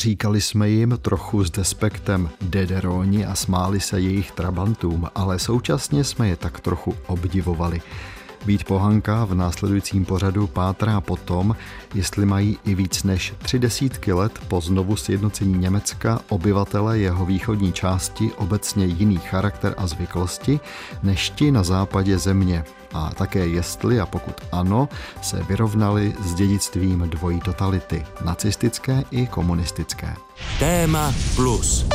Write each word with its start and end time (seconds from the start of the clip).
Říkali 0.00 0.40
jsme 0.40 0.68
jim 0.68 0.98
trochu 1.02 1.44
s 1.44 1.50
despektem 1.50 2.30
dederoni 2.40 3.26
a 3.26 3.34
smáli 3.34 3.80
se 3.80 4.00
jejich 4.00 4.32
trabantům, 4.32 5.08
ale 5.14 5.38
současně 5.38 6.04
jsme 6.04 6.28
je 6.28 6.36
tak 6.36 6.60
trochu 6.60 6.94
obdivovali. 7.06 7.82
Být 8.46 8.64
pohanka 8.64 9.24
v 9.24 9.34
následujícím 9.34 10.04
pořadu 10.04 10.46
pátrá 10.46 11.00
potom, 11.00 11.56
jestli 11.94 12.26
mají 12.26 12.58
i 12.64 12.74
víc 12.74 13.02
než 13.02 13.34
tři 13.38 13.58
desítky 13.58 14.12
let 14.12 14.38
po 14.48 14.60
znovu 14.60 14.96
sjednocení 14.96 15.58
Německa 15.58 16.20
obyvatele 16.28 16.98
jeho 16.98 17.26
východní 17.26 17.72
části 17.72 18.30
obecně 18.36 18.86
jiný 18.86 19.18
charakter 19.18 19.74
a 19.76 19.86
zvyklosti 19.86 20.60
než 21.02 21.30
ti 21.30 21.52
na 21.52 21.62
západě 21.62 22.18
země. 22.18 22.64
A 22.94 23.10
také 23.14 23.46
jestli 23.46 24.00
a 24.00 24.06
pokud 24.06 24.34
ano, 24.52 24.88
se 25.22 25.42
vyrovnali 25.42 26.14
s 26.20 26.34
dědictvím 26.34 27.00
dvojí 27.00 27.40
totality, 27.40 28.06
nacistické 28.24 29.04
i 29.10 29.26
komunistické. 29.26 30.14
Téma 30.58 31.14
plus. 31.36 31.86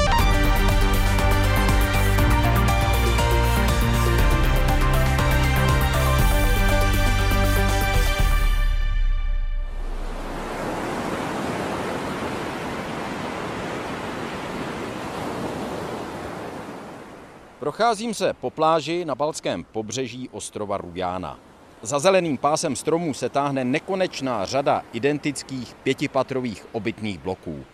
Procházím 17.66 18.14
se 18.14 18.34
po 18.34 18.50
pláži 18.50 19.06
na 19.06 19.16
balském 19.16 19.64
pobřeží 19.64 20.30
ostrova 20.30 20.78
Rujána. 20.78 21.40
Za 21.82 22.00
zeleným 22.00 22.38
pásem 22.38 22.76
stromů 22.76 23.14
se 23.14 23.30
táhne 23.30 23.66
nekonečná 23.66 24.46
řada 24.46 24.84
identických 24.94 25.74
pětipatrových 25.84 26.66
obytných 26.72 27.20
bloků. 27.20 27.66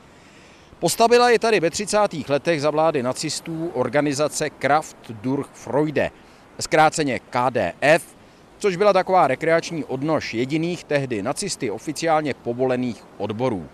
Postavila 0.79 1.29
je 1.29 1.39
tady 1.39 1.59
ve 1.59 1.69
30. 1.69 1.97
letech 2.29 2.61
za 2.61 2.69
vlády 2.69 3.03
nacistů 3.03 3.71
organizace 3.73 4.49
Kraft 4.49 4.97
durch 5.11 5.49
Freude, 5.53 6.11
zkráceně 6.59 7.19
KDF, 7.19 8.15
což 8.57 8.75
byla 8.75 8.93
taková 8.93 9.27
rekreační 9.27 9.83
odnož 9.83 10.33
jediných 10.33 10.83
tehdy 10.83 11.21
nacisty 11.21 11.71
oficiálně 11.71 12.33
povolených 12.33 13.03
odborů 13.17 13.69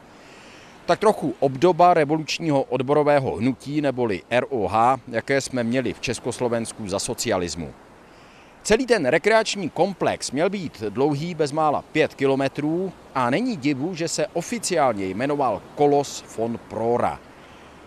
tak 0.88 0.99
trochu 0.99 1.35
obdoba 1.39 1.93
revolučního 1.93 2.63
odborového 2.63 3.35
hnutí 3.35 3.81
neboli 3.81 4.21
ROH, 4.31 4.73
jaké 5.07 5.41
jsme 5.41 5.63
měli 5.63 5.93
v 5.93 5.99
Československu 5.99 6.88
za 6.88 6.99
socialismu. 6.99 7.73
Celý 8.63 8.85
ten 8.85 9.05
rekreační 9.05 9.69
komplex 9.69 10.31
měl 10.31 10.49
být 10.49 10.83
dlouhý 10.89 11.35
bezmála 11.35 11.81
5 11.91 12.13
kilometrů 12.13 12.91
a 13.15 13.30
není 13.30 13.58
divu, 13.58 13.95
že 13.95 14.08
se 14.08 14.27
oficiálně 14.27 15.05
jmenoval 15.05 15.61
Kolos 15.75 16.25
von 16.38 16.59
Prora. 16.67 17.19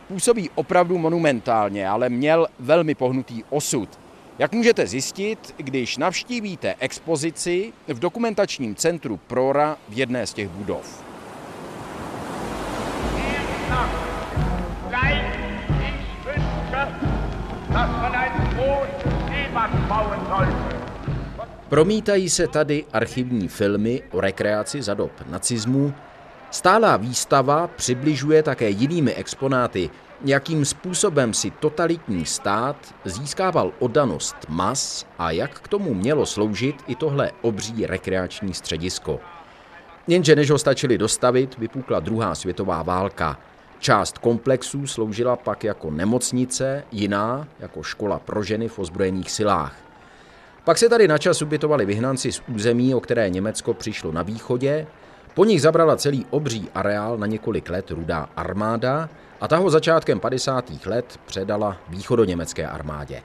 Působí 0.08 0.50
opravdu 0.54 0.98
monumentálně, 0.98 1.88
ale 1.88 2.08
měl 2.08 2.46
velmi 2.58 2.94
pohnutý 2.94 3.44
osud. 3.50 3.88
Jak 4.38 4.52
můžete 4.52 4.86
zjistit, 4.86 5.54
když 5.56 5.96
navštívíte 5.96 6.74
expozici 6.78 7.72
v 7.88 7.98
dokumentačním 7.98 8.74
centru 8.74 9.20
Prora 9.26 9.76
v 9.88 9.98
jedné 9.98 10.26
z 10.26 10.34
těch 10.34 10.48
budov. 10.48 11.09
Promítají 21.68 22.30
se 22.30 22.48
tady 22.48 22.84
archivní 22.92 23.48
filmy 23.48 24.02
o 24.10 24.20
rekreaci 24.20 24.82
za 24.82 24.94
dob 24.94 25.12
nacismu. 25.30 25.94
Stálá 26.50 26.96
výstava 26.96 27.66
přibližuje 27.66 28.42
také 28.42 28.70
jinými 28.70 29.14
exponáty, 29.14 29.90
jakým 30.24 30.64
způsobem 30.64 31.34
si 31.34 31.50
totalitní 31.50 32.26
stát 32.26 32.94
získával 33.04 33.72
oddanost 33.78 34.36
mas 34.48 35.06
a 35.18 35.30
jak 35.30 35.60
k 35.60 35.68
tomu 35.68 35.94
mělo 35.94 36.26
sloužit 36.26 36.76
i 36.86 36.94
tohle 36.94 37.30
obří 37.42 37.86
rekreační 37.86 38.54
středisko. 38.54 39.20
Jenže 40.06 40.36
než 40.36 40.50
ho 40.50 40.58
stačili 40.58 40.98
dostavit, 40.98 41.58
vypukla 41.58 42.00
druhá 42.00 42.34
světová 42.34 42.82
válka– 42.82 43.38
Část 43.80 44.18
komplexů 44.18 44.86
sloužila 44.86 45.36
pak 45.36 45.64
jako 45.64 45.90
nemocnice, 45.90 46.84
jiná 46.92 47.48
jako 47.60 47.82
škola 47.82 48.18
pro 48.18 48.42
ženy 48.42 48.68
v 48.68 48.78
ozbrojených 48.78 49.30
silách. 49.30 49.76
Pak 50.64 50.78
se 50.78 50.88
tady 50.88 51.08
načas 51.08 51.42
ubytovali 51.42 51.86
vyhnanci 51.86 52.32
z 52.32 52.42
území, 52.54 52.94
o 52.94 53.00
které 53.00 53.30
Německo 53.30 53.74
přišlo 53.74 54.12
na 54.12 54.22
východě, 54.22 54.86
po 55.34 55.44
nich 55.44 55.62
zabrala 55.62 55.96
celý 55.96 56.26
obří 56.30 56.68
areál 56.74 57.18
na 57.18 57.26
několik 57.26 57.70
let 57.70 57.90
rudá 57.90 58.28
armáda 58.36 59.08
a 59.40 59.48
ta 59.48 59.56
ho 59.56 59.70
začátkem 59.70 60.20
50. 60.20 60.86
let 60.86 61.20
předala 61.26 61.76
východoněmecké 61.88 62.66
armádě. 62.66 63.22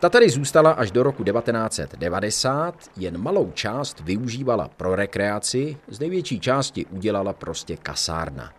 Ta 0.00 0.08
tady 0.08 0.30
zůstala 0.30 0.70
až 0.70 0.90
do 0.90 1.02
roku 1.02 1.24
1990, 1.24 2.74
jen 2.96 3.18
malou 3.18 3.50
část 3.54 4.00
využívala 4.00 4.70
pro 4.76 4.96
rekreaci, 4.96 5.76
z 5.88 6.00
největší 6.00 6.40
části 6.40 6.86
udělala 6.86 7.32
prostě 7.32 7.76
kasárna. 7.76 8.52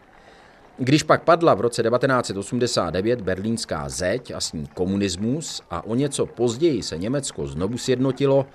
Když 0.80 1.04
pak 1.04 1.24
padla 1.24 1.54
v 1.54 1.62
roce 1.62 1.84
1989 1.84 3.22
berlínská 3.22 3.90
zeď 3.90 4.32
a 4.32 4.42
s 4.42 4.54
ní 4.54 4.68
komunismus 4.74 5.62
a 5.70 5.86
o 5.86 5.96
něco 5.96 6.26
později 6.26 6.84
se 6.84 6.98
Německo 6.98 7.48
znovu 7.48 7.78
sjednotilo, 7.78 8.46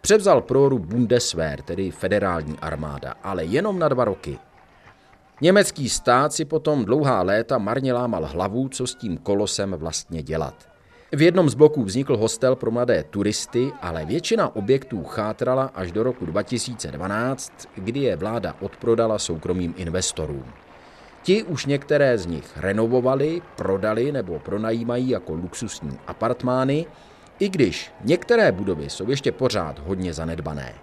převzal 0.00 0.40
proru 0.40 0.78
Bundeswehr, 0.78 1.62
tedy 1.62 1.90
federální 1.90 2.58
armáda, 2.58 3.14
ale 3.22 3.44
jenom 3.44 3.78
na 3.78 3.88
dva 3.88 4.04
roky. 4.04 4.38
Německý 5.40 5.88
stát 5.88 6.32
si 6.32 6.44
potom 6.44 6.84
dlouhá 6.84 7.22
léta 7.22 7.58
marně 7.58 7.92
lámal 7.92 8.24
hlavu, 8.24 8.68
co 8.68 8.86
s 8.86 8.94
tím 8.94 9.18
kolosem 9.18 9.74
vlastně 9.78 10.22
dělat. 10.22 10.54
V 11.12 11.22
jednom 11.22 11.50
z 11.50 11.54
bloků 11.54 11.84
vznikl 11.84 12.16
hostel 12.16 12.56
pro 12.56 12.70
mladé 12.70 13.04
turisty, 13.04 13.72
ale 13.82 14.04
většina 14.04 14.56
objektů 14.56 15.04
chátrala 15.04 15.70
až 15.74 15.92
do 15.92 16.02
roku 16.02 16.26
2012, 16.26 17.52
kdy 17.74 18.00
je 18.00 18.16
vláda 18.16 18.56
odprodala 18.60 19.18
soukromým 19.18 19.74
investorům. 19.76 20.44
Ti 21.22 21.42
už 21.42 21.66
některé 21.66 22.18
z 22.18 22.26
nich 22.26 22.56
renovovali, 22.56 23.42
prodali 23.56 24.12
nebo 24.12 24.38
pronajímají 24.38 25.08
jako 25.08 25.34
luxusní 25.34 25.98
apartmány, 26.06 26.86
i 27.38 27.48
když 27.48 27.92
některé 28.04 28.52
budovy 28.52 28.90
jsou 28.90 29.10
ještě 29.10 29.32
pořád 29.32 29.78
hodně 29.78 30.14
zanedbané. 30.14 30.74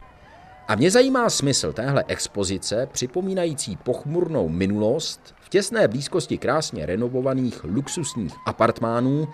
A 0.67 0.75
mě 0.75 0.91
zajímá 0.91 1.29
smysl 1.29 1.73
téhle 1.73 2.03
expozice, 2.07 2.87
připomínající 2.91 3.75
pochmurnou 3.75 4.49
minulost 4.49 5.35
v 5.39 5.49
těsné 5.49 5.87
blízkosti 5.87 6.37
krásně 6.37 6.85
renovovaných 6.85 7.63
luxusních 7.63 8.33
apartmánů, 8.45 9.27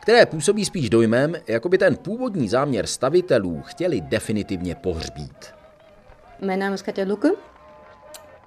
které 0.00 0.26
působí 0.26 0.64
spíš 0.64 0.90
dojmem, 0.90 1.34
jako 1.48 1.68
by 1.68 1.78
ten 1.78 1.96
původní 1.96 2.48
záměr 2.48 2.86
stavitelů 2.86 3.62
chtěli 3.66 4.00
definitivně 4.00 4.74
pohřbít. 4.74 5.46
Name 6.40 6.74
ist 6.74 6.84
Katja 6.84 7.06
Lucke 7.08 7.28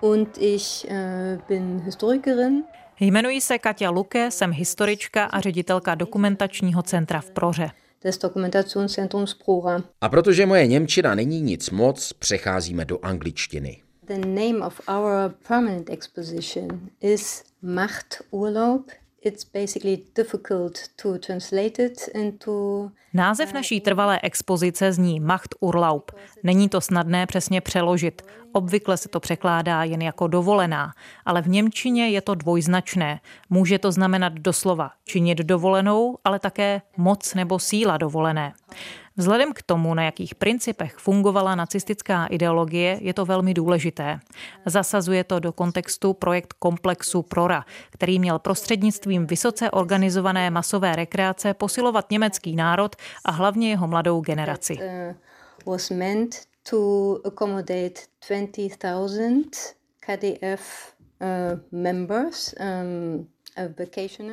und 0.02 0.38
ich 0.38 0.88
äh, 0.90 1.38
bin 1.48 1.80
Historikerin. 1.80 2.64
Jmenuji 3.00 3.42
se 3.42 3.60
Katia 3.60 3.90
Luke, 3.90 4.32
jsem 4.32 4.52
historička 4.52 5.26
a 5.26 5.40
ředitelka 5.40 5.96
dokumentačního 5.96 6.84
centra 6.84 7.22
v 7.22 7.30
Proře. 7.30 7.70
Des 8.04 8.18
Dokumentationszentrums 8.18 9.34
Prora. 9.34 9.84
A 10.02 10.10
protože 10.10 10.46
moje 10.46 10.68
Němčina 10.68 11.16
není 11.16 11.42
nic 11.42 11.70
moc, 11.70 12.14
přecházíme 12.14 12.86
do 12.86 13.00
angličtiny. 13.06 13.82
The 14.08 14.18
name 14.18 14.66
of 14.66 14.82
our 14.88 15.36
permanent 15.48 15.90
exposition 15.90 16.90
is 17.02 17.44
Machturlaub 17.62 18.92
it's 19.22 19.44
basically 19.44 20.04
difficult 20.16 20.80
to 21.02 21.18
translate 21.18 21.86
it 21.86 22.10
into 22.14 22.90
Název 23.14 23.54
naší 23.54 23.82
trvalé 23.82 24.20
expozice 24.24 24.94
zní 24.94 25.20
Macht 25.20 25.56
Urlaub. 25.60 26.12
Není 26.44 26.70
to 26.70 26.82
snadné 26.82 27.26
přesně 27.26 27.62
přeložit. 27.62 28.22
Obvykle 28.54 28.98
se 28.98 29.10
to 29.10 29.20
překládá 29.20 29.84
jen 29.84 30.02
jako 30.02 30.28
dovolená, 30.28 30.94
ale 31.26 31.42
v 31.42 31.48
Němčině 31.48 32.10
je 32.10 32.22
to 32.22 32.36
dvojznačné. 32.36 33.20
Může 33.50 33.80
to 33.80 33.92
znamenat 33.92 34.34
doslova 34.34 34.92
činit 35.06 35.38
dovolenou, 35.38 36.18
ale 36.24 36.40
také 36.40 36.82
moc 36.98 37.34
nebo 37.34 37.60
síla 37.60 37.98
dovolené. 37.98 38.54
Vzhledem 39.18 39.54
k 39.54 39.62
tomu, 39.62 39.94
na 39.94 40.04
jakých 40.04 40.36
principech 40.36 40.96
fungovala 40.96 41.56
nacistická 41.56 42.26
ideologie, 42.26 42.98
je 43.02 43.14
to 43.14 43.26
velmi 43.26 43.54
důležité. 43.54 44.20
Zasazuje 44.66 45.24
to 45.24 45.40
do 45.40 45.52
kontextu 45.52 46.14
projekt 46.14 46.54
komplexu 46.54 47.22
Prora, 47.22 47.66
který 47.90 48.20
měl 48.20 48.40
prostřednictvím 48.40 49.28
vysoce 49.28 49.72
organizované 49.72 50.50
masové 50.50 50.96
rekreace 50.96 51.54
posilovat 51.54 52.12
německý 52.12 52.56
národ 52.56 52.96
a 53.26 53.32
hlavně 53.32 53.70
jeho 53.70 53.88
mladou 53.88 54.22
generaci. 54.22 54.78
Uh, 54.78 55.74
was 55.74 55.90
meant 55.90 56.36
to 56.70 57.18
accommodate 57.26 58.02
20,000 58.30 59.76
KDF 60.00 60.94
uh, 61.22 61.60
members 61.72 62.54
um, 62.60 63.28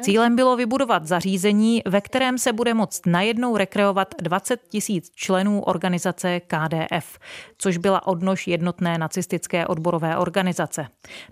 Cílem 0.00 0.36
bylo 0.36 0.56
vybudovat 0.56 1.06
zařízení, 1.06 1.82
ve 1.86 2.00
kterém 2.00 2.38
se 2.38 2.52
bude 2.52 2.74
moct 2.74 3.06
najednou 3.06 3.56
rekreovat 3.56 4.14
20 4.22 4.60
tisíc 4.68 5.10
členů 5.14 5.62
organizace 5.62 6.40
KDF, 6.40 7.18
což 7.58 7.76
byla 7.76 8.06
odnož 8.06 8.46
jednotné 8.46 8.98
nacistické 8.98 9.66
odborové 9.66 10.16
organizace. 10.16 10.86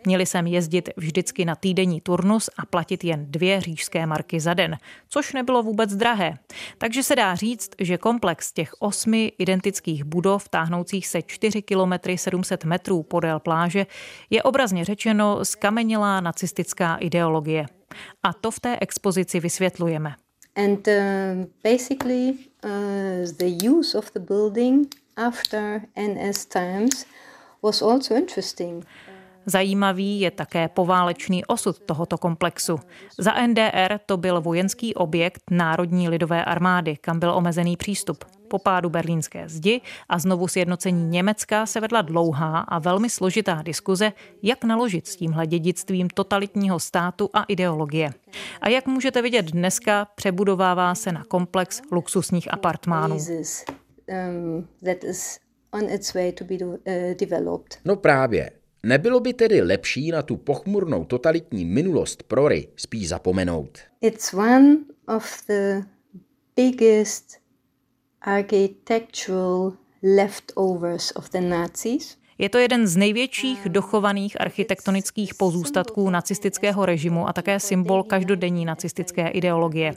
Měli 0.07 0.27
sem 0.27 0.47
jezdit 0.47 0.89
vždycky 0.97 1.45
na 1.45 1.55
týdenní 1.55 2.01
turnus 2.01 2.51
a 2.59 2.67
platit 2.67 3.05
jen 3.05 3.27
dvě 3.29 3.61
řížské 3.61 4.07
marky 4.07 4.41
za 4.41 4.55
den, 4.55 4.77
což 5.09 5.33
nebylo 5.33 5.63
vůbec 5.63 5.95
drahé. 5.95 6.39
Takže 6.79 7.03
se 7.03 7.17
dá 7.17 7.35
říct, 7.35 7.71
že 7.79 7.99
komplex 7.99 8.53
těch 8.53 8.73
osmi 8.79 9.33
identických 9.39 10.05
budov, 10.05 10.49
táhnoucích 10.49 11.07
se 11.07 11.23
4 11.23 11.63
km 11.63 12.17
700 12.17 12.65
metrů 12.65 13.03
podél 13.03 13.41
pláže, 13.41 13.87
je 14.31 14.43
obrazně 14.43 14.85
řečeno 14.85 15.45
skamenělá 15.45 16.21
nacistická 16.21 16.97
ideologie. 16.97 17.76
A 18.23 18.33
to 18.33 18.51
v 18.51 18.61
té 18.61 18.79
expozici 18.81 19.41
vysvětlujeme. 19.41 20.15
And 20.57 20.89
uh, 20.89 20.95
basically 21.65 22.31
uh, 22.65 22.71
the 23.39 23.69
use 23.69 23.99
of 23.99 24.11
the 24.13 24.21
building 24.21 24.95
after 25.17 25.81
NS 25.97 26.47
times 26.47 27.07
was 27.63 27.83
also 27.83 28.15
interesting. 28.15 28.87
Zajímavý 29.47 30.21
je 30.21 30.31
také 30.31 30.69
poválečný 30.69 31.45
osud 31.45 31.79
tohoto 31.79 32.19
komplexu. 32.19 32.79
Za 33.19 33.47
NDR 33.47 33.99
to 34.07 34.17
byl 34.17 34.41
vojenský 34.41 34.95
objekt 34.95 35.43
Národní 35.51 36.09
lidové 36.09 36.45
armády, 36.45 36.97
kam 36.97 37.21
byl 37.21 37.31
omezený 37.31 37.77
přístup. 37.77 38.25
Po 38.49 38.59
pádu 38.59 38.91
berlínské 38.91 39.49
zdi 39.49 39.81
a 40.09 40.19
znovu 40.19 40.49
sjednocení 40.49 41.09
Německa 41.09 41.67
se 41.67 41.81
vedla 41.81 42.03
dlouhá 42.03 42.61
a 42.61 42.79
velmi 42.79 43.11
složitá 43.11 43.63
diskuze, 43.63 44.13
jak 44.43 44.65
naložit 44.65 45.07
s 45.07 45.17
tímhle 45.17 45.47
dědictvím 45.47 46.09
totalitního 46.09 46.81
státu 46.81 47.31
a 47.33 47.43
ideologie. 47.43 48.11
A 48.61 48.69
jak 48.69 48.87
můžete 48.87 49.23
vidět 49.23 49.47
dneska, 49.47 50.05
přebudovává 50.15 50.95
se 50.95 51.13
na 51.13 51.25
komplex 51.25 51.83
luxusních 51.93 52.53
apartmánů. 52.53 53.17
Um, 54.09 54.69
uh, 55.73 57.61
no 57.85 57.97
právě. 57.97 58.51
Nebylo 58.87 59.21
by 59.21 59.35
tedy 59.35 59.63
lepší 59.63 60.11
na 60.11 60.23
tu 60.23 60.37
pochmurnou 60.37 61.05
totalitní 61.05 61.65
minulost 61.65 62.23
Prory 62.23 62.69
spíš 62.77 63.09
zapomenout? 63.09 63.79
It's 64.01 64.35
one 64.35 64.77
of 65.17 65.47
the 65.47 65.83
biggest 66.57 67.46
architectural 68.27 69.79
leftovers 70.03 71.13
of 71.13 71.31
the 71.31 71.41
Nazis. 71.41 72.17
Je 72.39 72.49
to 72.49 72.59
jeden 72.59 72.87
z 72.87 72.97
největších 72.97 73.69
dochovaných 73.69 74.41
architektonických 74.41 75.35
pozůstatků 75.35 76.11
nacistického 76.11 76.87
režimu 76.87 77.29
a 77.29 77.33
také 77.33 77.61
symbol 77.61 78.03
každodenní 78.03 78.65
nacistické 78.65 79.29
ideologie. 79.29 79.95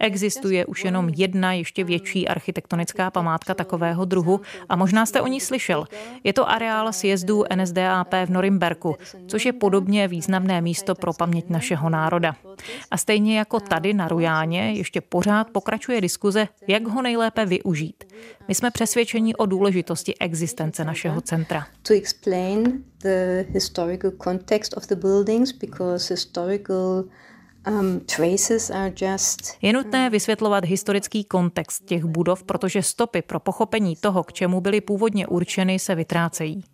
Existuje 0.00 0.66
už 0.66 0.84
jenom 0.84 1.08
jedna 1.08 1.52
ještě 1.52 1.84
větší 1.84 2.28
architektonická 2.28 3.10
památka 3.10 3.54
takového 3.54 4.04
druhu 4.04 4.40
a 4.68 4.76
možná 4.76 5.06
jste 5.06 5.20
o 5.20 5.26
ní 5.26 5.40
slyšel. 5.40 5.84
Je 6.24 6.32
to 6.32 6.50
areál 6.50 6.92
sjezdu 6.92 7.44
NSDAP 7.56 8.14
v 8.26 8.30
Norimberku, 8.30 8.96
což 9.26 9.46
je 9.46 9.52
podobně 9.52 10.08
významné 10.08 10.60
místo 10.60 10.94
pro 10.94 11.12
paměť 11.12 11.48
našeho 11.48 11.90
národa. 11.90 12.36
A 12.90 12.96
stejně 12.96 13.38
jako 13.38 13.60
tady 13.60 13.94
na 13.94 14.08
Rujáně 14.08 14.72
ještě 14.72 15.00
pořád 15.00 15.50
pokračuje 15.50 16.00
diskuze, 16.00 16.48
jak 16.68 16.86
ho 16.86 17.02
nejlépe 17.02 17.46
využít. 17.46 18.04
My 18.48 18.54
jsme 18.54 18.70
přesvědčeni 18.70 19.34
o 19.34 19.46
důležitosti 19.46 20.18
existence 20.18 20.84
našeho 20.84 21.20
centra. 21.20 21.66
To 21.82 21.94
explain 21.94 22.84
the 23.02 23.44
historical 23.48 24.10
context 24.24 24.76
of 24.76 24.86
the 24.86 24.96
buildings 24.96 25.52
because 25.52 26.14
historical 26.14 27.04
Um, 27.68 28.00
je 29.62 29.72
nutné 29.72 30.10
vysvětlovat 30.10 30.64
historický 30.64 31.24
kontext 31.24 31.84
těch 31.84 32.04
budov, 32.04 32.42
protože 32.42 32.82
stopy 32.82 33.22
pro 33.22 33.40
pochopení 33.40 33.96
toho, 33.96 34.24
k 34.24 34.32
čemu 34.32 34.60
byly 34.60 34.80
původně 34.80 35.26
určeny, 35.26 35.78
se 35.78 35.94
vytrácejí. 35.94 36.64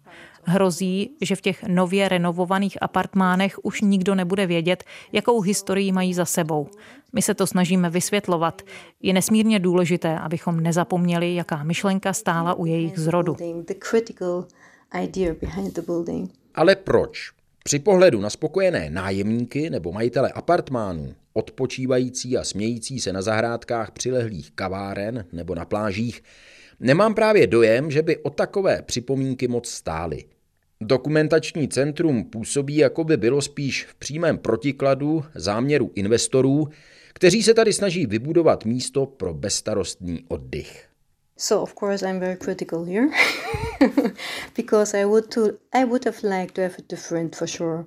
Hrozí, 0.44 1.10
že 1.20 1.36
v 1.36 1.40
těch 1.40 1.62
nově 1.62 2.08
renovovaných 2.08 2.82
apartmánech 2.82 3.64
už 3.64 3.80
nikdo 3.80 4.14
nebude 4.14 4.46
vědět, 4.46 4.84
jakou 5.12 5.40
historii 5.40 5.92
mají 5.92 6.14
za 6.14 6.24
sebou. 6.24 6.68
My 7.12 7.22
se 7.22 7.34
to 7.34 7.46
snažíme 7.46 7.90
vysvětlovat. 7.90 8.62
Je 9.02 9.12
nesmírně 9.12 9.58
důležité, 9.58 10.18
abychom 10.18 10.60
nezapomněli, 10.60 11.34
jaká 11.34 11.62
myšlenka 11.62 12.12
stála 12.12 12.54
u 12.54 12.66
jejich 12.66 12.98
zrodu. 12.98 13.36
Ale 16.54 16.76
proč? 16.76 17.32
Při 17.64 17.78
pohledu 17.78 18.20
na 18.20 18.30
spokojené 18.30 18.90
nájemníky 18.90 19.70
nebo 19.70 19.92
majitele 19.92 20.32
apartmánů, 20.32 21.14
odpočívající 21.32 22.38
a 22.38 22.44
smějící 22.44 23.00
se 23.00 23.12
na 23.12 23.22
zahrádkách 23.22 23.90
přilehlých 23.90 24.50
kaváren 24.50 25.24
nebo 25.32 25.54
na 25.54 25.64
plážích, 25.64 26.22
nemám 26.80 27.14
právě 27.14 27.46
dojem, 27.46 27.90
že 27.90 28.02
by 28.02 28.16
o 28.16 28.30
takové 28.30 28.82
připomínky 28.82 29.48
moc 29.48 29.68
stály. 29.68 30.24
Dokumentační 30.80 31.68
centrum 31.68 32.24
působí, 32.24 32.76
jako 32.76 33.04
by 33.04 33.16
bylo 33.16 33.42
spíš 33.42 33.84
v 33.84 33.94
přímém 33.94 34.38
protikladu 34.38 35.24
záměru 35.34 35.90
investorů, 35.94 36.68
kteří 37.12 37.42
se 37.42 37.54
tady 37.54 37.72
snaží 37.72 38.06
vybudovat 38.06 38.64
místo 38.64 39.06
pro 39.06 39.34
bezstarostný 39.34 40.24
oddych. 40.28 40.86
So 41.36 41.62
of 41.62 41.74
course 41.74 42.10
I'm 42.10 42.20
very 42.20 42.36
critical 42.36 42.84
here 42.84 43.08
because 44.56 45.00
I 45.00 45.04
would 45.04 45.34
to 45.34 45.40
I 45.72 45.84
would 45.84 46.04
have 46.04 46.16
liked 46.22 46.54
to 46.54 46.62
have 46.62 46.74
it 46.78 46.90
different 46.90 47.36
for 47.36 47.48
sure. 47.48 47.84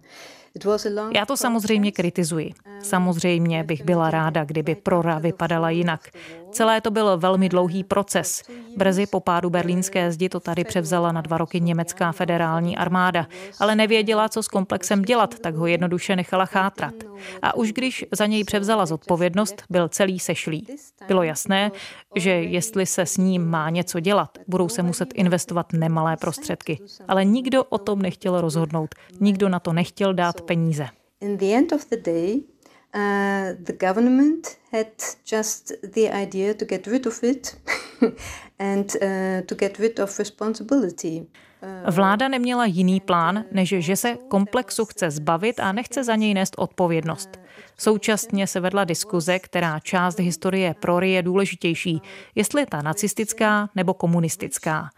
Já 1.16 1.26
to 1.26 1.38
samozřejmě 1.38 1.92
kritizuji. 1.92 2.54
Samozřejmě 2.84 3.64
bych 3.64 3.84
byla 3.84 4.12
ráda, 4.12 4.44
kdyby 4.44 4.76
prora 4.76 5.20
vypadala 5.20 5.70
jinak. 5.70 6.10
Celé 6.54 6.82
to 6.82 6.92
byl 6.92 7.18
velmi 7.18 7.50
dlouhý 7.50 7.84
proces. 7.84 8.44
Brzy 8.78 9.06
po 9.06 9.20
pádu 9.20 9.50
berlínské 9.50 10.12
zdi 10.12 10.30
to 10.30 10.40
tady 10.40 10.64
převzala 10.64 11.12
na 11.12 11.22
dva 11.22 11.38
roky 11.38 11.62
německá 11.62 12.12
federální 12.12 12.78
armáda, 12.78 13.28
ale 13.60 13.76
nevěděla, 13.76 14.30
co 14.30 14.44
s 14.44 14.48
komplexem 14.48 15.02
dělat, 15.02 15.40
tak 15.40 15.56
ho 15.56 15.68
jednoduše 15.68 16.16
nechala 16.16 16.46
chátrat. 16.46 16.94
A 17.42 17.56
už 17.56 17.74
když 17.74 18.06
za 18.12 18.26
něj 18.26 18.44
převzala 18.44 18.86
zodpovědnost, 18.86 19.64
byl 19.70 19.90
celý 19.90 20.20
sešlý. 20.20 20.68
Bylo 21.08 21.24
jasné, 21.24 21.72
že 22.16 22.30
jestli 22.32 22.86
se 22.86 23.06
s 23.06 23.18
ním 23.18 23.46
má 23.50 23.70
něco 23.70 24.00
dělat, 24.00 24.38
budou 24.48 24.70
se 24.70 24.84
muset 24.84 25.14
investovat 25.14 25.74
nemalé 25.74 26.18
prostředky. 26.18 26.80
Ale 27.08 27.26
nikdo 27.26 27.64
o 27.64 27.78
tom 27.78 28.02
nechtěl 28.02 28.42
rozhodnout. 28.42 28.96
Nikdo 29.20 29.50
na 29.50 29.60
to 29.60 29.74
nechtěl 29.74 30.14
dát 30.14 30.42
peníze. 30.42 30.88
In 31.22 31.38
the 31.38 31.46
end 31.46 31.72
of 31.72 31.90
the 31.90 31.98
day, 31.98 32.42
Uh, 32.96 33.56
the 33.64 33.74
government 33.74 34.58
had 34.72 34.88
just 35.26 35.72
the 35.94 36.12
idea 36.24 36.54
to 36.54 36.66
get 36.66 36.88
rid 36.88 37.08
of 37.08 37.24
it 37.24 37.58
and 38.60 38.96
uh, 38.96 39.42
to 39.46 39.56
get 39.56 39.80
rid 39.80 40.00
of 40.00 40.20
responsibility. 40.20 41.26
Vláda 41.92 42.28
neměla 42.28 42.66
jiný 42.66 43.00
plán, 43.00 43.46
než 43.52 43.76
že 43.78 43.96
se 43.96 44.18
komplexu 44.28 44.86
chce 44.86 45.12
zbavit 45.12 45.60
a 45.60 45.72
nechce 45.72 46.04
za 46.04 46.16
něj 46.16 46.34
nést 46.34 46.54
odpovědnost. 46.58 47.30
Současně 47.78 48.48
se 48.48 48.60
vedla 48.60 48.84
diskuze, 48.84 49.40
která 49.40 49.80
část 49.80 50.20
historie 50.20 50.76
Prory 50.80 51.12
je 51.12 51.22
důležitější, 51.22 52.02
jestli 52.36 52.62
je 52.62 52.66
ta 52.66 52.82
nacistická 52.82 53.70
nebo 53.76 53.94
komunistická. 53.94 54.90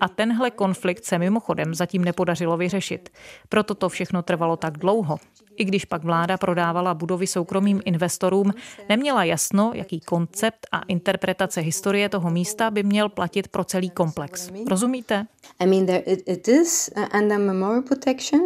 A 0.00 0.08
tenhle 0.08 0.50
konflikt 0.50 1.04
se 1.04 1.18
mimochodem 1.18 1.74
zatím 1.74 2.04
nepodařilo 2.04 2.56
vyřešit. 2.56 3.10
Proto 3.48 3.74
to 3.74 3.88
všechno 3.88 4.22
trvalo 4.22 4.56
tak 4.56 4.78
dlouho. 4.78 5.18
I 5.56 5.64
když 5.64 5.84
pak 5.84 6.04
vláda 6.04 6.36
prodávala 6.36 6.94
budovy 6.94 7.26
soukromým 7.26 7.82
investorům, 7.84 8.52
neměla 8.88 9.24
jasno, 9.24 9.72
jaký 9.74 10.00
koncept 10.00 10.66
a 10.72 10.80
interpretace 10.88 11.60
historie 11.60 12.08
toho 12.08 12.30
místa 12.30 12.70
by 12.70 12.82
měl 12.82 13.08
platit 13.08 13.48
pro 13.48 13.64
celý 13.64 13.90
komplex. 13.90 14.50
Rozumíte? 14.70 15.26
I 15.58 15.66
mean, 15.66 15.86
there, 15.86 16.02
it, 16.06 16.22
it 16.26 16.48
is 16.48 16.90
under 17.20 17.38
memorial 17.38 17.82
protection, 17.82 18.40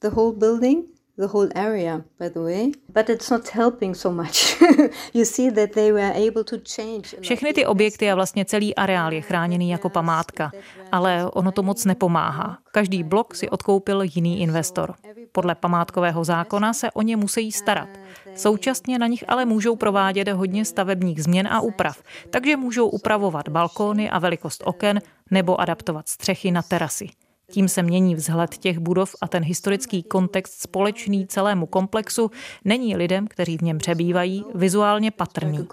the 0.00 0.08
whole 0.08 0.32
building 0.36 0.91
the 1.18 1.26
whole 1.26 1.48
area, 1.54 2.02
by 2.18 2.28
the 2.28 2.40
way. 2.40 2.72
But 2.88 3.08
it's 3.08 3.30
not 3.30 3.48
helping 3.48 3.94
so 3.94 4.10
much. 4.10 4.60
you 5.14 5.24
see 5.24 5.50
that 5.50 5.72
they 5.72 5.92
were 5.92 6.12
able 6.28 6.44
to 6.44 6.56
change. 6.76 7.16
Všechny 7.20 7.52
ty 7.52 7.66
objekty 7.66 8.10
a 8.10 8.14
vlastně 8.14 8.44
celý 8.44 8.74
areál 8.74 9.12
je 9.12 9.20
chráněný 9.20 9.70
jako 9.70 9.88
památka, 9.88 10.52
ale 10.92 11.30
ono 11.32 11.52
to 11.52 11.62
moc 11.62 11.84
nepomáhá. 11.84 12.58
Každý 12.72 13.02
blok 13.02 13.34
si 13.34 13.48
odkoupil 13.48 14.02
jiný 14.02 14.40
investor. 14.40 14.94
Podle 15.32 15.54
památkového 15.54 16.24
zákona 16.24 16.72
se 16.72 16.90
o 16.90 17.02
ně 17.02 17.16
musí 17.16 17.52
starat. 17.52 17.88
Současně 18.36 18.98
na 18.98 19.06
nich 19.06 19.24
ale 19.28 19.44
můžou 19.44 19.76
provádět 19.76 20.28
hodně 20.28 20.64
stavebních 20.64 21.22
změn 21.22 21.48
a 21.48 21.60
úprav, 21.60 22.02
takže 22.30 22.56
můžou 22.56 22.88
upravovat 22.88 23.48
balkóny 23.48 24.10
a 24.10 24.18
velikost 24.18 24.62
oken 24.66 25.00
nebo 25.30 25.60
adaptovat 25.60 26.08
střechy 26.08 26.50
na 26.50 26.62
terasy. 26.62 27.08
Tím 27.52 27.68
se 27.68 27.82
mění 27.82 28.14
vzhled 28.14 28.58
těch 28.58 28.78
budov 28.78 29.14
a 29.20 29.28
ten 29.28 29.42
historický 29.42 30.02
kontext 30.02 30.62
společný 30.62 31.26
celému 31.26 31.66
komplexu 31.66 32.30
není 32.64 32.96
lidem, 32.96 33.26
kteří 33.26 33.58
v 33.58 33.62
něm 33.62 33.78
přebývají, 33.78 34.44
vizuálně 34.54 35.10
patrný. 35.10 35.58
Uh, 35.58 35.66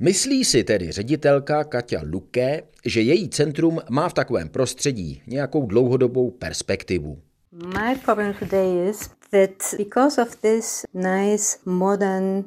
Myslí 0.00 0.44
si 0.44 0.64
tedy 0.64 0.92
ředitelka 0.92 1.64
Katia 1.64 2.00
Luke, 2.04 2.62
že 2.84 3.00
její 3.00 3.28
centrum 3.28 3.80
má 3.90 4.08
v 4.08 4.14
takovém 4.14 4.48
prostředí 4.48 5.22
nějakou 5.26 5.66
dlouhodobou 5.66 6.30
perspektivu. 6.30 7.18
My 7.52 7.96
problem 8.04 8.34
today 8.34 8.88
is 8.90 9.10
that 9.30 9.78
because 9.78 10.22
of 10.22 10.36
this 10.36 10.84
nice 10.94 11.58
modern 11.64 12.44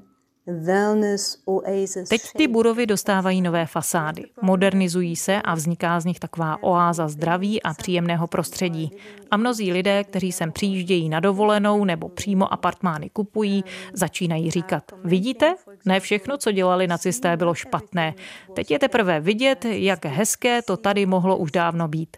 Teď 2.09 2.21
ty 2.37 2.47
budovy 2.47 2.85
dostávají 2.85 3.41
nové 3.41 3.65
fasády, 3.65 4.23
modernizují 4.41 5.15
se 5.15 5.41
a 5.41 5.55
vzniká 5.55 5.99
z 5.99 6.05
nich 6.05 6.19
taková 6.19 6.63
oáza 6.63 7.07
zdraví 7.07 7.63
a 7.63 7.73
příjemného 7.73 8.27
prostředí. 8.27 8.91
A 9.31 9.37
mnozí 9.37 9.71
lidé, 9.71 10.03
kteří 10.03 10.31
sem 10.31 10.51
přijíždějí 10.51 11.09
na 11.09 11.19
dovolenou 11.19 11.85
nebo 11.85 12.09
přímo 12.09 12.53
apartmány 12.53 13.09
kupují, 13.09 13.63
začínají 13.93 14.51
říkat, 14.51 14.83
vidíte, 15.03 15.55
ne 15.85 15.99
všechno, 15.99 16.37
co 16.37 16.51
dělali 16.51 16.87
nacisté, 16.87 17.37
bylo 17.37 17.53
špatné. 17.53 18.13
Teď 18.53 18.71
je 18.71 18.79
teprve 18.79 19.19
vidět, 19.19 19.65
jak 19.65 20.05
hezké 20.05 20.61
to 20.61 20.77
tady 20.77 21.05
mohlo 21.05 21.37
už 21.37 21.51
dávno 21.51 21.87
být. 21.87 22.17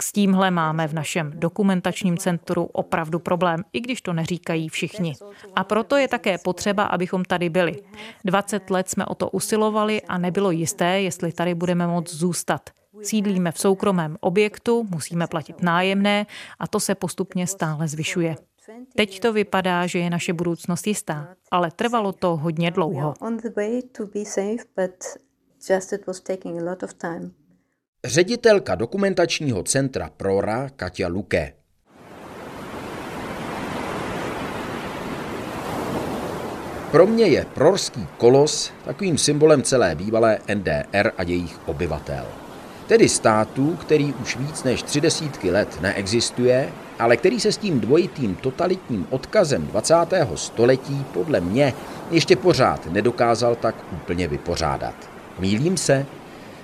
S 0.00 0.12
tímhle 0.12 0.50
máme 0.50 0.88
v 0.88 0.94
našem 0.94 1.32
dokumentačním 1.34 2.18
centru 2.18 2.64
opravdu 2.64 3.18
problém, 3.18 3.64
i 3.72 3.80
když 3.80 4.02
to 4.02 4.12
neříkají 4.12 4.68
všichni. 4.68 5.14
A 5.56 5.64
proto 5.64 5.96
je 5.96 6.08
také 6.08 6.38
potřeba, 6.38 6.84
abychom 6.84 7.24
tady 7.24 7.48
byli. 7.48 7.82
20 8.24 8.70
let 8.70 8.90
jsme 8.90 9.06
o 9.06 9.14
to 9.14 9.30
usilovali 9.30 10.02
a 10.02 10.18
nebylo 10.18 10.50
jisté, 10.50 11.00
jestli 11.00 11.32
tady 11.32 11.54
budeme 11.54 11.86
moct 11.86 12.14
zůstat. 12.14 12.70
Sídlíme 13.02 13.52
v 13.52 13.58
soukromém 13.58 14.16
objektu, 14.20 14.86
musíme 14.90 15.26
platit 15.26 15.62
nájemné 15.62 16.26
a 16.58 16.66
to 16.66 16.80
se 16.80 16.94
postupně 16.94 17.46
stále 17.46 17.88
zvyšuje. 17.88 18.36
Teď 18.96 19.20
to 19.20 19.32
vypadá, 19.32 19.86
že 19.86 19.98
je 19.98 20.10
naše 20.10 20.32
budoucnost 20.32 20.86
jistá, 20.86 21.28
ale 21.50 21.70
trvalo 21.70 22.12
to 22.12 22.36
hodně 22.36 22.70
dlouho. 22.70 23.14
Ředitelka 28.06 28.74
dokumentačního 28.74 29.62
centra 29.62 30.10
Prora 30.16 30.68
Katia 30.76 31.08
Luke. 31.08 31.52
Pro 36.90 37.06
mě 37.06 37.26
je 37.26 37.46
prorský 37.54 38.06
kolos 38.18 38.72
takovým 38.84 39.18
symbolem 39.18 39.62
celé 39.62 39.94
bývalé 39.94 40.38
NDR 40.54 41.10
a 41.18 41.22
jejich 41.22 41.68
obyvatel. 41.68 42.24
Tedy 42.86 43.08
státu, 43.08 43.76
který 43.76 44.14
už 44.14 44.36
víc 44.36 44.64
než 44.64 44.82
tři 44.82 45.00
desítky 45.00 45.50
let 45.50 45.80
neexistuje, 45.80 46.72
ale 46.98 47.16
který 47.16 47.40
se 47.40 47.52
s 47.52 47.56
tím 47.56 47.80
dvojitým 47.80 48.34
totalitním 48.34 49.06
odkazem 49.10 49.66
20. 49.66 49.94
století 50.34 51.04
podle 51.12 51.40
mě 51.40 51.74
ještě 52.10 52.36
pořád 52.36 52.86
nedokázal 52.86 53.54
tak 53.54 53.74
úplně 53.92 54.28
vypořádat. 54.28 54.94
Mílím 55.38 55.76
se? 55.76 56.06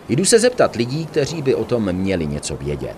Jdu 0.08 0.24
se 0.24 0.38
zeptat 0.38 0.76
lidí, 0.76 1.06
kteří 1.06 1.42
by 1.42 1.54
o 1.54 1.64
tom 1.64 1.92
měli 1.92 2.26
něco 2.26 2.56
vědět. 2.56 2.96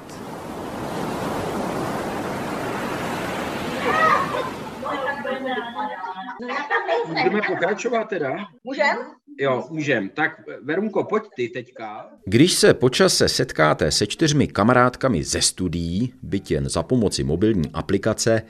Můžeme 7.08 7.40
pokračovat 7.48 8.04
teda? 8.04 8.36
Můžem? 8.64 8.96
Jo, 9.40 9.64
můžem. 9.70 10.08
Tak 10.08 10.32
Verunko, 10.62 11.04
pojď 11.04 11.22
ty 11.36 11.48
teďka. 11.48 12.10
Když 12.24 12.52
se 12.52 12.74
po 12.74 12.88
čase 12.88 13.28
setkáte 13.28 13.90
se 13.90 14.06
čtyřmi 14.06 14.46
kamarádkami 14.46 15.24
ze 15.24 15.42
studií, 15.42 16.14
byt 16.22 16.50
jen 16.50 16.68
za 16.68 16.82
pomoci 16.82 17.24
mobilní 17.24 17.70
aplikace, 17.72 18.42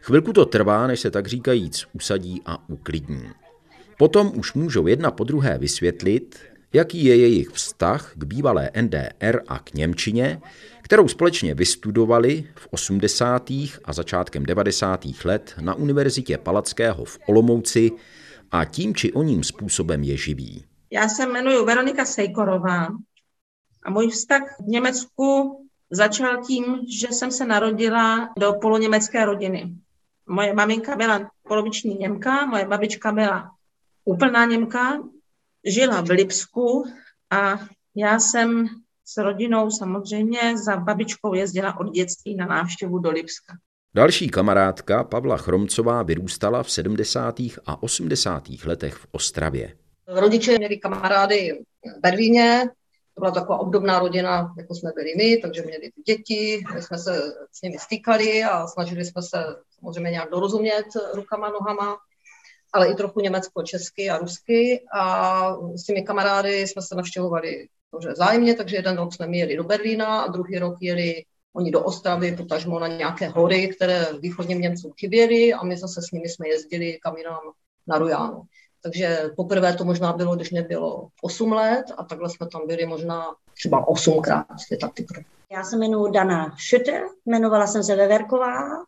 chvilku 0.00 0.32
to 0.32 0.44
trvá, 0.44 0.86
než 0.86 1.00
se 1.00 1.10
tak 1.10 1.26
říkajíc 1.26 1.84
usadí 1.92 2.42
a 2.46 2.68
uklidní. 2.68 3.30
Potom 3.98 4.32
už 4.36 4.54
můžou 4.54 4.86
jedna 4.86 5.10
po 5.10 5.24
druhé 5.24 5.58
vysvětlit, 5.58 6.38
jaký 6.72 7.04
je 7.04 7.16
jejich 7.16 7.48
vztah 7.48 8.12
k 8.14 8.24
bývalé 8.24 8.70
NDR 8.80 9.40
a 9.48 9.58
k 9.58 9.74
Němčině, 9.74 10.40
kterou 10.82 11.08
společně 11.08 11.54
vystudovali 11.54 12.48
v 12.54 12.68
80. 12.70 13.50
a 13.84 13.92
začátkem 13.92 14.46
90. 14.46 15.06
let 15.24 15.54
na 15.60 15.74
Univerzitě 15.74 16.38
Palackého 16.38 17.04
v 17.04 17.18
Olomouci 17.26 17.90
a 18.50 18.64
tím 18.64 18.94
či 18.94 19.12
oním 19.12 19.44
způsobem 19.44 20.02
je 20.02 20.16
živý. 20.16 20.64
Já 20.90 21.08
se 21.08 21.26
jmenuji 21.26 21.64
Veronika 21.64 22.04
Sejkorová 22.04 22.88
a 23.82 23.90
můj 23.90 24.10
vztah 24.10 24.42
v 24.60 24.68
Německu 24.68 25.58
začal 25.90 26.42
tím, 26.44 26.64
že 27.00 27.08
jsem 27.08 27.30
se 27.30 27.46
narodila 27.46 28.28
do 28.38 28.52
poloněmecké 28.60 29.24
rodiny. 29.24 29.74
Moje 30.28 30.54
maminka 30.54 30.96
byla 30.96 31.30
poloviční 31.48 31.94
Němka, 31.94 32.46
moje 32.46 32.64
babička 32.66 33.12
byla 33.12 33.50
úplná 34.04 34.44
Němka, 34.44 34.98
žila 35.64 36.00
v 36.00 36.10
Lipsku 36.10 36.84
a 37.30 37.60
já 37.94 38.18
jsem 38.18 38.68
s 39.04 39.16
rodinou 39.16 39.70
samozřejmě 39.70 40.58
za 40.58 40.76
babičkou 40.76 41.34
jezdila 41.34 41.80
od 41.80 41.92
dětství 41.92 42.36
na 42.36 42.46
návštěvu 42.46 42.98
do 42.98 43.10
Lipska. 43.10 43.54
Další 43.94 44.28
kamarádka 44.28 45.04
Pavla 45.04 45.36
Chromcová 45.36 46.02
vyrůstala 46.02 46.62
v 46.62 46.70
70. 46.70 47.40
a 47.66 47.82
80. 47.82 48.48
letech 48.64 48.94
v 48.94 49.06
Ostravě. 49.10 49.76
Rodiče 50.06 50.58
měli 50.58 50.78
kamarády 50.78 51.60
v 51.96 52.00
Berlíně, 52.00 52.70
to 53.14 53.20
byla 53.20 53.30
taková 53.30 53.58
obdobná 53.58 53.98
rodina, 53.98 54.54
jako 54.58 54.74
jsme 54.74 54.90
byli 54.94 55.14
my, 55.16 55.36
takže 55.36 55.62
měli 55.62 55.90
děti, 56.06 56.64
my 56.74 56.82
jsme 56.82 56.98
se 56.98 57.22
s 57.52 57.62
nimi 57.62 57.78
stýkali 57.78 58.44
a 58.44 58.66
snažili 58.66 59.04
jsme 59.04 59.22
se 59.22 59.44
samozřejmě 59.78 60.10
nějak 60.10 60.30
dorozumět 60.30 60.86
rukama, 61.14 61.48
nohama 61.50 61.96
ale 62.72 62.88
i 62.88 62.94
trochu 62.94 63.20
německo, 63.20 63.62
česky 63.62 64.10
a 64.10 64.18
rusky 64.18 64.84
a 64.94 65.54
s 65.76 65.82
těmi 65.82 66.02
kamarády 66.02 66.60
jsme 66.60 66.82
se 66.82 66.94
navštěvovali 66.94 67.66
dobře 67.92 68.14
zájemně, 68.16 68.54
takže 68.54 68.76
jeden 68.76 68.96
rok 68.96 69.14
jsme 69.14 69.36
jeli 69.36 69.56
do 69.56 69.64
Berlína 69.64 70.20
a 70.20 70.30
druhý 70.30 70.58
rok 70.58 70.76
jeli 70.80 71.24
oni 71.52 71.70
do 71.70 71.82
Ostravy, 71.82 72.36
potažmo 72.36 72.78
na 72.78 72.86
nějaké 72.86 73.28
hory, 73.28 73.68
které 73.68 74.06
východním 74.20 74.60
Němcům 74.60 74.92
chyběly 75.00 75.52
a 75.52 75.64
my 75.64 75.76
zase 75.76 76.02
s 76.02 76.10
nimi 76.10 76.28
jsme 76.28 76.48
jezdili 76.48 76.98
kam 77.02 77.16
jinam 77.16 77.40
na 77.86 77.98
Rujánu. 77.98 78.42
Takže 78.82 79.30
poprvé 79.36 79.74
to 79.74 79.84
možná 79.84 80.12
bylo, 80.12 80.36
když 80.36 80.50
mě 80.50 80.62
bylo 80.62 81.08
8 81.22 81.52
let 81.52 81.84
a 81.96 82.04
takhle 82.04 82.30
jsme 82.30 82.48
tam 82.48 82.66
byli 82.66 82.86
možná 82.86 83.26
třeba 83.54 83.86
8krát. 83.86 84.44
Je 84.70 84.76
tak 84.76 84.94
ty 84.94 85.06
Já 85.52 85.64
se 85.64 85.76
jmenuji 85.76 86.12
Dana 86.12 86.56
Schütter, 86.68 87.02
jmenovala 87.26 87.66
jsem 87.66 87.82
se 87.84 87.96
Veverková. 87.96 88.84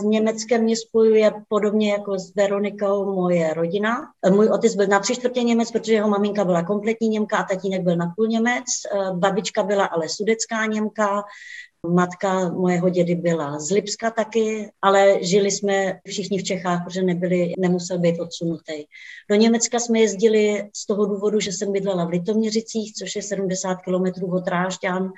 V 0.00 0.04
Německém 0.04 0.62
mě 0.62 0.76
spojuje 0.76 1.32
podobně 1.48 1.92
jako 1.92 2.18
s 2.18 2.34
Veronikou 2.34 3.14
moje 3.14 3.54
rodina. 3.54 4.12
Můj 4.30 4.48
otec 4.48 4.74
byl 4.74 4.86
na 4.86 5.00
tři 5.00 5.14
čtvrtě 5.14 5.42
Němec, 5.42 5.70
protože 5.70 5.92
jeho 5.92 6.08
maminka 6.08 6.44
byla 6.44 6.62
kompletní 6.62 7.08
Němka 7.08 7.36
a 7.36 7.42
tatínek 7.42 7.82
byl 7.82 7.96
na 7.96 8.12
půl 8.16 8.26
Němec. 8.26 8.64
Babička 9.12 9.62
byla 9.62 9.84
ale 9.84 10.08
sudecká 10.08 10.66
Němka. 10.66 11.22
Matka 11.88 12.48
mojeho 12.48 12.88
dědy 12.88 13.14
byla 13.14 13.58
z 13.58 13.70
Lipska 13.70 14.10
taky, 14.10 14.72
ale 14.82 15.24
žili 15.24 15.50
jsme 15.50 16.00
všichni 16.06 16.38
v 16.38 16.44
Čechách, 16.44 16.84
protože 16.84 17.02
nebyli, 17.02 17.52
nemusel 17.58 17.98
být 17.98 18.20
odsunutý. 18.20 18.72
Do 19.30 19.36
Německa 19.36 19.78
jsme 19.78 20.00
jezdili 20.00 20.70
z 20.76 20.86
toho 20.86 21.06
důvodu, 21.06 21.40
že 21.40 21.52
jsem 21.52 21.72
bydlela 21.72 22.04
v 22.04 22.08
Litoměřicích, 22.08 22.94
což 22.94 23.16
je 23.16 23.22
70 23.22 23.74
kilometrů 23.74 24.34
od 24.34 24.48
Rážďan, 24.48 25.12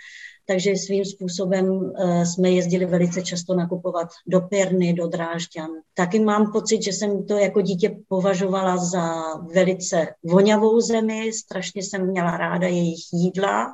takže 0.47 0.77
svým 0.77 1.05
způsobem 1.05 1.67
uh, 1.67 2.23
jsme 2.23 2.51
jezdili 2.51 2.87
velice 2.87 3.23
často 3.23 3.55
nakupovat 3.55 4.09
do 4.27 4.41
Perny, 4.41 4.93
do 4.93 5.07
Drážďan. 5.07 5.71
Taky 5.95 6.19
mám 6.19 6.53
pocit, 6.53 6.83
že 6.83 6.93
jsem 6.93 7.27
to 7.27 7.39
jako 7.39 7.61
dítě 7.61 7.97
považovala 8.09 8.77
za 8.77 9.15
velice 9.55 10.07
vonavou 10.25 10.81
zemi, 10.81 11.33
strašně 11.33 11.83
jsem 11.83 12.07
měla 12.07 12.37
ráda 12.37 12.67
jejich 12.67 13.03
jídla, 13.13 13.67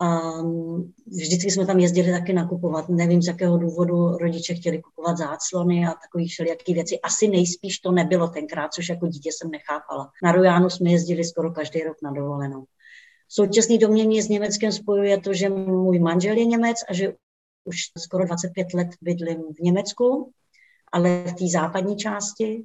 a 0.00 0.20
vždycky 1.06 1.50
jsme 1.50 1.66
tam 1.66 1.78
jezdili 1.78 2.12
taky 2.12 2.32
nakupovat. 2.32 2.88
Nevím, 2.88 3.22
z 3.22 3.26
jakého 3.26 3.58
důvodu 3.58 4.08
rodiče 4.08 4.54
chtěli 4.54 4.82
kupovat 4.82 5.18
záclony 5.18 5.86
a 5.86 5.88
takové 5.90 6.24
všelijaké 6.24 6.74
věci. 6.74 7.00
Asi 7.00 7.28
nejspíš 7.28 7.78
to 7.78 7.92
nebylo 7.92 8.28
tenkrát, 8.28 8.72
což 8.72 8.88
jako 8.88 9.06
dítě 9.06 9.30
jsem 9.32 9.50
nechápala. 9.50 10.10
Na 10.22 10.32
Rojánu 10.32 10.70
jsme 10.70 10.90
jezdili 10.90 11.24
skoro 11.24 11.50
každý 11.50 11.80
rok 11.80 11.96
na 12.02 12.10
dovolenou. 12.10 12.64
Současný 13.28 13.78
domění 13.78 14.22
s 14.22 14.28
Německem 14.28 14.72
spojuje 14.72 15.20
to, 15.20 15.34
že 15.34 15.48
můj 15.48 15.98
manžel 15.98 16.36
je 16.36 16.44
Němec 16.44 16.76
a 16.88 16.92
že 16.92 17.14
už 17.64 17.76
skoro 17.98 18.24
25 18.24 18.74
let 18.74 18.88
bydlím 19.00 19.42
v 19.58 19.60
Německu, 19.60 20.32
ale 20.92 21.24
v 21.26 21.32
té 21.32 21.44
západní 21.52 21.96
části. 21.96 22.64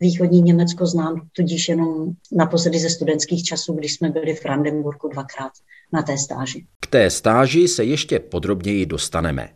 Východní 0.00 0.42
Německo 0.42 0.86
znám 0.86 1.28
tudíž 1.36 1.68
jenom 1.68 2.10
naposledy 2.32 2.78
ze 2.78 2.90
studentských 2.90 3.44
časů, 3.44 3.74
když 3.74 3.94
jsme 3.94 4.10
byli 4.10 4.34
v 4.34 4.42
Brandenburgu 4.42 5.08
dvakrát 5.08 5.52
na 5.92 6.02
té 6.02 6.18
stáži. 6.18 6.66
K 6.80 6.86
té 6.86 7.10
stáži 7.10 7.68
se 7.68 7.84
ještě 7.84 8.18
podrobněji 8.18 8.86
dostaneme. 8.86 9.48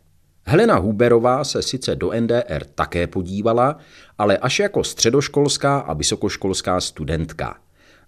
Helena 0.46 0.76
Huberová 0.76 1.44
se 1.44 1.62
sice 1.62 1.96
do 1.96 2.12
NDR 2.20 2.64
také 2.74 3.06
podívala, 3.06 3.78
ale 4.18 4.38
až 4.38 4.58
jako 4.58 4.84
středoškolská 4.84 5.78
a 5.78 5.94
vysokoškolská 5.94 6.80
studentka. 6.80 7.58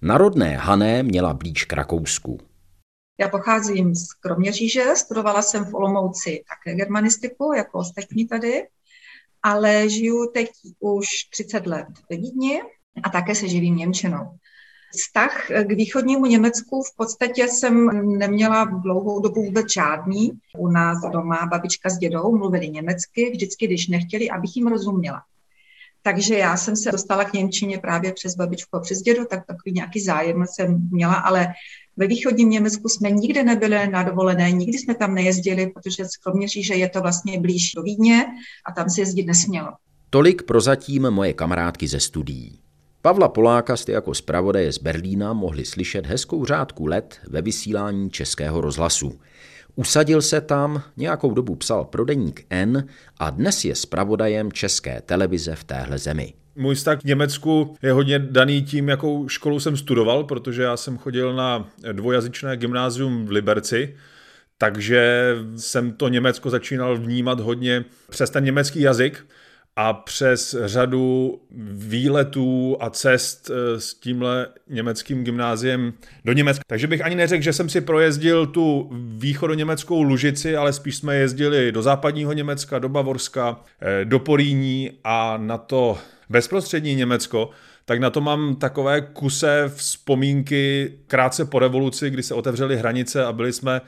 Na 0.02 0.18
rodné 0.18 0.56
Hané 0.56 1.02
měla 1.02 1.34
blíž 1.34 1.64
k 1.64 1.72
Rakousku. 1.72 2.38
Já 3.20 3.28
pocházím 3.28 3.94
z 3.94 4.12
Kroměříže, 4.12 4.84
studovala 4.96 5.42
jsem 5.42 5.64
v 5.64 5.75
Olomouci 5.75 6.42
také 6.49 6.76
germanistiku, 6.76 7.52
jako 7.56 7.78
ostatní 7.78 8.26
tady, 8.26 8.66
ale 9.42 9.88
žiju 9.88 10.30
teď 10.35 10.50
už 10.80 11.06
30 11.30 11.66
let 11.66 11.87
ve 12.11 12.16
Vídni 12.16 12.62
a 13.02 13.11
také 13.11 13.35
se 13.35 13.49
živím 13.49 13.76
Němčinou. 13.76 14.30
Vztah 14.92 15.47
k 15.47 15.73
východnímu 15.73 16.26
Německu 16.26 16.82
v 16.82 16.97
podstatě 16.97 17.49
jsem 17.49 17.87
neměla 18.18 18.64
dlouhou 18.64 19.20
dobu 19.20 19.44
vůbec 19.44 19.73
žádný. 19.73 20.30
U 20.59 20.68
nás 20.68 20.99
doma 21.12 21.47
babička 21.47 21.90
s 21.90 21.99
dědou 21.99 22.37
mluvili 22.37 22.68
německy, 22.68 23.30
vždycky, 23.30 23.66
když 23.66 23.88
nechtěli, 23.88 24.30
abych 24.30 24.56
jim 24.56 24.66
rozuměla. 24.66 25.23
Takže 26.02 26.38
já 26.38 26.56
jsem 26.56 26.76
se 26.76 26.92
dostala 26.92 27.25
k 27.25 27.32
Němčině 27.32 27.78
právě 27.78 28.12
přes 28.12 28.35
babičku 28.35 28.76
a 28.76 28.80
přes 28.80 28.99
dědu, 28.99 29.25
tak 29.25 29.47
takový 29.47 29.73
nějaký 29.73 30.00
zájem 30.00 30.44
jsem 30.47 30.88
měla, 30.92 31.14
ale 31.14 31.47
ve 31.97 32.06
východním 32.06 32.50
Německu 32.50 32.88
jsme 32.88 33.11
nikdy 33.11 33.42
nebyli 33.42 33.88
na 33.88 34.02
dovolené, 34.02 34.52
nikdy 34.52 34.78
jsme 34.78 34.94
tam 34.94 35.14
nejezdili, 35.14 35.66
protože 35.66 36.04
že 36.61 36.75
je 36.75 36.88
to 36.88 37.00
vlastně 37.00 37.40
blíž 37.40 37.73
do 37.76 37.82
Vídně 37.82 38.26
a 38.66 38.73
tam 38.73 38.90
se 38.90 39.00
jezdit 39.00 39.26
nesmělo. 39.26 39.68
Tolik 40.11 40.42
prozatím 40.42 41.11
moje 41.11 41.32
kamarádky 41.32 41.88
ze 41.88 42.00
studií. 42.00 42.59
Pavla 43.02 43.28
Poláka 43.28 43.76
jste 43.76 43.92
jako 43.92 44.14
zpravodaje 44.14 44.73
z 44.73 44.78
Berlína 44.78 45.32
mohli 45.32 45.64
slyšet 45.64 46.06
hezkou 46.06 46.44
řádku 46.44 46.87
let 46.87 47.20
ve 47.28 47.42
vysílání 47.42 48.11
Českého 48.11 48.61
rozhlasu. 48.61 49.20
Usadil 49.76 50.23
se 50.23 50.40
tam, 50.40 50.82
nějakou 50.97 51.35
dobu 51.35 51.54
psal 51.56 51.85
pro 51.85 52.04
deník 52.04 52.47
N 52.50 52.88
a 53.18 53.30
dnes 53.30 53.64
je 53.64 53.75
zpravodajem 53.75 54.52
České 54.52 55.00
televize 55.00 55.56
v 55.56 55.64
téhle 55.64 55.99
zemi. 55.99 56.35
Můj 56.60 56.74
vztah 56.74 57.00
k 57.00 57.04
Německu 57.04 57.76
je 57.82 57.92
hodně 57.92 58.18
daný 58.18 58.62
tím, 58.62 58.88
jakou 58.88 59.28
školu 59.28 59.60
jsem 59.60 59.76
studoval, 59.76 60.24
protože 60.24 60.62
já 60.62 60.76
jsem 60.76 60.98
chodil 60.98 61.34
na 61.34 61.68
dvojazyčné 61.92 62.56
gymnázium 62.56 63.26
v 63.26 63.30
Liberci, 63.30 63.96
takže 64.58 65.34
jsem 65.56 65.92
to 65.92 66.08
Německo 66.08 66.50
začínal 66.50 66.96
vnímat 66.96 67.40
hodně 67.40 67.84
přes 68.10 68.30
ten 68.30 68.44
německý 68.44 68.80
jazyk 68.80 69.26
a 69.76 69.92
přes 69.92 70.56
řadu 70.64 71.40
výletů 71.72 72.76
a 72.80 72.90
cest 72.90 73.50
eh, 73.50 73.80
s 73.80 73.94
tímhle 73.94 74.46
německým 74.68 75.24
gymnáziem 75.24 75.92
do 76.24 76.32
Německa. 76.32 76.62
Takže 76.66 76.86
bych 76.86 77.04
ani 77.04 77.14
neřekl, 77.14 77.42
že 77.42 77.52
jsem 77.52 77.68
si 77.68 77.80
projezdil 77.80 78.46
tu 78.46 78.90
východoněmeckou 79.16 80.02
Lužici, 80.02 80.56
ale 80.56 80.72
spíš 80.72 80.96
jsme 80.96 81.16
jezdili 81.16 81.72
do 81.72 81.82
západního 81.82 82.32
Německa, 82.32 82.78
do 82.78 82.88
Bavorska, 82.88 83.60
eh, 83.80 84.04
do 84.04 84.18
Poríní 84.18 84.90
a 85.04 85.36
na 85.36 85.58
to 85.58 85.98
bezprostřední 86.30 86.94
Německo, 86.94 87.50
tak 87.84 88.00
na 88.00 88.10
to 88.10 88.20
mám 88.20 88.56
takové 88.56 89.00
kuse 89.00 89.72
vzpomínky 89.75 90.92
krátce 91.06 91.44
po 91.44 91.58
revoluci, 91.58 92.10
kdy 92.10 92.22
se 92.22 92.34
otevřely 92.34 92.76
hranice 92.76 93.25
a 93.25 93.32
byli 93.32 93.52
jsme 93.52 93.80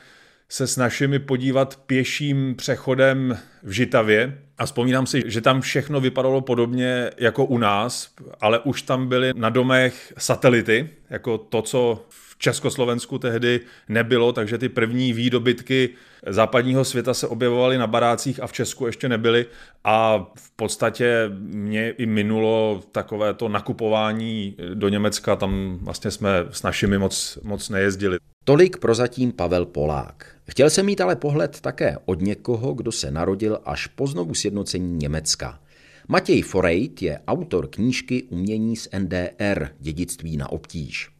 se 0.49 0.67
s 0.67 0.77
našimi 0.77 1.19
podívat 1.19 1.77
pěším 1.87 2.55
přechodem 2.57 3.39
v 3.63 3.71
Žitavě. 3.71 4.39
A 4.59 4.67
vzpomínám 4.67 5.07
si, 5.07 5.23
že 5.27 5.41
tam 5.41 5.61
všechno 5.61 6.01
vypadalo 6.01 6.41
podobně 6.41 7.11
jako 7.17 7.45
u 7.45 7.59
nás, 7.59 8.11
ale 8.41 8.59
už 8.59 8.83
tam 8.83 9.09
byly 9.09 9.33
na 9.37 9.49
domech 9.49 10.13
satelity, 10.19 10.91
jako 11.11 11.39
to, 11.39 11.63
co 11.63 12.05
v 12.09 12.32
Československu 12.43 13.19
tehdy 13.19 13.61
nebylo, 13.89 14.33
takže 14.33 14.59
ty 14.59 14.69
první 14.69 15.13
výdobytky 15.13 15.89
západního 16.27 16.85
světa 16.85 17.15
se 17.15 17.27
objevovaly 17.29 17.79
na 17.79 17.87
barácích 17.87 18.43
a 18.43 18.47
v 18.47 18.53
Česku 18.53 18.87
ještě 18.87 19.09
nebyly 19.09 19.47
a 19.85 20.27
v 20.35 20.51
podstatě 20.51 21.31
mě 21.39 21.91
i 21.91 22.07
minulo 22.07 22.83
takové 22.93 23.35
to 23.35 23.49
nakupování 23.49 24.57
do 24.75 24.89
Německa, 24.89 25.37
tam 25.37 25.79
vlastně 25.83 26.11
jsme 26.11 26.31
s 26.51 26.63
našimi 26.63 26.99
moc, 26.99 27.39
moc 27.43 27.69
nejezdili. 27.69 28.19
Tolik 28.45 28.77
prozatím 28.77 29.33
Pavel 29.33 29.67
Polák. 29.67 30.27
Chtěl 30.51 30.71
jsem 30.71 30.87
mít 30.87 31.01
ale 31.01 31.17
pohled 31.17 31.61
také 31.61 31.97
od 32.05 32.21
někoho, 32.21 32.75
kdo 32.75 32.93
se 32.93 33.11
narodil 33.11 33.59
až 33.65 33.87
po 33.87 34.07
znovu 34.07 34.35
sjednocení 34.35 34.97
Německa. 34.97 35.61
Matěj 36.09 36.43
Forejt 36.43 37.03
je 37.03 37.21
autor 37.27 37.69
knížky 37.69 38.23
Umění 38.23 38.77
z 38.77 38.89
NDR, 38.99 39.69
dědictví 39.81 40.37
na 40.37 40.53
obtíž. 40.53 41.12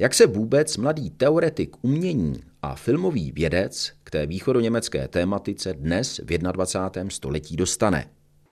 Jak 0.00 0.14
se 0.14 0.26
vůbec 0.26 0.76
mladý 0.76 1.10
teoretik 1.10 1.76
umění 1.82 2.40
a 2.62 2.74
filmový 2.74 3.32
vědec 3.32 3.92
k 4.04 4.10
té 4.10 4.26
východoněmecké 4.26 5.08
tématice 5.08 5.74
dnes 5.74 6.18
v 6.18 6.38
21. 6.38 7.10
století 7.10 7.56
dostane? 7.56 8.04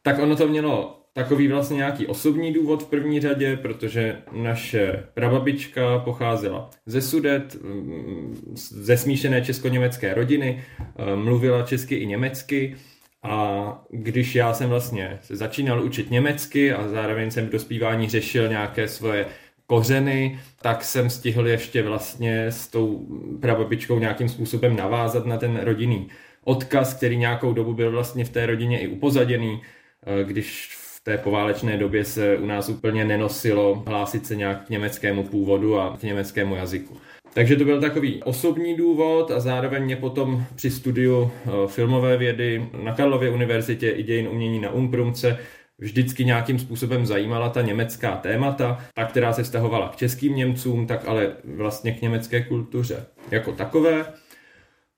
Tak 0.03 0.19
ono 0.19 0.37
to 0.37 0.49
mělo 0.49 1.03
takový 1.13 1.49
vlastně 1.49 1.77
nějaký 1.77 2.07
osobní 2.07 2.53
důvod 2.53 2.83
v 2.83 2.87
první 2.87 3.21
řadě, 3.21 3.57
protože 3.57 4.17
naše 4.33 5.05
prababička 5.15 5.99
pocházela 5.99 6.71
ze 6.87 7.03
Sudet, 7.03 7.63
mm, 7.63 8.37
ze 8.55 8.97
smíšené 8.97 9.43
česko-německé 9.43 10.15
rodiny, 10.15 10.65
eh, 10.81 11.17
mluvila 11.17 11.63
česky 11.63 11.95
i 11.95 12.07
německy 12.07 12.77
a 13.23 13.85
když 13.91 14.35
já 14.35 14.55
jsem 14.55 14.69
vlastně 14.69 15.19
začínal 15.23 15.85
učit 15.85 16.11
německy 16.11 16.73
a 16.73 16.89
zároveň 16.89 17.31
jsem 17.31 17.47
v 17.47 17.51
dospívání 17.51 18.09
řešil 18.09 18.49
nějaké 18.49 18.89
svoje 18.89 19.27
kořeny, 19.69 20.39
tak 20.63 20.85
jsem 20.85 21.11
stihl 21.11 21.49
ještě 21.49 21.83
vlastně 21.83 22.47
s 22.47 22.69
tou 22.69 23.07
prababičkou 23.41 23.99
nějakým 23.99 24.29
způsobem 24.29 24.77
navázat 24.77 25.27
na 25.27 25.37
ten 25.37 25.61
rodinný 25.63 26.09
odkaz, 26.45 26.95
který 26.95 27.17
nějakou 27.17 27.53
dobu 27.53 27.75
byl 27.75 27.91
vlastně 27.91 28.25
v 28.25 28.31
té 28.31 28.47
rodině 28.47 28.81
i 28.81 28.89
upozaděný, 28.89 29.61
eh, 30.07 30.25
když 30.25 30.77
v 30.77 31.05
té 31.05 31.19
poválečné 31.19 31.77
době 31.77 32.05
se 32.05 32.37
u 32.37 32.47
nás 32.47 32.69
úplně 32.69 33.05
nenosilo 33.05 33.83
hlásit 33.87 34.27
se 34.27 34.37
nějak 34.37 34.67
k 34.67 34.71
německému 34.71 35.25
původu 35.25 35.81
a 35.81 35.97
k 35.97 36.03
německému 36.03 36.57
jazyku. 36.57 36.97
Takže 37.35 37.57
to 37.57 37.65
byl 37.65 37.81
takový 37.81 38.23
osobní 38.23 38.77
důvod 38.77 39.31
a 39.31 39.41
zároveň 39.41 39.85
mě 39.85 39.97
potom 39.97 40.45
při 40.55 40.71
studiu 40.71 41.31
eh, 41.31 41.51
filmové 41.67 42.17
vědy 42.17 42.69
na 42.83 42.95
Karlově 42.95 43.31
univerzitě 43.31 43.91
i 43.91 44.03
dějin 44.03 44.29
umění 44.29 44.61
na 44.61 44.71
Umprumce 44.71 45.39
vždycky 45.79 46.25
nějakým 46.25 46.59
způsobem 46.59 47.07
zajímala 47.07 47.49
ta 47.49 47.63
německá 47.63 48.17
témata, 48.17 48.85
ta, 48.95 49.05
která 49.05 49.33
se 49.33 49.43
vztahovala 49.43 49.89
k 49.89 49.97
českým 49.97 50.37
Němcům, 50.37 50.87
tak 50.87 51.09
ale 51.09 51.37
vlastně 51.45 51.93
k 51.93 52.03
německé 52.03 52.45
kultuře 52.45 53.07
jako 53.31 53.53
takové. 53.53 54.13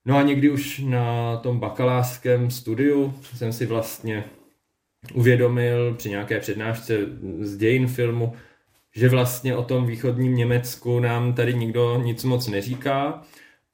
No 0.04 0.16
a 0.16 0.22
někdy 0.22 0.50
už 0.50 0.78
na 0.78 1.36
tom 1.36 1.60
bakalářském 1.60 2.50
studiu 2.50 3.14
jsem 3.34 3.52
si 3.52 3.66
vlastně 3.66 4.24
uvědomil 5.14 5.94
při 5.94 6.10
nějaké 6.10 6.40
přednášce 6.40 6.98
z 7.40 7.56
dějin 7.56 7.86
filmu, 7.86 8.32
že 8.96 9.08
vlastně 9.08 9.56
o 9.56 9.62
tom 9.62 9.86
východním 9.86 10.36
Německu 10.36 11.00
nám 11.00 11.34
tady 11.34 11.54
nikdo 11.54 12.02
nic 12.02 12.24
moc 12.24 12.48
neříká 12.48 13.22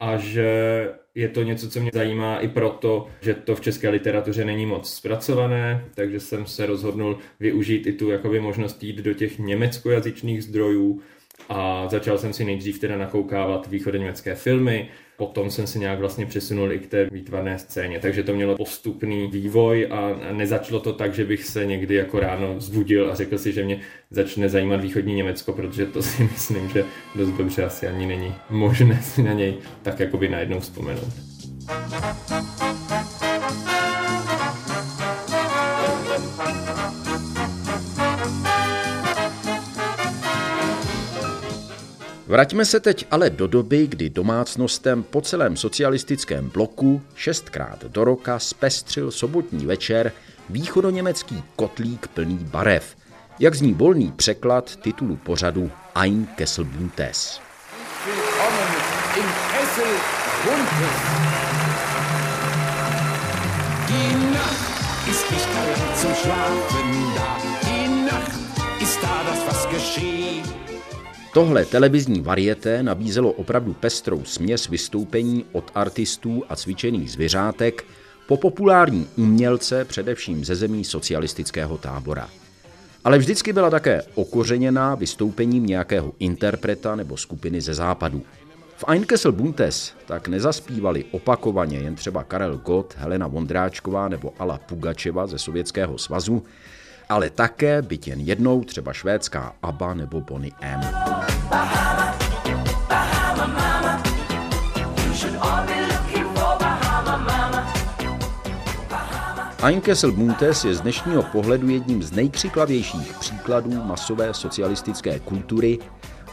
a 0.00 0.16
že 0.16 0.90
je 1.16 1.28
to 1.28 1.42
něco, 1.42 1.70
co 1.70 1.80
mě 1.80 1.90
zajímá 1.94 2.38
i 2.38 2.48
proto, 2.48 3.06
že 3.20 3.34
to 3.34 3.54
v 3.54 3.60
české 3.60 3.88
literatuře 3.88 4.44
není 4.44 4.66
moc 4.66 4.94
zpracované, 4.94 5.84
takže 5.94 6.20
jsem 6.20 6.46
se 6.46 6.66
rozhodnul 6.66 7.18
využít 7.40 7.86
i 7.86 7.92
tu 7.92 8.10
jakoby 8.10 8.40
možnost 8.40 8.82
jít 8.82 8.96
do 8.96 9.14
těch 9.14 9.38
německojazyčných 9.38 10.44
zdrojů 10.44 11.00
a 11.48 11.88
začal 11.88 12.18
jsem 12.18 12.32
si 12.32 12.44
nejdřív 12.44 12.78
teda 12.78 12.96
nakoukávat 12.96 13.66
východoněmecké 13.66 14.34
filmy, 14.34 14.88
potom 15.16 15.50
jsem 15.50 15.66
se 15.66 15.78
nějak 15.78 15.98
vlastně 15.98 16.26
přesunul 16.26 16.72
i 16.72 16.78
k 16.78 16.86
té 16.86 17.08
výtvarné 17.12 17.58
scéně, 17.58 17.98
takže 17.98 18.22
to 18.22 18.34
mělo 18.34 18.56
postupný 18.56 19.26
vývoj 19.26 19.88
a 19.90 20.18
nezačalo 20.32 20.80
to 20.80 20.92
tak, 20.92 21.14
že 21.14 21.24
bych 21.24 21.44
se 21.44 21.66
někdy 21.66 21.94
jako 21.94 22.20
ráno 22.20 22.60
zbudil 22.60 23.10
a 23.10 23.14
řekl 23.14 23.38
si, 23.38 23.52
že 23.52 23.64
mě 23.64 23.80
začne 24.10 24.48
zajímat 24.48 24.80
východní 24.80 25.14
Německo, 25.14 25.52
protože 25.52 25.86
to 25.86 26.02
si 26.02 26.22
myslím, 26.32 26.68
že 26.68 26.84
dost 27.14 27.30
dobře 27.30 27.64
asi 27.64 27.86
ani 27.86 28.06
není 28.06 28.34
možné 28.50 29.02
si 29.02 29.22
na 29.22 29.32
něj 29.32 29.54
tak 29.82 30.00
jakoby 30.00 30.28
najednou 30.28 30.60
vzpomenout. 30.60 31.12
Vraťme 42.26 42.64
se 42.64 42.80
teď 42.80 43.06
ale 43.10 43.30
do 43.30 43.46
doby, 43.46 43.86
kdy 43.86 44.10
domácnostem 44.10 45.02
po 45.02 45.20
celém 45.20 45.56
socialistickém 45.56 46.50
bloku 46.50 47.02
šestkrát 47.14 47.84
do 47.84 48.04
roka 48.04 48.38
zpestřil 48.38 49.10
sobotní 49.10 49.66
večer 49.66 50.12
východoněmecký 50.50 51.42
kotlík 51.56 52.08
plný 52.08 52.38
barev. 52.38 52.96
Jak 53.38 53.54
zní 53.54 53.74
volný 53.74 54.12
překlad 54.12 54.76
titulu 54.76 55.16
pořadu 55.16 55.70
Ein 55.94 56.26
Kessel 56.36 56.64
Buntes. 56.64 57.40
Die 63.88 64.16
Nacht 64.32 65.08
ist 65.08 65.30
nicht 65.30 65.48
zum 65.94 66.14
Schlafen 66.14 67.14
da. 67.14 67.38
Die 67.62 67.88
Nacht 67.88 68.32
ist 68.80 69.02
da 69.02 69.22
das, 69.30 69.46
was 69.46 69.66
geschieht. 69.66 70.25
Tohle 71.36 71.64
televizní 71.64 72.20
varieté 72.20 72.82
nabízelo 72.82 73.32
opravdu 73.32 73.72
pestrou 73.74 74.24
směs 74.24 74.68
vystoupení 74.68 75.44
od 75.52 75.70
artistů 75.74 76.42
a 76.48 76.56
cvičených 76.56 77.10
zvěřátek 77.10 77.84
po 78.26 78.36
populární 78.36 79.06
umělce 79.16 79.84
především 79.84 80.44
ze 80.44 80.54
zemí 80.54 80.84
socialistického 80.84 81.78
tábora. 81.78 82.28
Ale 83.04 83.18
vždycky 83.18 83.52
byla 83.52 83.70
také 83.70 84.02
okořeněná 84.14 84.94
vystoupením 84.94 85.66
nějakého 85.66 86.12
interpreta 86.18 86.96
nebo 86.96 87.16
skupiny 87.16 87.60
ze 87.60 87.74
západu. 87.74 88.22
V 88.76 88.84
Einkessel 88.88 89.32
Buntes 89.32 89.92
tak 90.06 90.28
nezaspívali 90.28 91.04
opakovaně 91.10 91.78
jen 91.78 91.94
třeba 91.94 92.24
Karel 92.24 92.56
Gott, 92.56 92.94
Helena 92.98 93.26
Vondráčková 93.26 94.08
nebo 94.08 94.32
Ala 94.38 94.58
Pugačeva 94.58 95.26
ze 95.26 95.38
Sovětského 95.38 95.98
svazu, 95.98 96.42
ale 97.08 97.30
také, 97.30 97.82
byť 97.82 98.08
jen 98.08 98.20
jednou, 98.20 98.64
třeba 98.64 98.92
švédská 98.92 99.52
ABBA 99.62 99.94
nebo 99.94 100.20
Bonnie 100.20 100.52
M. 100.60 100.80
Ein 109.62 109.80
Kessel 109.80 110.10
mama. 110.10 110.18
Buntes 110.18 110.64
je 110.64 110.74
z 110.74 110.80
dnešního 110.80 111.22
pohledu 111.22 111.68
jedním 111.68 112.02
z 112.02 112.12
nejkřiklavějších 112.12 113.14
příkladů 113.20 113.70
masové 113.70 114.34
socialistické 114.34 115.18
kultury 115.18 115.78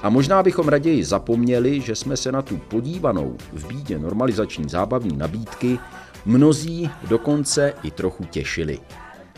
a 0.03 0.09
možná 0.09 0.43
bychom 0.43 0.67
raději 0.67 1.03
zapomněli, 1.03 1.81
že 1.81 1.95
jsme 1.95 2.17
se 2.17 2.31
na 2.31 2.41
tu 2.41 2.57
podívanou 2.57 3.37
v 3.53 3.67
bídě 3.67 3.99
normalizační 3.99 4.69
zábavní 4.69 5.17
nabídky 5.17 5.79
mnozí 6.25 6.89
dokonce 7.07 7.73
i 7.83 7.91
trochu 7.91 8.25
těšili. 8.25 8.79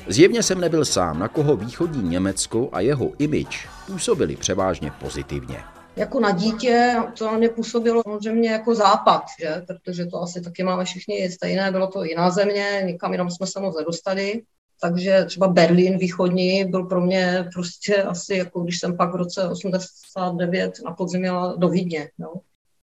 Zjevně 0.08 0.44
jsem 0.44 0.62
nebyl 0.62 0.86
sám, 0.86 1.20
na 1.20 1.28
koho 1.28 1.56
východní 1.56 2.10
Německo 2.10 2.70
a 2.72 2.80
jeho 2.80 3.12
image 3.20 3.68
působili 3.88 4.36
převážně 4.36 4.92
pozitivně. 5.00 5.58
Jako 5.96 6.20
na 6.20 6.32
dítě 6.32 6.96
to 7.18 7.26
na 7.26 7.38
mě 7.38 7.50
působilo 7.50 8.02
samozřejmě 8.04 8.50
jako 8.50 8.76
západ, 8.76 9.24
že? 9.40 9.64
protože 9.68 10.06
to 10.06 10.22
asi 10.22 10.42
taky 10.42 10.64
máme 10.64 10.86
všichni 10.86 11.32
stejné, 11.32 11.72
bylo 11.72 11.88
to 11.88 12.04
jiná 12.04 12.30
země, 12.30 12.82
nikam 12.86 13.12
jinam 13.12 13.32
jsme 13.32 13.48
se 13.48 13.60
moc 13.60 13.78
nedostali. 13.78 14.42
Takže 14.82 15.26
třeba 15.26 15.48
Berlín 15.48 15.98
východní 15.98 16.66
byl 16.66 16.84
pro 16.84 17.02
mě 17.02 17.46
prostě 17.54 18.04
asi 18.04 18.36
jako 18.36 18.60
když 18.60 18.80
jsem 18.80 18.98
pak 18.98 19.14
v 19.14 19.16
roce 19.16 19.50
89 19.50 20.74
na 20.86 20.92
podzim 20.92 21.24
jela 21.24 21.56
do 21.56 21.70
Vídně. 21.70 22.10
No. 22.18 22.34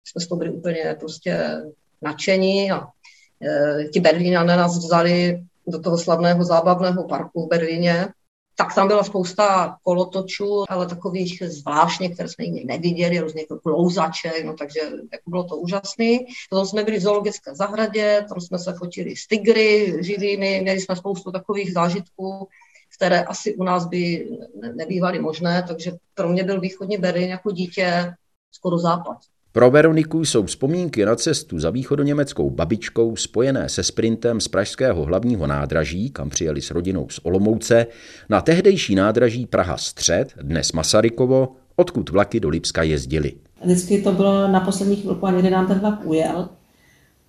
Jsme 0.04 0.20
z 0.20 0.26
toho 0.26 0.38
byli 0.38 0.50
úplně 0.50 0.96
prostě 1.00 1.62
nadšení 2.02 2.72
a 2.72 2.86
e, 3.42 3.84
ti 3.84 4.00
Berlínané 4.00 4.56
nás 4.56 4.78
vzali 4.78 5.42
do 5.66 5.80
toho 5.80 5.98
slavného 5.98 6.44
zábavného 6.44 7.04
parku 7.08 7.46
v 7.46 7.48
Berlíně, 7.48 8.08
tak 8.56 8.74
tam 8.74 8.88
byla 8.88 9.04
spousta 9.04 9.76
kolotočů, 9.82 10.64
ale 10.68 10.86
takových 10.86 11.42
zvláštních, 11.46 12.14
které 12.14 12.28
jsme 12.28 12.46
nikdy 12.46 12.64
neviděli, 12.64 13.18
různých 13.18 13.46
klouzaček, 13.62 14.44
no 14.44 14.54
takže 14.54 14.80
jako 15.12 15.30
bylo 15.30 15.44
to 15.44 15.56
úžasné. 15.56 16.18
Potom 16.50 16.66
jsme 16.66 16.84
byli 16.84 16.98
v 16.98 17.02
zoologické 17.02 17.54
zahradě, 17.54 18.26
tam 18.28 18.40
jsme 18.40 18.58
se 18.58 18.72
fotili 18.72 19.16
s 19.16 19.26
tygry 19.26 19.96
živými, 20.00 20.60
měli 20.62 20.80
jsme 20.80 20.96
spoustu 20.96 21.32
takových 21.32 21.72
zážitků, 21.72 22.48
které 22.96 23.22
asi 23.22 23.54
u 23.54 23.64
nás 23.64 23.86
by 23.86 24.28
nebývaly 24.74 25.18
možné, 25.18 25.64
takže 25.68 25.92
pro 26.14 26.28
mě 26.28 26.44
byl 26.44 26.60
východní 26.60 26.96
Berlín 26.96 27.28
jako 27.28 27.50
dítě 27.50 28.14
skoro 28.50 28.78
západ. 28.78 29.16
Pro 29.54 29.70
Veroniku 29.70 30.24
jsou 30.24 30.44
vzpomínky 30.46 31.04
na 31.04 31.16
cestu 31.16 31.58
za 31.58 31.70
východoněmeckou 31.70 32.50
babičkou 32.50 33.16
spojené 33.16 33.68
se 33.68 33.82
sprintem 33.82 34.40
z 34.40 34.48
pražského 34.48 35.04
hlavního 35.04 35.46
nádraží, 35.46 36.10
kam 36.10 36.30
přijeli 36.30 36.62
s 36.62 36.70
rodinou 36.70 37.08
z 37.08 37.20
Olomouce, 37.22 37.86
na 38.28 38.40
tehdejší 38.40 38.94
nádraží 38.94 39.46
Praha 39.46 39.76
Střed, 39.76 40.32
dnes 40.42 40.72
Masarykovo, 40.72 41.48
odkud 41.76 42.10
vlaky 42.10 42.40
do 42.40 42.48
Lipska 42.48 42.82
jezdily. 42.82 43.32
Vždycky 43.64 44.02
to 44.02 44.12
bylo 44.12 44.48
na 44.48 44.60
poslední 44.60 44.96
chvilku 44.96 45.26
a 45.26 45.30
někdy 45.30 45.50
nám 45.50 45.66
ten 45.66 45.78
vlak 45.78 46.00
ujel. 46.04 46.48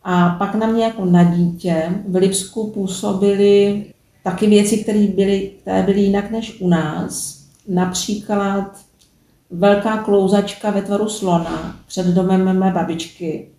A 0.04 0.30
pak 0.30 0.56
na 0.56 0.68
mě 0.68 0.84
jako 0.84 1.06
na 1.06 1.24
dítě 1.24 1.90
v 2.08 2.16
Lipsku 2.16 2.72
působily 2.72 3.86
taky 4.24 4.48
věci, 4.48 4.78
které 4.78 5.08
byly, 5.08 5.52
které 5.62 5.84
byly 5.84 6.02
jinak 6.02 6.32
než 6.32 6.58
u 6.60 6.70
nás. 6.70 7.44
Například 7.68 8.83
velká 9.54 9.98
klouzačka 9.98 10.72
ve 10.72 10.82
tvaru 10.82 11.10
slona 11.10 11.76
před 11.88 12.08
domem 12.08 12.60
mé 12.60 12.72
babičky, 12.72 13.50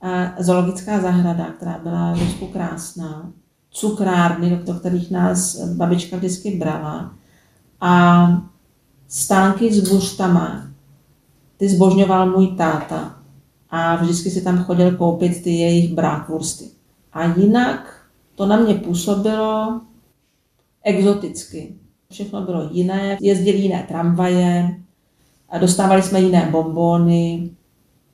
a 0.00 0.42
zoologická 0.42 1.00
zahrada, 1.00 1.44
která 1.44 1.78
byla 1.78 2.12
vždycky 2.12 2.46
krásná, 2.46 3.32
cukrárny, 3.70 4.60
do 4.64 4.74
kterých 4.74 5.10
nás 5.10 5.56
babička 5.76 6.16
vždycky 6.16 6.56
brala 6.56 7.14
a 7.80 8.28
stánky 9.08 9.72
s 9.72 9.88
buštama. 9.88 10.68
Ty 11.56 11.68
zbožňoval 11.68 12.30
můj 12.30 12.46
táta 12.46 13.16
a 13.70 13.96
vždycky 13.96 14.30
si 14.30 14.42
tam 14.42 14.64
chodil 14.64 14.96
koupit 14.96 15.42
ty 15.42 15.50
jejich 15.50 15.94
brátvůrsty. 15.94 16.64
A 17.12 17.24
jinak 17.24 18.02
to 18.34 18.46
na 18.46 18.56
mě 18.56 18.74
působilo 18.74 19.80
exoticky. 20.82 21.74
Všechno 22.10 22.42
bylo 22.42 22.68
jiné, 22.72 23.18
jezdili 23.20 23.58
jiné 23.58 23.84
tramvaje, 23.88 24.80
dostávali 25.58 26.02
jsme 26.02 26.20
jiné 26.20 26.48
bombóny, 26.50 27.50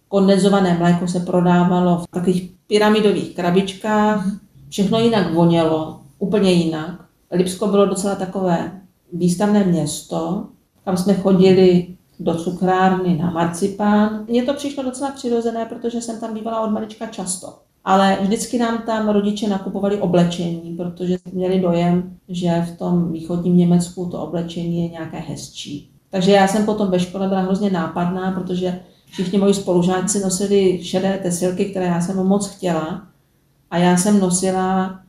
kondenzované 0.08 0.78
mléko 0.78 1.08
se 1.08 1.20
prodávalo 1.20 1.98
v 1.98 2.06
takových 2.10 2.50
pyramidových 2.66 3.36
krabičkách, 3.36 4.26
všechno 4.68 5.00
jinak 5.00 5.34
vonělo, 5.34 6.00
úplně 6.18 6.52
jinak. 6.52 7.04
Lipsko 7.30 7.66
bylo 7.66 7.86
docela 7.86 8.14
takové 8.14 8.80
výstavné 9.12 9.64
město, 9.64 10.46
kam 10.84 10.96
jsme 10.96 11.14
chodili 11.14 11.86
do 12.20 12.34
cukrárny 12.34 13.16
na 13.16 13.30
marcipán. 13.30 14.24
Mně 14.28 14.42
to 14.42 14.54
přišlo 14.54 14.82
docela 14.82 15.10
přirozené, 15.10 15.64
protože 15.64 16.00
jsem 16.00 16.20
tam 16.20 16.34
bývala 16.34 16.60
od 16.60 16.70
malička 16.70 17.06
často. 17.06 17.58
Ale 17.84 18.18
vždycky 18.20 18.58
nám 18.58 18.82
tam 18.86 19.08
rodiče 19.08 19.48
nakupovali 19.48 20.00
oblečení, 20.00 20.74
protože 20.76 21.18
měli 21.32 21.60
dojem, 21.60 22.16
že 22.28 22.66
v 22.74 22.78
tom 22.78 23.12
východním 23.12 23.56
Německu 23.56 24.06
to 24.06 24.22
oblečení 24.22 24.82
je 24.82 24.88
nějaké 24.88 25.18
hezčí. 25.18 25.93
Takže 26.14 26.30
já 26.32 26.48
jsem 26.48 26.64
potom 26.64 26.90
ve 26.90 27.00
škole 27.00 27.28
byla 27.28 27.40
hrozně 27.40 27.70
nápadná, 27.70 28.30
protože 28.32 28.80
všichni 29.10 29.38
moji 29.38 29.54
spolužáci 29.54 30.20
nosili 30.20 30.84
šedé 30.84 31.18
tesilky, 31.22 31.64
které 31.64 31.86
já 31.86 32.00
jsem 32.00 32.16
moc 32.16 32.48
chtěla. 32.56 33.06
A 33.70 33.78
já 33.78 33.96
jsem 33.96 34.20
nosila 34.20 35.00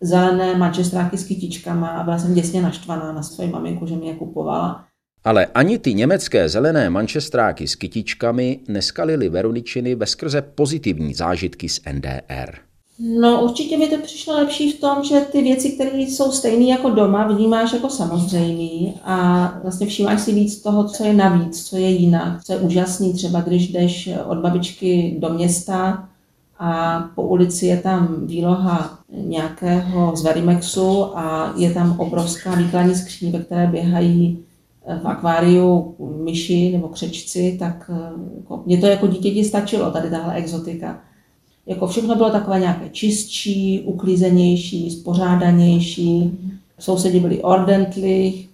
zelené 0.00 0.54
mančestráky 0.56 1.18
s 1.18 1.24
kytičkama 1.24 1.88
a 1.88 2.02
byla 2.02 2.18
jsem 2.18 2.34
děsně 2.34 2.62
naštvaná 2.62 3.12
na 3.12 3.22
svoji 3.22 3.50
maminku, 3.50 3.86
že 3.86 3.96
mi 3.96 4.06
je 4.06 4.14
kupovala. 4.14 4.84
Ale 5.24 5.46
ani 5.46 5.78
ty 5.78 5.94
německé 5.94 6.48
zelené 6.48 6.90
mančestráky 6.90 7.68
s 7.68 7.74
kytičkami 7.74 8.60
neskalily 8.68 9.28
Veroničiny 9.28 9.94
veskrze 9.94 10.42
pozitivní 10.42 11.14
zážitky 11.14 11.68
z 11.68 11.80
NDR. 11.92 12.73
No 12.98 13.44
určitě 13.44 13.76
mi 13.76 13.88
to 13.88 13.98
přišlo 14.02 14.34
lepší 14.34 14.72
v 14.72 14.80
tom, 14.80 15.04
že 15.04 15.20
ty 15.20 15.42
věci, 15.42 15.70
které 15.70 15.98
jsou 15.98 16.32
stejné 16.32 16.64
jako 16.64 16.90
doma, 16.90 17.26
vnímáš 17.26 17.72
jako 17.72 17.90
samozřejmý 17.90 18.94
a 19.04 19.48
vlastně 19.62 19.86
všímáš 19.86 20.20
si 20.20 20.32
víc 20.32 20.62
toho, 20.62 20.84
co 20.88 21.04
je 21.04 21.14
navíc, 21.14 21.64
co 21.68 21.76
je 21.76 21.90
jinak, 21.90 22.44
co 22.44 22.52
je 22.52 22.58
úžasný, 22.58 23.12
třeba 23.12 23.40
když 23.40 23.68
jdeš 23.68 24.10
od 24.26 24.38
babičky 24.38 25.16
do 25.18 25.28
města 25.28 26.08
a 26.58 27.00
po 27.14 27.22
ulici 27.22 27.66
je 27.66 27.76
tam 27.76 28.26
výloha 28.26 28.98
nějakého 29.12 30.16
z 30.16 30.22
Verimexu 30.22 31.18
a 31.18 31.54
je 31.56 31.74
tam 31.74 32.00
obrovská 32.00 32.54
výkladní 32.54 32.94
skříň, 32.94 33.30
ve 33.30 33.38
které 33.38 33.66
běhají 33.66 34.38
v 35.02 35.08
akváriu 35.08 35.94
myši 36.24 36.72
nebo 36.72 36.88
křečci, 36.88 37.56
tak 37.58 37.90
jako, 38.36 38.62
mě 38.66 38.78
to 38.78 38.86
jako 38.86 39.06
dítěti 39.06 39.44
stačilo, 39.44 39.90
tady 39.90 40.10
tahle 40.10 40.34
exotika 40.34 41.00
jako 41.66 41.86
všechno 41.86 42.14
bylo 42.14 42.30
takové 42.30 42.60
nějaké 42.60 42.88
čistší, 42.88 43.80
uklízenější, 43.80 44.90
spořádanější, 44.90 46.38
sousedi 46.78 47.20
byli 47.20 47.42
ordentlich. 47.42 48.48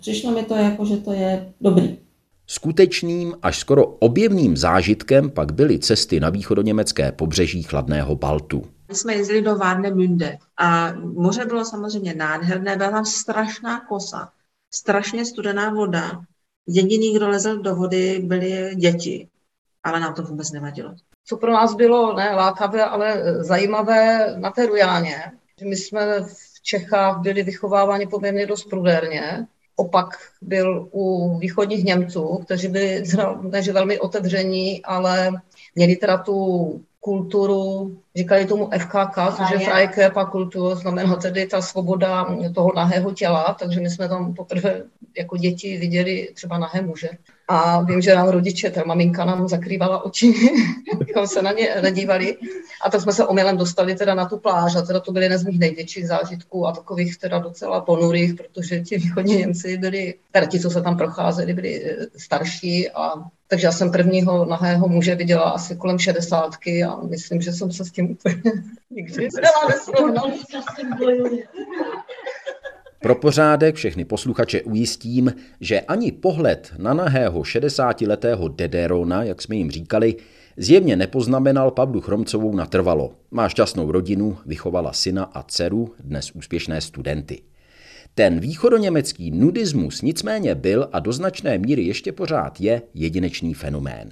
Přišlo 0.00 0.30
mi 0.30 0.42
to 0.42 0.54
jako, 0.54 0.84
že 0.84 0.96
to 0.96 1.12
je 1.12 1.52
dobrý. 1.60 1.96
Skutečným 2.46 3.34
až 3.42 3.58
skoro 3.58 3.86
objevným 3.86 4.56
zážitkem 4.56 5.30
pak 5.30 5.52
byly 5.52 5.78
cesty 5.78 6.20
na 6.20 6.30
východoněmecké 6.30 7.12
pobřeží 7.12 7.62
chladného 7.62 8.16
Baltu. 8.16 8.62
My 8.88 8.94
jsme 8.94 9.14
jezdili 9.14 9.42
do 9.42 9.56
Varnemünde 9.56 10.38
a 10.56 10.92
moře 10.92 11.44
bylo 11.44 11.64
samozřejmě 11.64 12.14
nádherné, 12.14 12.76
byla 12.76 12.90
tam 12.90 13.04
strašná 13.04 13.80
kosa, 13.80 14.28
strašně 14.70 15.24
studená 15.24 15.70
voda. 15.70 16.20
Jediný, 16.66 17.14
kdo 17.14 17.28
lezl 17.28 17.56
do 17.62 17.76
vody, 17.76 18.22
byly 18.24 18.76
děti, 18.76 19.28
ale 19.82 20.00
nám 20.00 20.14
to 20.14 20.22
vůbec 20.22 20.52
nevadilo 20.52 20.94
co 21.30 21.36
pro 21.36 21.52
nás 21.52 21.74
bylo 21.74 22.16
ne 22.16 22.34
lákavé, 22.34 22.84
ale 22.84 23.22
zajímavé 23.44 24.34
na 24.36 24.50
té 24.50 24.66
Rujáně. 24.66 25.16
My 25.64 25.76
jsme 25.76 26.22
v 26.22 26.62
Čechách 26.62 27.18
byli 27.18 27.42
vychováváni 27.42 28.06
poměrně 28.06 28.46
dost 28.46 28.64
prudérně. 28.64 29.46
Opak 29.76 30.06
byl 30.42 30.88
u 30.92 31.38
východních 31.38 31.84
Němců, 31.84 32.40
kteří 32.44 32.68
byli 32.68 33.04
než 33.42 33.68
velmi 33.68 33.98
otevření, 33.98 34.84
ale 34.84 35.30
měli 35.74 35.96
teda 35.96 36.18
tu 36.18 36.80
kulturu, 37.00 37.96
říkali 38.16 38.46
tomu 38.46 38.70
FKK, 38.78 39.36
což 39.36 39.50
je 39.50 39.58
Freikörper 39.58 40.26
kultur, 40.26 40.76
znamená 40.76 41.16
tedy 41.16 41.46
ta 41.46 41.62
svoboda 41.62 42.26
toho 42.54 42.72
nahého 42.76 43.14
těla, 43.14 43.56
takže 43.58 43.80
my 43.80 43.90
jsme 43.90 44.08
tam 44.08 44.34
poprvé 44.34 44.82
jako 45.18 45.36
děti 45.36 45.78
viděli 45.78 46.28
třeba 46.34 46.58
nahé 46.58 46.82
muže. 46.82 47.08
A 47.48 47.82
vím, 47.82 48.00
že 48.00 48.14
nám 48.14 48.28
rodiče, 48.28 48.70
ta 48.70 48.82
maminka 48.86 49.24
nám 49.24 49.48
zakrývala 49.48 50.04
oči, 50.04 50.34
abychom 50.92 51.26
se 51.26 51.42
na 51.42 51.52
ně 51.52 51.74
nedívali. 51.82 52.36
A 52.84 52.90
tak 52.90 53.00
jsme 53.00 53.12
se 53.12 53.26
omylem 53.26 53.56
dostali 53.56 53.94
teda 53.94 54.14
na 54.14 54.28
tu 54.28 54.38
pláž 54.38 54.76
a 54.76 54.82
teda 54.82 55.00
to 55.00 55.12
byly 55.12 55.24
jeden 55.24 55.38
z 55.38 55.44
mých 55.44 55.58
největších 55.58 56.08
zážitků 56.08 56.66
a 56.66 56.72
takových 56.72 57.18
teda 57.18 57.38
docela 57.38 57.80
ponurých, 57.80 58.34
protože 58.34 58.80
ti 58.80 58.96
východní 58.98 59.36
Němci 59.36 59.76
byli, 59.76 60.14
teda 60.32 60.46
ti, 60.46 60.60
co 60.60 60.70
se 60.70 60.82
tam 60.82 60.96
procházeli, 60.96 61.54
byli 61.54 61.84
eh, 61.84 62.06
starší 62.16 62.90
a 62.90 63.12
takže 63.50 63.66
já 63.66 63.72
jsem 63.72 63.90
prvního 63.90 64.44
nahého 64.44 64.88
muže 64.88 65.14
viděla 65.14 65.42
asi 65.42 65.76
kolem 65.76 65.98
šedesátky 65.98 66.84
a 66.84 66.96
myslím, 66.96 67.40
že 67.40 67.52
jsem 67.52 67.72
se 67.72 67.84
s 67.84 67.90
tím 67.90 68.10
úplně 68.10 68.42
nikdy. 68.90 69.28
Pro 73.02 73.14
pořádek 73.14 73.74
všechny 73.74 74.04
posluchače 74.04 74.62
ujistím, 74.62 75.34
že 75.60 75.80
ani 75.80 76.12
pohled 76.12 76.72
na 76.78 76.94
nahého 76.94 77.40
60-letého 77.40 78.48
Dederona, 78.48 79.22
jak 79.22 79.42
jsme 79.42 79.56
jim 79.56 79.70
říkali, 79.70 80.16
Zjevně 80.56 80.96
nepoznamenal 80.96 81.70
Pavlu 81.70 82.00
Chromcovou 82.00 82.54
natrvalo. 82.54 83.12
Má 83.30 83.48
šťastnou 83.48 83.92
rodinu, 83.92 84.38
vychovala 84.46 84.92
syna 84.92 85.24
a 85.24 85.42
dceru, 85.42 85.94
dnes 86.00 86.30
úspěšné 86.30 86.80
studenty. 86.80 87.42
Ten 88.14 88.40
východoněmecký 88.40 89.30
nudismus 89.30 90.02
nicméně 90.02 90.54
byl 90.54 90.88
a 90.92 90.98
do 90.98 91.12
značné 91.12 91.58
míry 91.58 91.82
ještě 91.82 92.12
pořád 92.12 92.60
je 92.60 92.82
jedinečný 92.94 93.54
fenomén. 93.54 94.10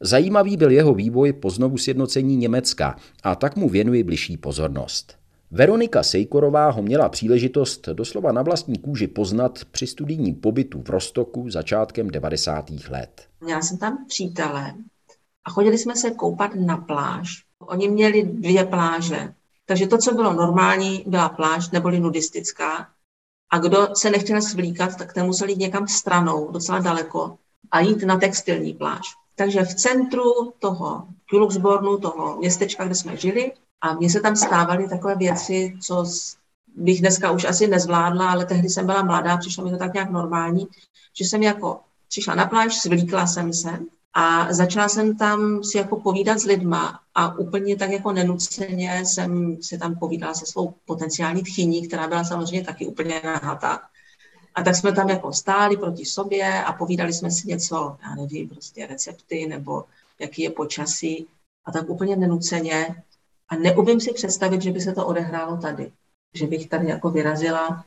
Zajímavý 0.00 0.56
byl 0.56 0.70
jeho 0.70 0.94
vývoj 0.94 1.32
po 1.32 1.50
znovu 1.50 1.78
sjednocení 1.78 2.36
Německa 2.36 2.96
a 3.22 3.34
tak 3.34 3.56
mu 3.56 3.68
věnuji 3.68 4.02
bližší 4.02 4.36
pozornost. 4.36 5.18
Veronika 5.50 6.02
Sejkorová 6.02 6.70
ho 6.70 6.82
měla 6.82 7.08
příležitost 7.08 7.88
doslova 7.88 8.32
na 8.32 8.42
vlastní 8.42 8.78
kůži 8.78 9.06
poznat 9.06 9.58
při 9.70 9.86
studijním 9.86 10.34
pobytu 10.34 10.82
v 10.82 10.90
Rostoku 10.90 11.50
začátkem 11.50 12.10
90. 12.10 12.70
let. 12.90 13.28
Měla 13.40 13.62
jsem 13.62 13.78
tam 13.78 14.04
přítele 14.08 14.74
a 15.44 15.50
chodili 15.50 15.78
jsme 15.78 15.96
se 15.96 16.10
koupat 16.10 16.54
na 16.54 16.76
pláž. 16.76 17.44
Oni 17.58 17.88
měli 17.88 18.22
dvě 18.22 18.64
pláže, 18.64 19.32
takže 19.66 19.86
to, 19.86 19.98
co 19.98 20.14
bylo 20.14 20.32
normální, 20.32 21.04
byla 21.06 21.28
pláž 21.28 21.70
neboli 21.70 22.00
nudistická. 22.00 22.88
A 23.50 23.58
kdo 23.58 23.88
se 23.94 24.10
nechtěl 24.10 24.42
svlíkat, 24.42 24.96
tak 24.96 25.12
ten 25.12 25.26
musel 25.26 25.48
jít 25.48 25.58
někam 25.58 25.88
stranou, 25.88 26.50
docela 26.52 26.78
daleko, 26.78 27.38
a 27.70 27.80
jít 27.80 28.02
na 28.02 28.16
textilní 28.16 28.74
pláž. 28.74 29.00
Takže 29.34 29.62
v 29.62 29.74
centru 29.74 30.52
toho 30.58 31.08
Kuluxbornu, 31.30 31.98
toho 31.98 32.36
městečka, 32.36 32.84
kde 32.84 32.94
jsme 32.94 33.16
žili, 33.16 33.52
a 33.80 33.94
mně 33.94 34.10
se 34.10 34.20
tam 34.20 34.36
stávaly 34.36 34.88
takové 34.88 35.14
věci, 35.14 35.74
co 35.82 36.04
bych 36.76 37.00
dneska 37.00 37.30
už 37.30 37.44
asi 37.44 37.66
nezvládla, 37.66 38.30
ale 38.30 38.46
tehdy 38.46 38.68
jsem 38.68 38.86
byla 38.86 39.02
mladá, 39.02 39.36
přišlo 39.36 39.64
mi 39.64 39.70
to 39.70 39.76
tak 39.76 39.94
nějak 39.94 40.10
normální, 40.10 40.68
že 41.18 41.24
jsem 41.24 41.42
jako 41.42 41.80
přišla 42.08 42.34
na 42.34 42.46
pláž, 42.46 42.76
svlíkla 42.76 43.26
jsem 43.26 43.52
se 43.52 43.78
a 44.20 44.52
začala 44.52 44.88
jsem 44.88 45.16
tam 45.16 45.64
si 45.64 45.78
jako 45.78 46.00
povídat 46.00 46.38
s 46.38 46.44
lidma 46.44 47.00
a 47.14 47.38
úplně 47.38 47.76
tak 47.76 47.90
jako 47.90 48.12
nenuceně 48.12 49.06
jsem 49.06 49.62
si 49.62 49.78
tam 49.78 49.98
povídala 49.98 50.34
se 50.34 50.46
svou 50.46 50.74
potenciální 50.86 51.42
tchyní, 51.42 51.88
která 51.88 52.08
byla 52.08 52.24
samozřejmě 52.24 52.64
taky 52.64 52.86
úplně 52.86 53.20
nahatá. 53.24 53.80
A 54.54 54.62
tak 54.62 54.76
jsme 54.76 54.92
tam 54.92 55.08
jako 55.08 55.32
stáli 55.32 55.76
proti 55.76 56.04
sobě 56.04 56.64
a 56.64 56.72
povídali 56.72 57.12
jsme 57.12 57.30
si 57.30 57.48
něco, 57.48 57.96
já 58.02 58.14
nevím, 58.14 58.48
prostě 58.48 58.86
recepty 58.86 59.46
nebo 59.46 59.84
jaký 60.18 60.42
je 60.42 60.50
počasí. 60.50 61.26
A 61.64 61.72
tak 61.72 61.90
úplně 61.90 62.16
nenuceně 62.16 63.02
a 63.48 63.56
neumím 63.56 64.00
si 64.00 64.12
představit, 64.12 64.62
že 64.62 64.72
by 64.72 64.80
se 64.80 64.92
to 64.92 65.06
odehrálo 65.06 65.56
tady. 65.56 65.92
Že 66.34 66.46
bych 66.46 66.68
tady 66.68 66.88
jako 66.88 67.10
vyrazila 67.10 67.84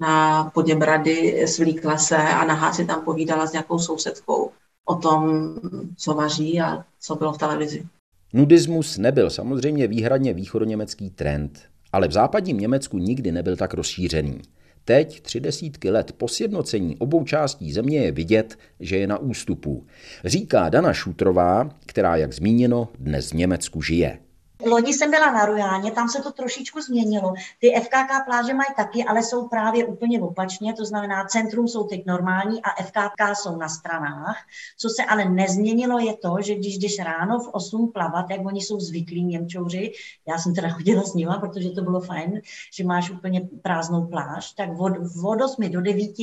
na 0.00 0.44
Poděbrady, 0.54 1.46
svlíkla 1.48 1.98
se 1.98 2.16
a 2.16 2.44
nahá 2.44 2.72
si 2.72 2.86
tam 2.86 3.04
povídala 3.04 3.46
s 3.46 3.52
nějakou 3.52 3.78
sousedkou 3.78 4.52
o 4.84 4.94
tom, 4.94 5.54
co 5.96 6.14
vaří 6.14 6.60
a 6.60 6.84
co 7.00 7.14
bylo 7.14 7.32
v 7.32 7.38
televizi. 7.38 7.86
Nudismus 8.32 8.98
nebyl 8.98 9.30
samozřejmě 9.30 9.86
výhradně 9.86 10.34
východoněmecký 10.34 11.10
trend, 11.10 11.60
ale 11.92 12.08
v 12.08 12.12
západním 12.12 12.58
Německu 12.58 12.98
nikdy 12.98 13.32
nebyl 13.32 13.56
tak 13.56 13.74
rozšířený. 13.74 14.40
Teď, 14.84 15.20
tři 15.20 15.40
desítky 15.40 15.90
let 15.90 16.12
po 16.12 16.28
sjednocení 16.28 16.96
obou 16.98 17.24
částí 17.24 17.72
země 17.72 17.98
je 17.98 18.12
vidět, 18.12 18.58
že 18.80 18.96
je 18.96 19.06
na 19.06 19.18
ústupu. 19.18 19.86
Říká 20.24 20.68
Dana 20.68 20.92
Šutrová, 20.92 21.70
která, 21.86 22.16
jak 22.16 22.32
zmíněno, 22.32 22.88
dnes 22.98 23.30
v 23.30 23.34
Německu 23.34 23.82
žije. 23.82 24.18
Loni 24.66 24.94
jsem 24.94 25.10
byla 25.10 25.32
na 25.32 25.46
Rujáně, 25.46 25.92
tam 25.92 26.08
se 26.08 26.22
to 26.22 26.32
trošičku 26.32 26.80
změnilo. 26.80 27.34
Ty 27.60 27.80
FKK 27.80 28.24
pláže 28.24 28.54
mají 28.54 28.68
taky, 28.76 29.04
ale 29.04 29.22
jsou 29.22 29.48
právě 29.48 29.84
úplně 29.84 30.20
opačně, 30.20 30.74
to 30.74 30.84
znamená 30.84 31.24
centrum 31.24 31.68
jsou 31.68 31.84
teď 31.84 32.06
normální 32.06 32.62
a 32.62 32.82
FKK 32.82 33.36
jsou 33.42 33.56
na 33.56 33.68
stranách. 33.68 34.36
Co 34.78 34.88
se 34.88 35.04
ale 35.04 35.24
nezměnilo 35.24 35.98
je 35.98 36.16
to, 36.16 36.36
že 36.40 36.54
když 36.54 36.78
jdeš 36.78 36.98
ráno 36.98 37.38
v 37.38 37.48
8 37.52 37.92
plavat, 37.92 38.30
jak 38.30 38.46
oni 38.46 38.60
jsou 38.60 38.80
zvyklí 38.80 39.24
Němčouři, 39.24 39.92
já 40.28 40.38
jsem 40.38 40.54
teda 40.54 40.68
chodila 40.68 41.02
s 41.02 41.14
nima, 41.14 41.38
protože 41.38 41.70
to 41.70 41.82
bylo 41.82 42.00
fajn, 42.00 42.40
že 42.72 42.84
máš 42.84 43.10
úplně 43.10 43.48
prázdnou 43.62 44.06
pláž, 44.06 44.52
tak 44.52 44.70
od, 44.78 44.92
od 45.24 45.40
8 45.40 45.70
do 45.70 45.80
9 45.80 46.18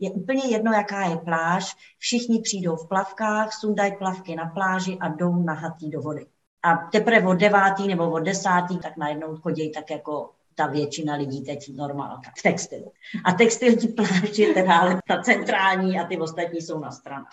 je 0.00 0.10
úplně 0.10 0.42
jedno, 0.46 0.72
jaká 0.72 1.04
je 1.04 1.16
pláž, 1.16 1.76
všichni 1.98 2.40
přijdou 2.40 2.76
v 2.76 2.88
plavkách, 2.88 3.52
sundají 3.52 3.96
plavky 3.96 4.36
na 4.36 4.46
pláži 4.46 4.98
a 5.00 5.08
jdou 5.08 5.36
nahatý 5.36 5.90
do 5.90 6.00
vody. 6.00 6.26
A 6.68 6.88
teprve 6.92 7.26
od 7.26 7.34
devátý 7.34 7.88
nebo 7.88 8.10
od 8.10 8.20
desátý 8.20 8.78
tak 8.78 8.96
najednou 8.96 9.36
chodí 9.36 9.72
tak 9.72 9.90
jako 9.90 10.30
ta 10.54 10.66
většina 10.66 11.14
lidí 11.14 11.44
teď 11.44 11.76
normálka 11.76 12.30
v 12.38 12.42
textilu. 12.42 12.92
A 13.24 13.32
textilní 13.32 13.88
pláž 13.88 14.38
je 14.38 14.54
teda 14.54 14.78
ale 14.78 14.98
ta 15.08 15.22
centrální 15.22 16.00
a 16.00 16.04
ty 16.04 16.18
ostatní 16.18 16.60
jsou 16.60 16.78
na 16.80 16.90
stranách. 16.90 17.32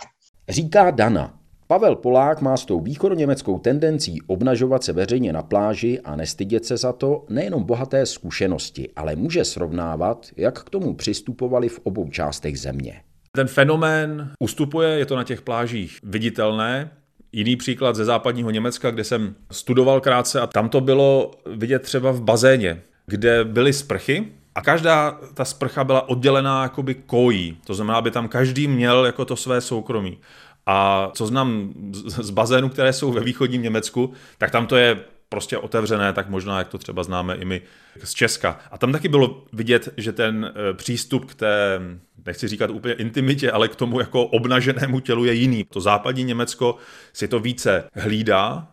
Říká 0.50 0.92
Dana. 0.92 1.34
Pavel 1.68 1.96
Polák 1.96 2.42
má 2.42 2.58
s 2.58 2.66
tou 2.66 2.82
východoněmeckou 2.82 3.60
tendencí 3.60 4.22
obnažovat 4.28 4.84
se 4.84 4.94
veřejně 4.94 5.34
na 5.34 5.44
pláži 5.44 6.00
a 6.00 6.16
nestydět 6.16 6.66
se 6.66 6.78
za 6.78 6.94
to 6.94 7.26
nejenom 7.30 7.64
bohaté 7.64 8.06
zkušenosti, 8.06 8.90
ale 8.96 9.16
může 9.16 9.46
srovnávat, 9.46 10.26
jak 10.38 10.64
k 10.64 10.70
tomu 10.70 10.96
přistupovali 10.96 11.70
v 11.70 11.80
obou 11.84 12.10
částech 12.10 12.60
země. 12.60 13.02
Ten 13.32 13.48
fenomén 13.48 14.32
ustupuje, 14.40 14.90
je 14.90 15.06
to 15.06 15.16
na 15.16 15.24
těch 15.24 15.42
plážích 15.42 16.00
viditelné, 16.04 16.92
Jiný 17.36 17.56
příklad 17.56 17.96
ze 17.96 18.06
západního 18.06 18.52
Německa, 18.52 18.92
kde 18.92 19.04
jsem 19.04 19.36
studoval 19.52 20.02
krátce 20.02 20.42
a 20.42 20.48
tam 20.48 20.70
to 20.70 20.82
bylo 20.82 21.32
vidět 21.46 21.82
třeba 21.82 22.12
v 22.12 22.22
bazéně, 22.22 22.82
kde 23.06 23.44
byly 23.44 23.74
sprchy 23.74 24.28
a 24.56 24.62
každá 24.62 25.20
ta 25.34 25.46
sprcha 25.46 25.84
byla 25.84 26.10
oddělená 26.10 26.64
jakoby 26.64 26.96
kojí. 26.96 27.58
To 27.66 27.74
znamená, 27.74 27.98
aby 27.98 28.12
tam 28.12 28.28
každý 28.28 28.68
měl 28.68 29.06
jako 29.06 29.26
to 29.26 29.36
své 29.36 29.62
soukromí. 29.62 30.18
A 30.66 31.10
co 31.14 31.28
znám 31.28 31.74
z 32.08 32.30
bazénů, 32.30 32.70
které 32.70 32.94
jsou 32.94 33.12
ve 33.12 33.22
východním 33.22 33.62
Německu, 33.62 34.14
tak 34.38 34.52
tam 34.52 34.68
to 34.68 34.76
je 34.76 35.00
prostě 35.30 35.58
otevřené, 35.58 36.14
tak 36.14 36.30
možná, 36.30 36.58
jak 36.58 36.68
to 36.68 36.78
třeba 36.78 37.04
známe 37.04 37.36
i 37.36 37.46
my 37.46 37.62
z 38.04 38.14
Česka. 38.14 38.60
A 38.72 38.78
tam 38.78 38.92
taky 38.92 39.08
bylo 39.08 39.46
vidět, 39.54 39.90
že 39.98 40.12
ten 40.12 40.52
eh, 40.56 40.74
přístup 40.74 41.26
k 41.26 41.36
té, 41.36 41.82
nechci 42.26 42.48
říkat 42.48 42.70
úplně 42.70 42.94
intimitě, 42.94 43.52
ale 43.52 43.68
k 43.68 43.76
tomu 43.76 44.00
jako 44.00 44.24
obnaženému 44.24 45.00
tělu 45.00 45.26
je 45.26 45.34
jiný. 45.34 45.64
To 45.64 45.82
západní 45.82 46.24
Německo 46.24 46.78
si 47.14 47.28
to 47.28 47.40
více 47.40 47.84
hlídá, 47.94 48.68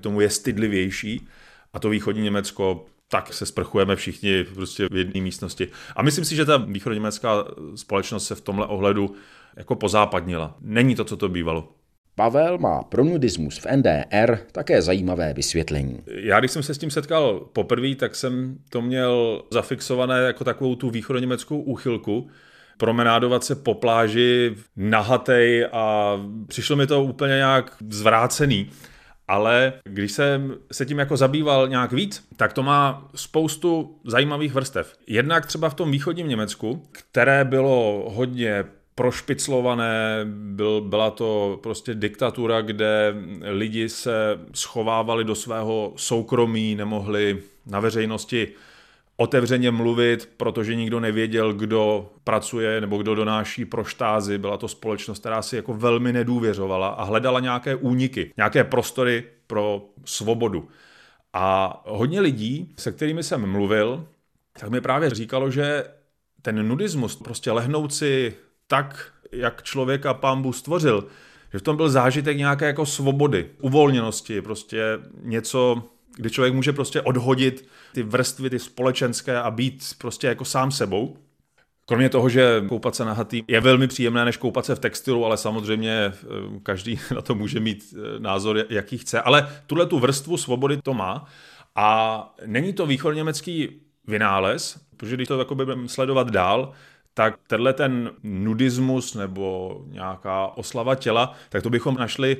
tomu 0.00 0.20
je 0.20 0.30
stydlivější, 0.30 1.28
a 1.72 1.78
to 1.78 1.88
východní 1.88 2.22
Německo 2.22 2.86
tak 3.08 3.32
se 3.32 3.46
sprchujeme 3.46 3.96
všichni 3.96 4.44
prostě 4.44 4.88
v 4.90 4.96
jedné 4.96 5.20
místnosti. 5.20 5.68
A 5.96 6.02
myslím 6.02 6.24
si, 6.24 6.36
že 6.36 6.44
ta 6.44 6.56
východněmecká 6.56 7.44
společnost 7.74 8.26
se 8.26 8.34
v 8.34 8.40
tomhle 8.40 8.66
ohledu 8.66 9.14
jako 9.56 9.74
pozápadnila. 9.74 10.56
Není 10.60 10.94
to, 10.94 11.04
co 11.04 11.16
to 11.16 11.28
bývalo. 11.28 11.72
Pavel 12.16 12.58
má 12.58 12.82
pro 12.82 13.04
nudismus 13.04 13.58
v 13.58 13.66
NDR 13.76 14.38
také 14.52 14.82
zajímavé 14.82 15.34
vysvětlení. 15.34 16.00
Já, 16.06 16.38
když 16.38 16.50
jsem 16.50 16.62
se 16.62 16.74
s 16.74 16.78
tím 16.78 16.90
setkal 16.90 17.40
poprvé, 17.52 17.94
tak 17.94 18.14
jsem 18.14 18.58
to 18.68 18.82
měl 18.82 19.42
zafixované 19.50 20.20
jako 20.20 20.44
takovou 20.44 20.74
tu 20.74 20.90
východoněmeckou 20.90 21.60
úchylku, 21.60 22.28
promenádovat 22.78 23.44
se 23.44 23.54
po 23.54 23.74
pláži 23.74 24.56
nahatej 24.76 25.68
a 25.72 26.16
přišlo 26.46 26.76
mi 26.76 26.86
to 26.86 27.04
úplně 27.04 27.34
nějak 27.34 27.76
zvrácený. 27.90 28.70
Ale 29.28 29.72
když 29.84 30.12
jsem 30.12 30.54
se 30.72 30.86
tím 30.86 30.98
jako 30.98 31.16
zabýval 31.16 31.68
nějak 31.68 31.92
víc, 31.92 32.24
tak 32.36 32.52
to 32.52 32.62
má 32.62 33.10
spoustu 33.14 33.98
zajímavých 34.04 34.54
vrstev. 34.54 34.96
Jednak 35.06 35.46
třeba 35.46 35.68
v 35.68 35.74
tom 35.74 35.90
východním 35.90 36.28
Německu, 36.28 36.82
které 36.92 37.44
bylo 37.44 38.04
hodně 38.14 38.64
prošpiclované, 38.94 40.20
byl, 40.24 40.80
byla 40.80 41.10
to 41.10 41.58
prostě 41.62 41.94
diktatura, 41.94 42.60
kde 42.60 43.14
lidi 43.40 43.88
se 43.88 44.40
schovávali 44.54 45.24
do 45.24 45.34
svého 45.34 45.92
soukromí, 45.96 46.74
nemohli 46.74 47.38
na 47.66 47.80
veřejnosti 47.80 48.48
otevřeně 49.16 49.70
mluvit, 49.70 50.30
protože 50.36 50.74
nikdo 50.74 51.00
nevěděl, 51.00 51.52
kdo 51.52 52.10
pracuje 52.24 52.80
nebo 52.80 52.98
kdo 52.98 53.14
donáší 53.14 53.64
pro 53.64 53.84
štázy. 53.84 54.38
Byla 54.38 54.56
to 54.56 54.68
společnost, 54.68 55.18
která 55.18 55.42
si 55.42 55.56
jako 55.56 55.74
velmi 55.74 56.12
nedůvěřovala 56.12 56.88
a 56.88 57.04
hledala 57.04 57.40
nějaké 57.40 57.74
úniky, 57.76 58.32
nějaké 58.36 58.64
prostory 58.64 59.24
pro 59.46 59.84
svobodu. 60.04 60.68
A 61.32 61.82
hodně 61.86 62.20
lidí, 62.20 62.74
se 62.78 62.92
kterými 62.92 63.22
jsem 63.22 63.50
mluvil, 63.50 64.06
tak 64.60 64.70
mi 64.70 64.80
právě 64.80 65.10
říkalo, 65.10 65.50
že 65.50 65.84
ten 66.42 66.68
nudismus, 66.68 67.16
prostě 67.16 67.52
lehnout 67.52 67.94
si 67.94 68.34
tak, 68.66 69.12
jak 69.32 69.62
člověka 69.62 70.14
pán 70.14 70.52
stvořil, 70.52 71.06
že 71.52 71.58
v 71.58 71.62
tom 71.62 71.76
byl 71.76 71.88
zážitek 71.88 72.36
nějaké 72.36 72.66
jako 72.66 72.86
svobody, 72.86 73.50
uvolněnosti, 73.60 74.42
prostě 74.42 74.98
něco, 75.22 75.82
kdy 76.16 76.30
člověk 76.30 76.54
může 76.54 76.72
prostě 76.72 77.00
odhodit 77.00 77.68
ty 77.92 78.02
vrstvy, 78.02 78.50
ty 78.50 78.58
společenské 78.58 79.38
a 79.38 79.50
být 79.50 79.84
prostě 79.98 80.26
jako 80.26 80.44
sám 80.44 80.70
sebou. 80.70 81.16
Kromě 81.86 82.08
toho, 82.08 82.28
že 82.28 82.64
koupat 82.68 82.94
se 82.94 83.04
na 83.04 83.12
hatý 83.12 83.42
je 83.48 83.60
velmi 83.60 83.88
příjemné, 83.88 84.24
než 84.24 84.36
koupat 84.36 84.66
se 84.66 84.74
v 84.74 84.78
textilu, 84.78 85.24
ale 85.24 85.36
samozřejmě 85.36 85.92
eh, 85.92 86.14
každý 86.62 87.00
na 87.14 87.22
to 87.22 87.34
může 87.34 87.60
mít 87.60 87.94
eh, 87.96 88.20
názor, 88.20 88.64
jaký 88.68 88.98
chce. 88.98 89.20
Ale 89.20 89.48
tuhle 89.66 89.86
tu 89.86 89.98
vrstvu 89.98 90.36
svobody 90.36 90.76
to 90.82 90.94
má. 90.94 91.26
A 91.74 92.34
není 92.46 92.72
to 92.72 92.86
východněmecký 92.86 93.80
vynález, 94.06 94.80
protože 94.96 95.16
když 95.16 95.28
to 95.28 95.54
budeme 95.54 95.88
sledovat 95.88 96.30
dál, 96.30 96.72
tak 97.14 97.34
tenhle 97.46 97.72
ten 97.72 98.10
nudismus 98.22 99.14
nebo 99.14 99.80
nějaká 99.86 100.46
oslava 100.46 100.94
těla, 100.94 101.34
tak 101.48 101.62
to 101.62 101.70
bychom 101.70 101.94
našli 101.94 102.36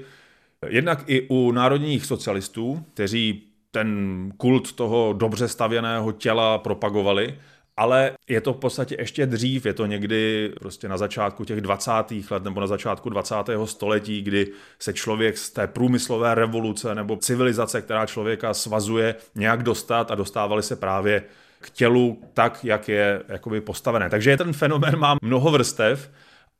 Jednak 0.68 1.04
i 1.06 1.28
u 1.28 1.52
národních 1.52 2.06
socialistů, 2.06 2.84
kteří 2.94 3.42
ten 3.70 4.32
kult 4.36 4.72
toho 4.72 5.12
dobře 5.12 5.48
stavěného 5.48 6.12
těla 6.12 6.58
propagovali, 6.58 7.38
ale 7.76 8.12
je 8.28 8.40
to 8.40 8.52
v 8.52 8.56
podstatě 8.56 8.96
ještě 8.98 9.26
dřív, 9.26 9.66
je 9.66 9.74
to 9.74 9.86
někdy 9.86 10.52
prostě 10.60 10.88
na 10.88 10.96
začátku 10.96 11.44
těch 11.44 11.60
20. 11.60 11.92
let 12.30 12.44
nebo 12.44 12.60
na 12.60 12.66
začátku 12.66 13.10
20. 13.10 13.34
století, 13.64 14.22
kdy 14.22 14.52
se 14.78 14.92
člověk 14.92 15.38
z 15.38 15.50
té 15.50 15.66
průmyslové 15.66 16.34
revoluce 16.34 16.94
nebo 16.94 17.16
civilizace, 17.16 17.82
která 17.82 18.06
člověka 18.06 18.54
svazuje, 18.54 19.14
nějak 19.34 19.62
dostat 19.62 20.10
a 20.10 20.14
dostávali 20.14 20.62
se 20.62 20.76
právě 20.76 21.24
k 21.64 21.70
tělu 21.70 22.22
tak, 22.34 22.64
jak 22.64 22.88
je 22.88 23.22
jakoby 23.28 23.60
postavené. 23.60 24.10
Takže 24.10 24.36
ten 24.36 24.52
fenomén 24.52 24.96
má 24.98 25.16
mnoho 25.22 25.50
vrstev 25.50 26.10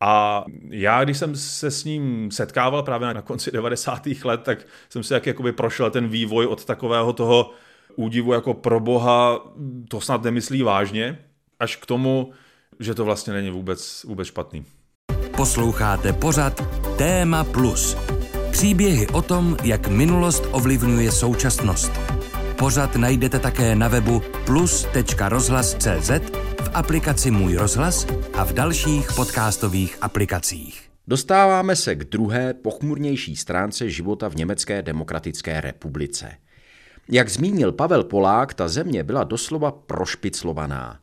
a 0.01 0.45
já, 0.71 1.05
když 1.05 1.19
jsem 1.19 1.37
se 1.37 1.71
s 1.71 1.85
ním 1.85 2.31
setkával 2.31 2.83
právě 2.83 3.15
na 3.15 3.23
konci 3.23 3.51
90. 3.51 4.07
let, 4.25 4.41
tak 4.43 4.59
jsem 4.89 5.03
si 5.03 5.15
jak 5.15 5.27
jakoby 5.27 5.53
prošel 5.53 5.91
ten 5.91 6.09
vývoj 6.09 6.47
od 6.47 6.65
takového 6.65 7.13
toho 7.13 7.51
údivu 7.97 8.33
jako 8.33 8.55
pro 8.55 8.81
boha, 8.81 9.45
to 9.89 10.01
snad 10.01 10.23
nemyslí 10.23 10.63
vážně, 10.63 11.19
až 11.61 11.77
k 11.77 11.87
tomu, 11.87 12.33
že 12.81 12.95
to 12.95 13.05
vlastně 13.05 13.33
není 13.33 13.51
vůbec, 13.51 14.05
vůbec 14.05 14.29
špatný. 14.29 14.65
Posloucháte 15.37 16.13
pořad 16.13 16.63
Téma 16.99 17.45
Plus. 17.45 17.97
Příběhy 18.51 19.07
o 19.07 19.23
tom, 19.23 19.57
jak 19.63 19.89
minulost 19.89 20.45
ovlivňuje 20.53 21.13
současnost. 21.13 22.24
Pořad 22.59 22.97
najdete 22.97 23.39
také 23.39 23.77
na 23.77 23.89
webu 23.89 24.23
plus.rozhlas.cz, 24.47 26.11
v 26.61 26.71
aplikaci 26.75 27.31
Můj 27.31 27.57
rozhlas 27.57 28.07
a 28.35 28.45
v 28.45 28.53
dalších 28.53 29.13
podcastových 29.17 29.99
aplikacích. 30.01 30.91
Dostáváme 31.09 31.77
se 31.77 31.95
k 31.95 32.05
druhé, 32.05 32.55
pochmurnější 32.55 33.37
stránce 33.37 33.91
života 33.91 34.29
v 34.29 34.37
Německé 34.37 34.83
demokratické 34.83 35.61
republice– 35.61 36.33
jak 37.09 37.29
zmínil 37.29 37.73
Pavel 37.73 38.05
Polák, 38.05 38.55
ta 38.55 38.69
země 38.69 39.05
byla 39.05 39.25
doslova 39.25 39.71
prošpiclovaná. 39.71 40.99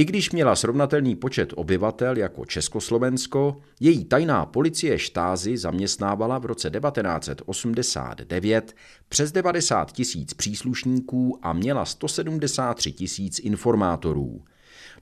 I 0.00 0.04
když 0.04 0.30
měla 0.30 0.56
srovnatelný 0.56 1.16
počet 1.16 1.52
obyvatel 1.56 2.18
jako 2.18 2.44
Československo, 2.44 3.60
její 3.80 4.04
tajná 4.04 4.46
policie 4.46 4.98
štázy 4.98 5.56
zaměstnávala 5.56 6.38
v 6.38 6.44
roce 6.44 6.70
1989 6.70 8.76
přes 9.08 9.32
90 9.32 9.92
tisíc 9.92 10.34
příslušníků 10.34 11.38
a 11.42 11.52
měla 11.52 11.84
173 11.84 12.92
tisíc 12.92 13.38
informátorů. 13.38 14.44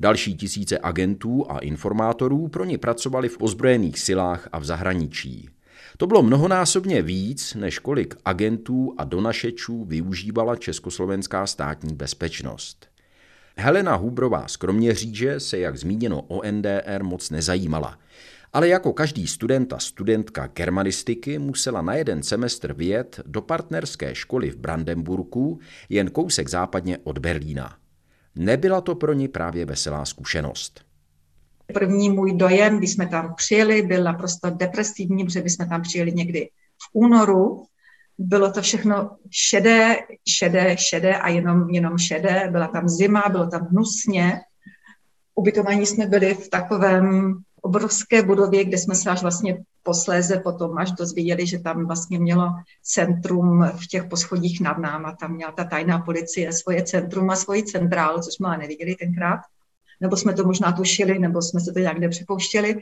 Další 0.01 0.37
tisíce 0.37 0.79
agentů 0.79 1.47
a 1.49 1.59
informátorů 1.59 2.49
pro 2.49 2.65
ně 2.65 2.79
pracovali 2.79 3.29
v 3.29 3.37
ozbrojených 3.41 3.99
silách 3.99 4.49
a 4.53 4.59
v 4.59 4.65
zahraničí. 4.65 5.49
To 5.97 6.07
bylo 6.07 6.23
mnohonásobně 6.23 7.03
víc, 7.03 7.55
než 7.55 7.79
kolik 7.79 8.15
agentů 8.25 8.95
a 8.99 9.05
donašečů 9.05 9.85
využívala 9.85 10.57
československá 10.57 11.47
státní 11.47 11.95
bezpečnost. 11.95 12.98
Helena 13.61 13.95
Hubrová 13.95 14.49
z 14.49 14.57
Kroměříže 14.57 15.41
se, 15.41 15.59
jak 15.59 15.77
zmíněno 15.77 16.23
o 16.23 16.43
NDR, 16.51 17.03
moc 17.03 17.31
nezajímala. 17.31 17.99
Ale 18.53 18.69
jako 18.69 18.93
každý 18.93 19.27
student 19.27 19.73
a 19.73 19.79
studentka 19.79 20.47
germanistiky 20.47 21.39
musela 21.39 21.83
na 21.83 21.95
jeden 21.95 22.23
semestr 22.23 22.73
vyjet 22.73 23.21
do 23.27 23.43
partnerské 23.43 24.15
školy 24.15 24.51
v 24.51 24.57
Brandenburku, 24.57 25.59
jen 25.89 26.11
kousek 26.11 26.49
západně 26.49 26.99
od 27.05 27.19
Berlína. 27.19 27.77
Nebyla 28.35 28.81
to 28.81 28.95
pro 28.95 29.13
ní 29.13 29.29
právě 29.29 29.67
veselá 29.67 30.05
zkušenost. 30.05 30.81
První 31.75 32.11
můj 32.11 32.37
dojem, 32.37 32.79
když 32.79 32.93
jsme 32.93 33.07
tam 33.07 33.35
přijeli, 33.35 33.83
byl 33.83 34.05
naprosto 34.05 34.51
depresivní, 34.51 35.25
protože 35.25 35.41
jsme 35.41 35.69
tam 35.69 35.83
přijeli 35.83 36.13
někdy 36.13 36.49
v 36.83 36.91
únoru. 36.93 37.63
Bylo 38.19 38.53
to 38.53 38.63
všechno 38.63 39.11
šedé, 39.31 39.97
šedé, 40.29 40.77
šedé 40.79 41.17
a 41.17 41.29
jenom, 41.29 41.71
jenom 41.71 41.99
šedé. 41.99 42.49
Byla 42.51 42.69
tam 42.69 42.89
zima, 42.89 43.25
bylo 43.31 43.47
tam 43.47 43.67
hnusně. 43.71 44.41
Ubytovaní 45.35 45.87
jsme 45.87 46.07
byli 46.07 46.35
v 46.35 46.49
takovém 46.49 47.35
obrovské 47.63 48.23
budově, 48.23 48.65
kde 48.65 48.79
jsme 48.79 48.95
se 48.95 49.11
až 49.11 49.23
vlastně 49.23 49.59
posléze 49.83 50.41
potom 50.41 50.79
až 50.79 50.93
dozvěděli, 50.93 51.47
že 51.47 51.59
tam 51.59 51.87
vlastně 51.87 52.19
mělo 52.19 52.51
centrum 52.83 53.65
v 53.65 53.87
těch 53.87 54.05
poschodích 54.05 54.61
nad 54.61 54.79
náma. 54.79 55.17
Tam 55.21 55.35
měla 55.35 55.53
ta 55.53 55.65
tajná 55.65 55.99
policie 55.99 56.53
svoje 56.53 56.83
centrum 56.83 57.31
a 57.31 57.37
svoji 57.37 57.63
centrálu, 57.63 58.21
což 58.21 58.35
jsme 58.35 58.49
ale 58.49 58.59
neviděli 58.59 58.95
tenkrát 58.95 59.41
nebo 60.01 60.17
jsme 60.17 60.35
to 60.35 60.45
možná 60.45 60.73
tušili, 60.73 61.19
nebo 61.19 61.43
jsme 61.43 61.61
se 61.61 61.73
to 61.73 61.79
nějak 61.79 61.99
nepřipouštěli. 61.99 62.77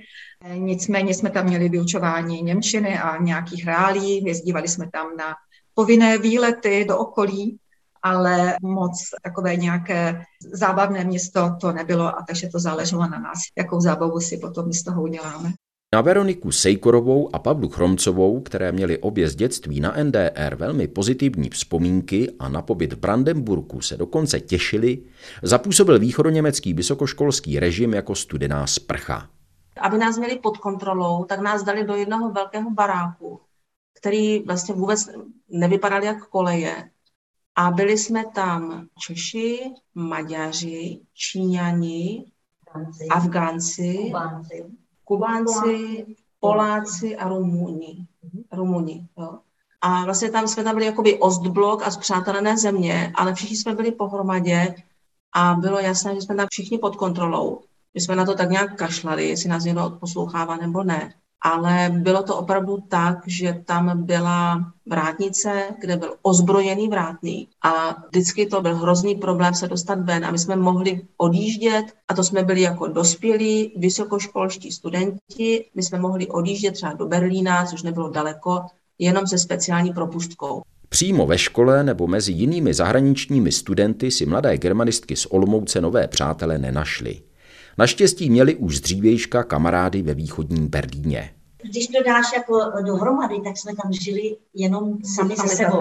Nicméně 0.55 1.15
jsme 1.15 1.31
tam 1.31 1.47
měli 1.47 1.69
vyučování 1.69 2.43
Němčiny 2.43 2.99
a 2.99 3.17
nějakých 3.23 3.67
reálí, 3.67 4.25
jezdívali 4.25 4.69
jsme 4.69 4.91
tam 4.91 5.17
na 5.17 5.35
povinné 5.75 6.19
výlety 6.19 6.85
do 6.89 6.99
okolí, 6.99 7.59
ale 8.03 8.57
moc 8.63 8.93
takové 9.23 9.57
nějaké 9.57 10.23
zábavné 10.53 11.05
město 11.05 11.57
to 11.61 11.73
nebylo 11.73 12.19
a 12.19 12.25
takže 12.29 12.49
to 12.49 12.59
záleželo 12.59 13.03
na 13.03 13.19
nás, 13.19 13.39
jakou 13.59 13.81
zábavu 13.81 14.21
si 14.21 14.39
potom 14.39 14.73
z 14.73 14.83
toho 14.83 15.03
uděláme. 15.03 15.53
Na 15.95 16.01
Veroniku 16.01 16.53
Sejkorovou 16.53 17.35
a 17.37 17.39
Pavlu 17.39 17.69
Chromcovou, 17.69 18.41
které 18.41 18.73
měli 18.73 18.99
obě 18.99 19.29
z 19.29 19.37
dětství 19.37 19.81
na 19.81 19.95
NDR 20.03 20.55
velmi 20.55 20.89
pozitivní 20.89 21.51
vzpomínky 21.51 22.31
a 22.39 22.49
na 22.49 22.63
pobyt 22.63 22.93
v 22.93 22.97
Brandenburku 22.97 23.81
se 23.81 23.97
dokonce 23.97 24.41
těšili, 24.41 25.03
zapůsobil 25.43 25.99
východoněmecký 25.99 26.75
vysokoškolský 26.75 27.59
režim 27.59 27.95
jako 27.95 28.15
studená 28.15 28.67
sprcha. 28.67 29.31
Aby 29.81 29.99
nás 29.99 30.19
měli 30.19 30.39
pod 30.39 30.59
kontrolou, 30.59 31.25
tak 31.25 31.41
nás 31.41 31.63
dali 31.63 31.85
do 31.85 31.95
jednoho 31.95 32.33
velkého 32.33 32.71
baráku, 32.71 33.41
který 33.99 34.43
vlastně 34.43 34.75
vůbec 34.75 35.09
nevypadal 35.49 36.05
jak 36.05 36.27
koleje. 36.29 36.91
A 37.57 37.71
byli 37.71 37.99
jsme 37.99 38.25
tam 38.35 38.87
Češi, 38.99 39.61
Maďaři, 39.95 41.01
Číňani, 41.15 42.25
Afgánci, 43.11 44.13
Kubánci, 45.07 46.07
Poláci 46.41 47.17
a 47.17 47.29
Rumuni. 47.29 48.07
Rumuni 48.53 49.07
jo. 49.19 49.39
A 49.81 50.05
vlastně 50.05 50.31
tam 50.31 50.49
jsme 50.49 50.65
tam 50.65 50.75
byli 50.75 50.87
jakoby 50.87 51.19
ostblok 51.19 51.83
a 51.83 51.91
zpřátelené 51.91 52.59
země, 52.59 53.13
ale 53.15 53.35
všichni 53.35 53.57
jsme 53.57 53.75
byli 53.75 53.93
pohromadě 53.93 54.75
a 55.33 55.55
bylo 55.55 55.79
jasné, 55.79 56.15
že 56.15 56.23
jsme 56.23 56.35
tam 56.35 56.47
všichni 56.51 56.79
pod 56.79 56.97
kontrolou. 56.97 57.61
My 57.95 58.01
jsme 58.01 58.17
na 58.17 58.25
to 58.25 58.35
tak 58.35 58.51
nějak 58.51 58.79
kašlali, 58.79 59.29
jestli 59.29 59.49
nás 59.49 59.65
někdo 59.65 59.87
odposlouchává 59.87 60.57
nebo 60.57 60.85
ne 60.85 61.15
ale 61.47 61.91
bylo 61.95 62.23
to 62.23 62.37
opravdu 62.37 62.79
tak, 62.89 63.19
že 63.27 63.63
tam 63.65 64.03
byla 64.03 64.73
vrátnice, 64.87 65.63
kde 65.81 65.97
byl 65.97 66.15
ozbrojený 66.23 66.89
vrátný 66.89 67.49
a 67.63 67.97
vždycky 68.09 68.47
to 68.47 68.63
byl 68.63 68.77
hrozný 68.77 69.15
problém 69.15 69.55
se 69.55 69.69
dostat 69.69 70.01
ven 70.01 70.25
a 70.25 70.31
my 70.31 70.39
jsme 70.39 70.57
mohli 70.57 71.01
odjíždět 71.17 71.85
a 72.09 72.15
to 72.15 72.25
jsme 72.25 72.43
byli 72.43 72.61
jako 72.61 72.87
dospělí 72.87 73.73
vysokoškolští 73.77 74.73
studenti, 74.73 75.65
my 75.75 75.83
jsme 75.83 75.99
mohli 75.99 76.27
odjíždět 76.27 76.75
třeba 76.75 76.93
do 76.93 77.07
Berlína, 77.07 77.65
což 77.67 77.83
nebylo 77.83 78.11
daleko, 78.11 78.61
jenom 78.99 79.27
se 79.27 79.39
speciální 79.39 79.93
propustkou. 79.93 80.63
Přímo 80.89 81.27
ve 81.27 81.39
škole 81.39 81.85
nebo 81.85 82.07
mezi 82.07 82.33
jinými 82.33 82.75
zahraničními 82.75 83.53
studenty 83.53 84.11
si 84.11 84.27
mladé 84.27 84.59
germanistky 84.59 85.17
z 85.17 85.27
Olomouce 85.27 85.81
nové 85.81 86.09
přátele 86.09 86.59
nenašly. 86.59 87.21
Naštěstí 87.79 88.31
měli 88.31 88.55
už 88.55 88.77
z 88.77 88.81
dřívějška 88.81 89.43
kamarády 89.43 90.03
ve 90.03 90.15
východním 90.15 90.69
Berlíně. 90.69 91.36
Když 91.69 91.87
to 91.87 92.03
dáš 92.03 92.33
jako 92.37 92.71
dohromady, 92.83 93.41
tak 93.41 93.59
jsme 93.59 93.73
tam 93.83 93.93
žili 93.93 94.37
jenom 94.55 94.99
sami 95.17 95.37
ze 95.37 95.49
sebou. 95.49 95.81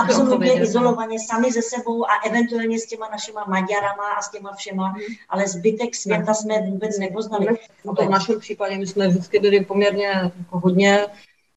Absolutně 0.00 0.62
izolovaně, 0.62 1.18
sami 1.20 1.52
ze 1.52 1.62
sebou 1.62 2.04
a 2.04 2.14
eventuálně 2.26 2.78
s 2.78 2.86
těma 2.86 3.08
našima 3.08 3.44
Maďarama 3.48 4.10
a 4.18 4.22
s 4.22 4.30
těma 4.30 4.52
všema, 4.52 4.94
ale 5.28 5.48
zbytek 5.48 5.94
světa 5.94 6.34
jsme 6.34 6.62
vůbec 6.62 6.98
nepoznali. 6.98 7.46
V 7.84 8.10
našem 8.10 8.40
případě 8.40 8.78
my 8.78 8.86
jsme 8.86 9.08
vždycky 9.08 9.38
byli 9.38 9.64
poměrně 9.64 10.06
jako 10.06 10.58
hodně 10.58 11.06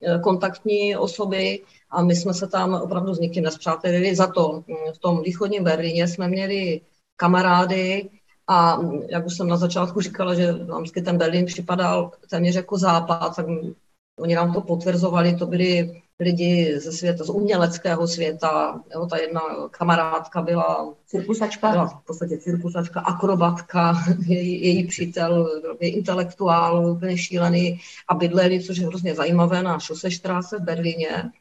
eh, 0.01 0.19
kontaktní 0.19 0.97
osoby 0.97 1.61
a 1.91 2.03
my 2.03 2.15
jsme 2.15 2.33
se 2.33 2.47
tam 2.47 2.73
opravdu 2.73 3.13
s 3.13 3.19
někým 3.19 3.43
nespřátelili. 3.43 4.15
Za 4.15 4.27
to 4.27 4.63
hm, 4.67 4.73
v 4.95 4.97
tom 4.97 5.21
východním 5.21 5.63
Berlíně 5.63 6.07
jsme 6.07 6.27
měli 6.27 6.81
kamarády, 7.15 8.09
a 8.49 8.79
jak 9.09 9.25
už 9.25 9.37
jsem 9.37 9.47
na 9.47 9.57
začátku 9.57 10.01
říkala, 10.01 10.33
že 10.33 10.53
nám 10.53 10.81
vždycky 10.81 11.01
ten 11.01 11.17
Berlín 11.17 11.45
připadal 11.45 12.11
téměř 12.29 12.55
jako 12.55 12.77
západ, 12.77 13.35
tak 13.35 13.45
oni 14.19 14.35
nám 14.35 14.53
to 14.53 14.61
potvrzovali, 14.61 15.35
to 15.35 15.45
byli 15.45 16.01
lidi 16.19 16.79
ze 16.79 16.91
světa, 16.91 17.23
z 17.23 17.29
uměleckého 17.29 18.07
světa. 18.07 18.81
Jo, 18.93 19.05
ta 19.05 19.17
jedna 19.17 19.41
kamarádka 19.71 20.41
byla 20.41 20.93
cirkusačka, 21.07 21.71
byla 21.71 21.87
v 21.87 22.05
podstatě 22.05 22.37
cirkusačka, 22.37 22.99
akrobatka, 22.99 23.93
její, 24.27 24.65
její 24.65 24.87
přítel 24.87 25.61
je 25.79 25.89
intelektuál, 25.89 26.91
úplně 26.91 27.17
šílený 27.17 27.79
a 28.07 28.13
bydleli, 28.13 28.63
což 28.63 28.77
je 28.77 28.87
hrozně 28.87 29.15
zajímavé, 29.15 29.63
na 29.63 29.79
Šoseštrace 29.79 30.57
v 30.57 30.63
Berlíně 30.63 31.31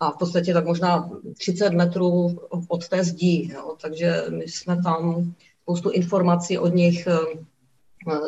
a 0.00 0.10
v 0.10 0.18
podstatě 0.18 0.54
tak 0.54 0.66
možná 0.66 1.10
30 1.38 1.70
metrů 1.70 2.40
od 2.68 2.88
té 2.88 3.04
zdí. 3.04 3.50
Jo, 3.54 3.76
takže 3.80 4.24
my 4.30 4.44
jsme 4.44 4.82
tam 4.82 5.32
spoustu 5.68 5.90
informací 5.90 6.58
od 6.58 6.74
nich, 6.74 7.06
eh, 7.06 7.48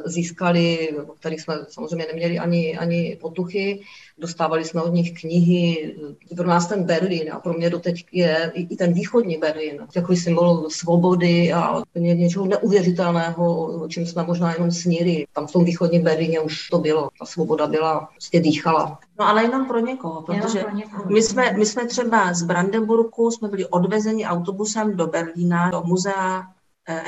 získali, 0.04 0.88
o 1.08 1.12
kterých 1.12 1.40
jsme 1.40 1.54
samozřejmě 1.68 2.06
neměli 2.06 2.38
ani, 2.38 2.78
ani 2.78 3.18
potuchy. 3.20 3.80
Dostávali 4.18 4.64
jsme 4.64 4.82
od 4.82 4.94
nich 4.94 5.20
knihy. 5.20 5.96
Pro 6.36 6.48
nás 6.48 6.66
ten 6.66 6.84
Berlín 6.84 7.32
a 7.32 7.40
pro 7.40 7.52
mě 7.52 7.70
doteď 7.70 8.04
je 8.12 8.52
i 8.54 8.76
ten 8.76 8.92
východní 8.92 9.38
Berlín 9.38 9.86
takový 9.94 10.18
symbol 10.18 10.70
svobody 10.70 11.52
a 11.52 11.82
ně, 11.94 12.14
něčeho 12.14 12.46
neuvěřitelného, 12.46 13.66
o 13.82 13.88
čem 13.88 14.06
jsme 14.06 14.22
možná 14.22 14.52
jenom 14.52 14.70
snili. 14.70 15.26
Tam 15.32 15.46
v 15.46 15.52
tom 15.52 15.64
východním 15.64 16.02
Berlíně 16.02 16.40
už 16.40 16.68
to 16.68 16.78
bylo. 16.78 17.08
Ta 17.18 17.24
svoboda 17.24 17.66
byla, 17.66 18.08
prostě 18.12 18.40
dýchala. 18.40 18.98
No 19.18 19.28
ale 19.28 19.42
jenom 19.42 19.66
pro 19.66 19.80
někoho, 19.80 20.22
protože 20.22 20.58
pro 20.58 20.76
někoho. 20.76 21.04
My, 21.08 21.22
jsme, 21.22 21.52
my 21.52 21.66
jsme 21.66 21.86
třeba 21.86 22.34
z 22.34 22.42
Brandenburgu 22.42 23.30
jsme 23.30 23.48
byli 23.48 23.66
odvezeni 23.66 24.26
autobusem 24.26 24.96
do 24.96 25.06
Berlína, 25.06 25.70
do 25.70 25.82
muzea 25.86 26.42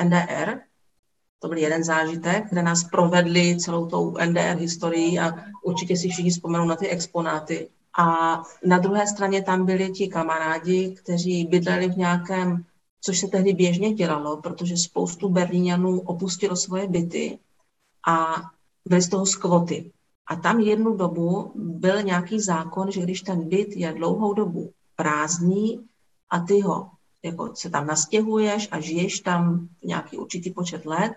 NDR, 0.04 0.60
to 1.38 1.48
byl 1.48 1.58
jeden 1.58 1.84
zážitek, 1.84 2.48
kde 2.50 2.62
nás 2.62 2.84
provedli 2.84 3.56
celou 3.56 3.86
tou 3.86 4.16
NDR 4.24 4.56
historií 4.58 5.18
a 5.18 5.34
určitě 5.62 5.96
si 5.96 6.08
všichni 6.08 6.30
vzpomenou 6.30 6.64
na 6.64 6.76
ty 6.76 6.88
exponáty. 6.88 7.68
A 7.98 8.36
na 8.64 8.78
druhé 8.78 9.06
straně 9.06 9.42
tam 9.42 9.66
byli 9.66 9.90
ti 9.90 10.08
kamarádi, 10.08 10.94
kteří 11.02 11.44
bydleli 11.44 11.88
v 11.88 11.96
nějakém, 11.96 12.64
což 13.00 13.18
se 13.18 13.28
tehdy 13.28 13.52
běžně 13.52 13.92
dělalo, 13.92 14.36
protože 14.36 14.76
spoustu 14.76 15.28
Berlíňanů 15.28 16.00
opustilo 16.00 16.56
svoje 16.56 16.88
byty 16.88 17.38
a 18.08 18.42
byly 18.88 19.02
z 19.02 19.08
toho 19.08 19.26
skvoty. 19.26 19.92
A 20.26 20.36
tam 20.36 20.60
jednu 20.60 20.96
dobu 20.96 21.52
byl 21.54 22.02
nějaký 22.02 22.40
zákon, 22.40 22.90
že 22.90 23.00
když 23.00 23.20
ten 23.22 23.48
byt 23.48 23.68
je 23.76 23.92
dlouhou 23.92 24.34
dobu 24.34 24.72
prázdný 24.96 25.80
a 26.30 26.40
ty 26.40 26.60
ho 26.60 26.90
jako 27.24 27.50
se 27.54 27.70
tam 27.70 27.86
nastěhuješ 27.86 28.68
a 28.70 28.80
žiješ 28.80 29.20
tam 29.20 29.68
nějaký 29.84 30.16
určitý 30.16 30.50
počet 30.50 30.86
let, 30.86 31.12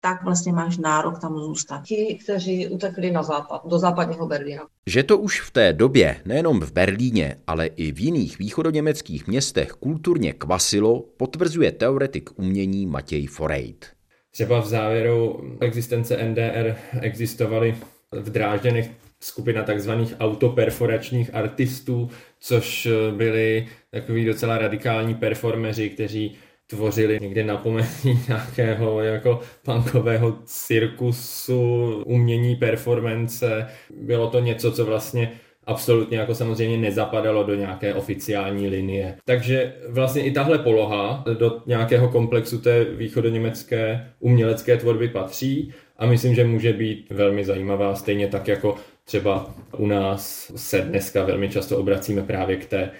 tak 0.00 0.24
vlastně 0.24 0.52
máš 0.52 0.78
nárok 0.78 1.18
tam 1.20 1.38
zůstat. 1.38 1.82
Ti, 1.82 2.18
kteří 2.24 2.68
utekli 2.68 3.10
na 3.10 3.22
západ, 3.22 3.62
do 3.66 3.78
západního 3.78 4.26
Berlína. 4.26 4.66
Že 4.86 5.02
to 5.02 5.18
už 5.18 5.40
v 5.40 5.50
té 5.50 5.72
době, 5.72 6.22
nejenom 6.24 6.60
v 6.60 6.72
Berlíně, 6.72 7.36
ale 7.46 7.66
i 7.66 7.92
v 7.92 8.00
jiných 8.00 8.38
východoněmeckých 8.38 9.26
městech 9.26 9.72
kulturně 9.72 10.32
kvasilo, 10.32 11.00
potvrzuje 11.00 11.72
teoretik 11.72 12.30
umění 12.38 12.86
Matěj 12.86 13.26
Forejt. 13.26 13.86
Třeba 14.30 14.60
v 14.60 14.66
závěru 14.66 15.40
existence 15.60 16.24
NDR 16.24 16.76
existovaly 17.00 17.76
v 18.12 18.30
Drážděnech 18.30 18.90
skupina 19.20 19.62
takzvaných 19.62 20.14
autoperforačních 20.20 21.34
artistů, 21.34 22.10
což 22.40 22.88
byli 23.16 23.66
takový 23.90 24.24
docela 24.24 24.58
radikální 24.58 25.14
performeři, 25.14 25.90
kteří 25.90 26.36
tvořili 26.66 27.18
někde 27.20 27.44
na 27.44 27.56
pomezí 27.56 28.20
nějakého 28.28 29.02
jako 29.02 29.40
punkového 29.62 30.38
cirkusu, 30.44 32.02
umění, 32.06 32.56
performance. 32.56 33.66
Bylo 34.00 34.30
to 34.30 34.40
něco, 34.40 34.72
co 34.72 34.84
vlastně 34.84 35.32
absolutně 35.68 36.18
jako 36.18 36.34
samozřejmě 36.34 36.76
nezapadalo 36.76 37.44
do 37.44 37.54
nějaké 37.54 37.94
oficiální 37.94 38.68
linie. 38.68 39.16
Takže 39.24 39.74
vlastně 39.88 40.22
i 40.22 40.30
tahle 40.30 40.58
poloha 40.58 41.24
do 41.38 41.62
nějakého 41.66 42.08
komplexu 42.08 42.58
té 42.58 42.84
východoněmecké 42.84 44.08
umělecké 44.20 44.76
tvorby 44.76 45.08
patří 45.08 45.72
a 45.96 46.06
myslím, 46.06 46.34
že 46.34 46.44
může 46.44 46.72
být 46.72 47.06
velmi 47.10 47.44
zajímavá, 47.44 47.94
stejně 47.94 48.28
tak 48.28 48.48
jako 48.48 48.76
třeba 49.08 49.54
u 49.76 49.86
nás 49.86 50.52
se 50.56 50.80
dneska 50.80 51.24
velmi 51.24 51.48
často 51.48 51.78
obracíme 51.78 52.22
právě 52.22 52.56
k 52.56 52.66
té 52.66 52.90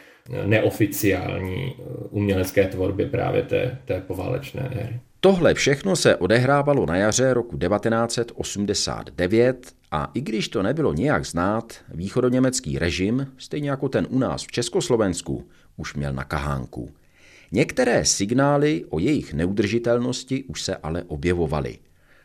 neoficiální 0.47 1.75
umělecké 2.11 2.69
tvorby 2.69 3.07
právě 3.07 3.43
té, 3.43 3.79
té 3.85 4.01
poválečné 4.01 4.69
éry. 4.73 5.01
Tohle 5.21 5.55
všechno 5.55 5.97
se 5.97 6.17
odehrávalo 6.17 6.87
na 6.87 6.97
jaře 6.97 7.35
roku 7.35 7.59
1989 7.59 9.73
a 9.91 10.11
i 10.15 10.21
když 10.21 10.49
to 10.49 10.63
nebylo 10.63 10.93
nějak 10.93 11.27
znát, 11.27 11.75
východoněmecký 11.95 12.79
režim, 12.79 13.27
stejně 13.39 13.71
jako 13.71 13.89
ten 13.89 14.07
u 14.11 14.19
nás 14.19 14.43
v 14.43 14.53
Československu, 14.53 15.45
už 15.77 15.95
měl 15.95 16.13
na 16.13 16.25
kahánku. 16.25 16.91
Některé 17.53 18.05
signály 18.05 18.85
o 18.91 18.99
jejich 18.99 19.35
neudržitelnosti 19.35 20.45
už 20.45 20.63
se 20.63 20.77
ale 20.77 21.03
objevovaly. 21.03 21.79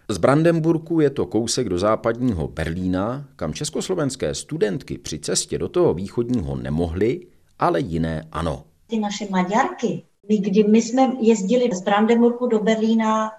Z 0.09 0.17
Brandenburku 0.17 0.99
je 0.99 1.09
to 1.09 1.25
kousek 1.25 1.69
do 1.69 1.77
západního 1.77 2.47
Berlína, 2.47 3.25
kam 3.35 3.53
československé 3.53 4.35
studentky 4.35 4.97
při 4.97 5.19
cestě 5.19 5.57
do 5.57 5.69
toho 5.69 5.93
východního 5.93 6.55
nemohly, 6.55 7.27
ale 7.59 7.79
jiné 7.79 8.27
ano. 8.31 8.63
Ty 8.87 8.99
naše 8.99 9.27
Maďarky, 9.29 10.03
my, 10.29 10.37
kdy 10.37 10.63
my 10.63 10.81
jsme 10.81 11.11
jezdili 11.19 11.69
z 11.75 11.81
Brandenburgu 11.81 12.47
do 12.47 12.59
Berlína, 12.59 13.31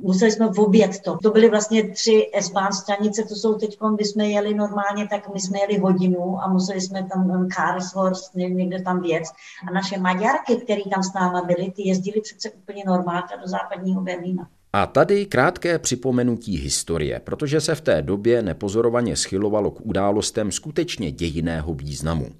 museli 0.00 0.32
jsme 0.32 0.46
obět 0.46 1.00
to. 1.04 1.18
To 1.22 1.30
byly 1.30 1.50
vlastně 1.50 1.90
tři 1.90 2.30
S-Bahn 2.34 2.72
stanice, 2.72 3.22
to 3.22 3.34
jsou 3.34 3.54
teď, 3.54 3.78
když 3.94 4.08
jsme 4.08 4.28
jeli 4.28 4.54
normálně, 4.54 5.08
tak 5.08 5.34
my 5.34 5.40
jsme 5.40 5.58
jeli 5.58 5.78
hodinu 5.78 6.42
a 6.42 6.48
museli 6.48 6.80
jsme 6.80 7.08
tam 7.12 7.48
Karlshorst, 7.56 8.34
někde 8.34 8.82
tam 8.82 9.02
věc. 9.02 9.24
A 9.68 9.72
naše 9.72 9.98
Maďarky, 9.98 10.56
které 10.56 10.82
tam 10.94 11.02
s 11.02 11.12
náma 11.12 11.42
byly, 11.42 11.70
ty 11.70 11.88
jezdili 11.88 12.20
přece 12.20 12.50
úplně 12.50 12.82
normálně 12.86 13.36
do 13.42 13.48
západního 13.48 14.00
Berlína. 14.00 14.48
A 14.72 14.86
tady 14.86 15.26
krátké 15.26 15.78
připomenutí 15.78 16.56
historie, 16.56 17.20
protože 17.24 17.60
se 17.60 17.74
v 17.74 17.80
té 17.80 18.02
době 18.02 18.42
nepozorovaně 18.42 19.16
schylovalo 19.16 19.70
k 19.70 19.86
událostem 19.86 20.52
skutečně 20.52 21.12
dějiného 21.12 21.74
významu. 21.74 22.30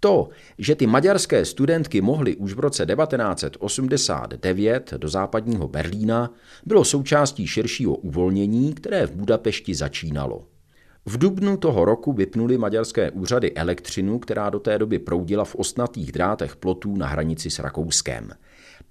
To, 0.00 0.28
že 0.58 0.74
ty 0.74 0.86
maďarské 0.86 1.44
studentky 1.44 2.00
mohly 2.00 2.36
už 2.36 2.52
v 2.52 2.60
roce 2.60 2.86
1989 2.86 4.94
do 4.96 5.08
západního 5.08 5.68
Berlína, 5.68 6.30
bylo 6.66 6.84
součástí 6.84 7.46
širšího 7.46 7.94
uvolnění, 7.94 8.74
které 8.74 9.06
v 9.06 9.12
Budapešti 9.12 9.74
začínalo. 9.74 10.44
V 11.06 11.18
dubnu 11.18 11.56
toho 11.56 11.84
roku 11.84 12.12
vypnuli 12.12 12.58
maďarské 12.58 13.10
úřady 13.10 13.52
elektřinu, 13.52 14.18
která 14.18 14.50
do 14.50 14.60
té 14.60 14.78
doby 14.78 14.98
proudila 14.98 15.44
v 15.44 15.54
ostnatých 15.54 16.12
drátech 16.12 16.56
plotů 16.56 16.96
na 16.96 17.06
hranici 17.06 17.50
s 17.50 17.58
Rakouskem. 17.58 18.30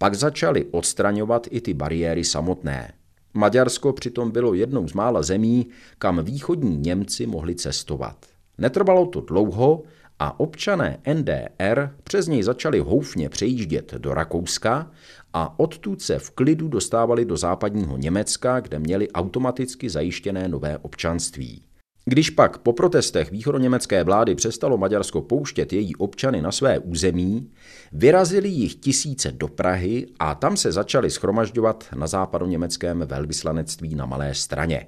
Pak 0.02 0.16
začali 0.16 0.66
odstraňovat 0.66 1.48
i 1.52 1.62
ty 1.62 1.74
bariéry 1.74 2.24
samotné. 2.24 2.94
Maďarsko 3.34 3.94
přitom 3.94 4.32
bylo 4.32 4.54
jednou 4.54 4.88
z 4.88 4.94
mála 4.94 5.22
zemí, 5.22 5.68
kam 5.98 6.24
východní 6.24 6.78
Němci 6.78 7.26
mohli 7.26 7.56
cestovat. 7.56 8.26
Netrvalo 8.58 9.06
to 9.06 9.22
dlouho 9.22 9.84
a 10.20 10.40
občané 10.40 10.98
NDR 11.14 11.90
přes 12.04 12.28
něj 12.28 12.44
začali 12.44 12.80
houfně 12.80 13.30
přejíždět 13.30 13.94
do 13.94 14.14
Rakouska 14.14 14.92
a 15.34 15.60
odtud 15.60 16.02
se 16.02 16.20
v 16.20 16.30
klidu 16.30 16.68
dostávali 16.68 17.26
do 17.26 17.38
západního 17.38 17.98
Německa, 17.98 18.60
kde 18.60 18.80
měli 18.80 19.12
automaticky 19.12 19.90
zajištěné 19.90 20.48
nové 20.48 20.78
občanství. 20.78 21.64
Když 22.10 22.30
pak 22.30 22.58
po 22.58 22.74
protestech 22.74 23.32
východoněmecké 23.32 24.04
vlády 24.04 24.36
přestalo 24.36 24.78
Maďarsko 24.78 25.22
pouštět 25.22 25.74
její 25.74 25.96
občany 25.96 26.42
na 26.42 26.52
své 26.52 26.80
území, 26.80 27.52
vyrazili 27.92 28.50
jich 28.50 28.76
tisíce 28.76 29.32
do 29.32 29.48
Prahy 29.48 30.08
a 30.20 30.36
tam 30.36 30.58
se 30.58 30.72
začali 30.72 31.10
schromažďovat 31.10 31.86
na 31.96 32.08
západoněmeckém 32.08 33.00
velvyslanectví 33.00 33.96
na 33.96 34.06
Malé 34.06 34.34
straně. 34.34 34.88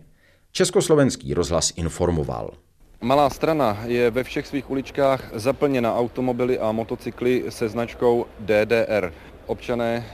Československý 0.51 1.34
rozhlas 1.34 1.74
informoval. 1.76 2.53
Malá 3.01 3.30
strana 3.30 3.78
je 3.86 4.11
ve 4.11 4.24
všech 4.24 4.47
svých 4.47 4.69
uličkách 4.69 5.32
zaplněna 5.36 5.95
automobily 5.95 6.59
a 6.59 6.72
motocykly 6.72 7.43
se 7.49 7.69
značkou 7.69 8.26
DDR. 8.39 9.13
Občané 9.45 10.05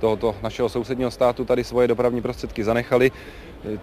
tohoto 0.00 0.36
našeho 0.42 0.68
sousedního 0.68 1.10
státu 1.10 1.44
tady 1.44 1.64
svoje 1.64 1.88
dopravní 1.88 2.22
prostředky 2.22 2.64
zanechali, 2.64 3.10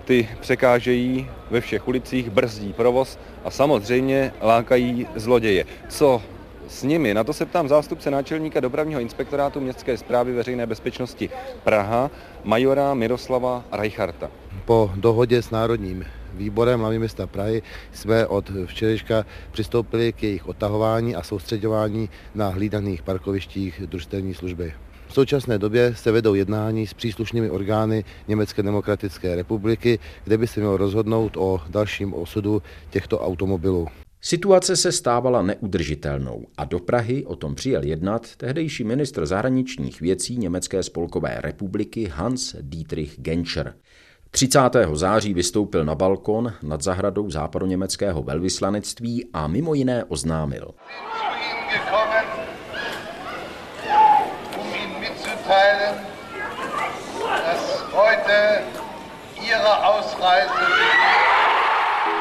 ty 0.06 0.30
překážejí 0.40 1.30
ve 1.52 1.62
všech 1.62 1.88
ulicích, 1.88 2.30
brzdí 2.30 2.74
provoz 2.74 3.20
a 3.44 3.52
samozřejmě 3.52 4.34
lákají 4.42 5.08
zloděje. 5.16 5.66
Co 5.90 6.22
s 6.68 6.84
nimi? 6.84 7.14
Na 7.14 7.24
to 7.24 7.34
se 7.34 7.46
ptám 7.46 7.68
zástupce 7.68 8.12
náčelníka 8.12 8.60
dopravního 8.60 9.00
inspektorátu 9.00 9.60
Městské 9.60 9.98
zprávy 9.98 10.34
veřejné 10.34 10.66
bezpečnosti 10.66 11.30
Praha, 11.64 12.12
majora 12.44 12.94
Miroslava 12.94 13.64
Reicharta. 13.72 14.32
Po 14.66 14.92
dohodě 14.96 15.42
s 15.42 15.52
Národním 15.52 16.06
výborem 16.34 16.80
hlavní 16.80 17.00
města 17.00 17.28
Prahy 17.28 17.62
jsme 17.94 18.28
od 18.28 18.52
včerejška 18.66 19.26
přistoupili 19.52 20.14
k 20.14 20.24
jejich 20.24 20.48
otahování 20.48 21.16
a 21.16 21.24
soustředování 21.24 22.10
na 22.36 22.50
hlídaných 22.50 23.04
parkovištích 23.04 23.82
družstevní 23.86 24.34
služby. 24.34 24.74
V 25.16 25.18
současné 25.18 25.58
době 25.58 25.96
se 25.96 26.12
vedou 26.12 26.34
jednání 26.34 26.88
s 26.88 26.94
příslušnými 26.94 27.50
orgány 27.50 28.04
Německé 28.28 28.64
demokratické 28.64 29.36
republiky, 29.36 30.00
kde 30.24 30.38
by 30.38 30.48
se 30.48 30.60
mělo 30.60 30.78
rozhodnout 30.78 31.38
o 31.38 31.62
dalším 31.70 32.14
osudu 32.14 32.62
těchto 32.90 33.20
automobilů. 33.20 33.88
Situace 34.22 34.76
se 34.76 34.92
stávala 34.92 35.42
neudržitelnou 35.42 36.46
a 36.58 36.66
do 36.66 36.80
Prahy 36.80 37.26
o 37.26 37.36
tom 37.36 37.56
přijel 37.56 37.84
jednat 37.84 38.36
tehdejší 38.36 38.84
ministr 38.84 39.26
zahraničních 39.26 40.02
věcí 40.02 40.38
Německé 40.38 40.84
spolkové 40.84 41.38
republiky 41.42 42.12
Hans 42.14 42.56
Dietrich 42.62 43.16
Genscher. 43.18 43.74
30. 44.32 44.60
září 44.94 45.34
vystoupil 45.34 45.86
na 45.86 45.96
balkon 45.96 46.54
nad 46.64 46.82
zahradou 46.82 47.30
západoněmeckého 47.30 48.24
velvyslanectví 48.24 49.26
a 49.34 49.48
mimo 49.48 49.74
jiné 49.74 50.04
oznámil. 50.04 50.72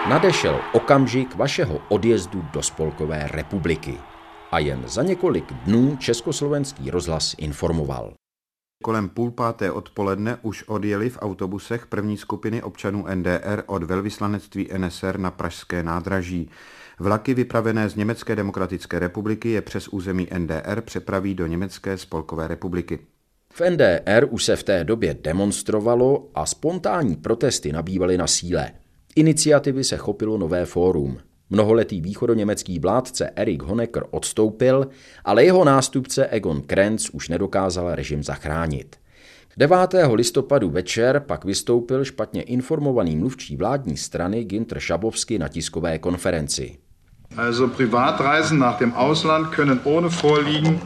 Nadešel 0.09 0.61
okamžik 0.73 1.35
vašeho 1.35 1.81
odjezdu 1.89 2.45
do 2.53 2.63
Spolkové 2.63 3.29
republiky 3.29 3.99
a 4.53 4.59
jen 4.59 4.89
za 4.89 5.03
několik 5.03 5.53
dnů 5.53 5.97
československý 5.97 6.91
rozhlas 6.91 7.35
informoval. 7.39 8.15
Kolem 8.83 9.09
půl 9.09 9.31
páté 9.31 9.71
odpoledne 9.71 10.39
už 10.43 10.63
odjeli 10.63 11.11
v 11.11 11.19
autobusech 11.21 11.87
první 11.87 12.17
skupiny 12.17 12.63
občanů 12.63 13.07
NDR 13.15 13.63
od 13.67 13.83
velvyslanectví 13.83 14.69
NSR 14.79 15.19
na 15.19 15.31
Pražské 15.31 15.83
nádraží. 15.83 16.51
Vlaky 16.99 17.35
vypravené 17.35 17.89
z 17.89 17.97
Německé 17.97 18.37
demokratické 18.37 18.99
republiky 18.99 19.51
je 19.51 19.63
přes 19.63 19.89
území 19.89 20.29
NDR 20.39 20.81
přepraví 20.81 21.35
do 21.35 21.47
Německé 21.47 21.99
spolkové 21.99 22.49
republiky. 22.49 22.99
V 23.57 23.63
NDR 23.71 24.27
už 24.31 24.45
se 24.45 24.57
v 24.57 24.63
té 24.63 24.85
době 24.85 25.17
demonstrovalo 25.21 26.29
a 26.35 26.47
spontánní 26.47 27.17
protesty 27.17 27.73
nabývaly 27.73 28.19
na 28.19 28.27
síle. 28.27 28.71
Iniciativy 29.17 29.85
se 29.85 29.97
chopilo 29.97 30.39
nové 30.39 30.67
fórum. 30.67 31.19
Mnoholetý 31.51 32.01
východoněmecký 32.01 32.79
vládce 32.79 33.31
Erik 33.37 33.63
Honecker 33.63 34.05
odstoupil, 34.11 34.89
ale 35.25 35.45
jeho 35.45 35.65
nástupce 35.65 36.27
Egon 36.27 36.63
Krenz 36.63 37.11
už 37.11 37.29
nedokázal 37.29 37.95
režim 37.95 38.23
zachránit. 38.23 38.97
9. 39.57 39.77
listopadu 40.13 40.71
večer 40.71 41.21
pak 41.27 41.45
vystoupil 41.45 42.05
špatně 42.05 42.43
informovaný 42.43 43.17
mluvčí 43.17 43.57
vládní 43.57 43.97
strany 43.97 44.45
Ginter 44.45 44.81
Schabowski 44.81 45.39
na 45.39 45.49
tiskové 45.49 45.99
konferenci. 45.99 46.77
Also 47.37 47.69
Privatreisen 47.69 48.59
nach 48.59 48.79
dem 48.79 48.93
Ausland 48.93 49.47
können 49.47 49.81
ohne 49.85 50.09
Vorliegen 50.09 50.81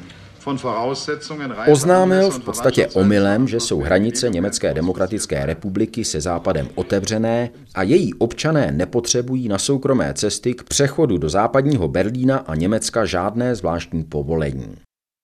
Oznámil 1.73 2.31
v 2.31 2.41
podstatě 2.41 2.87
omylem, 2.87 3.49
že 3.49 3.61
jsou 3.61 3.81
hranice 3.81 4.29
Německé 4.29 4.75
demokratické 4.75 5.47
republiky 5.47 6.05
se 6.05 6.21
západem 6.21 6.69
otevřené 6.75 7.51
a 7.75 7.83
její 7.83 8.15
občané 8.15 8.73
nepotřebují 8.73 9.49
na 9.49 9.59
soukromé 9.59 10.15
cesty 10.15 10.55
k 10.55 10.63
přechodu 10.63 11.19
do 11.19 11.29
západního 11.29 11.89
Berlína 11.89 12.37
a 12.37 12.55
Německa 12.55 13.05
žádné 13.05 13.55
zvláštní 13.55 14.05
povolení. 14.05 14.77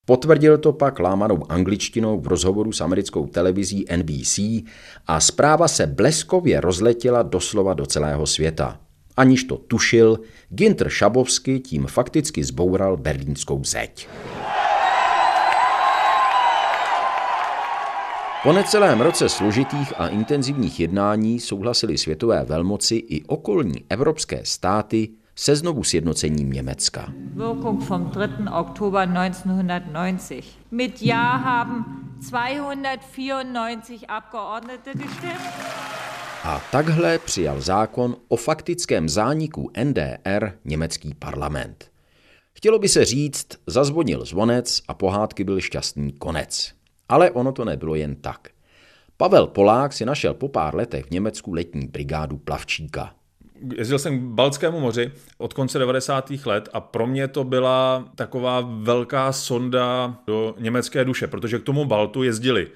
Potvrdil 0.05 0.57
to 0.57 0.73
pak 0.73 0.99
lámanou 0.99 1.51
angličtinou 1.51 2.19
v 2.19 2.27
rozhovoru 2.27 2.71
s 2.71 2.81
americkou 2.81 3.27
televizí 3.27 3.85
NBC 3.97 4.39
a 5.07 5.19
zpráva 5.19 5.67
se 5.67 5.87
bleskově 5.87 6.61
rozletěla 6.61 7.23
doslova 7.23 7.73
do 7.73 7.85
celého 7.85 8.25
světa. 8.25 8.79
Aniž 9.17 9.43
to 9.43 9.57
tušil, 9.57 10.19
Ginter 10.49 10.89
Šabovsky 10.89 11.59
tím 11.59 11.87
fakticky 11.87 12.43
zboural 12.43 12.97
berlínskou 12.97 13.63
zeď. 13.63 14.07
Po 18.45 18.53
necelém 18.53 19.01
roce 19.01 19.29
složitých 19.29 19.93
a 19.97 20.07
intenzivních 20.07 20.79
jednání 20.79 21.39
souhlasili 21.39 21.97
světové 21.97 22.43
velmoci 22.43 22.95
i 22.95 23.23
okolní 23.23 23.85
evropské 23.89 24.41
státy 24.43 25.09
se 25.35 25.55
znovu 25.55 25.83
sjednocením 25.83 26.51
Německa. 26.51 27.13
Wirkung 27.33 27.89
vom 27.89 28.09
3. 28.09 28.19
Oktober 28.59 29.09
1990. 29.31 30.43
Mit 30.71 31.01
Ja 31.01 31.35
haben 31.35 31.85
294 32.29 34.05
Abgeordnete 34.07 34.91
gestimmt. 34.93 35.41
A 36.43 36.61
takhle 36.71 37.19
přijal 37.19 37.61
zákon 37.61 38.15
o 38.27 38.35
faktickém 38.35 39.09
zániku 39.09 39.71
NDR 39.83 40.51
německý 40.65 41.13
parlament. 41.13 41.91
Chtělo 42.53 42.79
by 42.79 42.89
se 42.89 43.05
říct, 43.05 43.47
zazvonil 43.67 44.25
zvonec 44.25 44.81
a 44.87 44.93
pohádky 44.93 45.43
byl 45.43 45.61
šťastný 45.61 46.13
konec. 46.13 46.75
Ale 47.09 47.31
ono 47.31 47.51
to 47.51 47.65
nebylo 47.65 47.95
jen 47.95 48.15
tak. 48.15 48.47
Pavel 49.17 49.47
Polák 49.47 49.93
si 49.93 50.05
našel 50.05 50.33
po 50.33 50.47
pár 50.47 50.75
letech 50.75 51.05
v 51.05 51.11
Německu 51.11 51.53
letní 51.53 51.87
brigádu 51.87 52.37
plavčíka. 52.37 53.13
Jezdil 53.75 53.99
jsem 53.99 54.19
k 54.19 54.23
Baltskému 54.23 54.79
moři 54.79 55.11
od 55.37 55.53
konce 55.53 55.79
90. 55.79 56.31
let 56.45 56.69
a 56.73 56.81
pro 56.81 57.07
mě 57.07 57.27
to 57.27 57.43
byla 57.43 58.05
taková 58.15 58.61
velká 58.61 59.31
sonda 59.31 60.17
do 60.27 60.55
německé 60.59 61.05
duše, 61.05 61.27
protože 61.27 61.59
k 61.59 61.63
tomu 61.63 61.85
Baltu 61.85 62.23
jezdili 62.23 62.67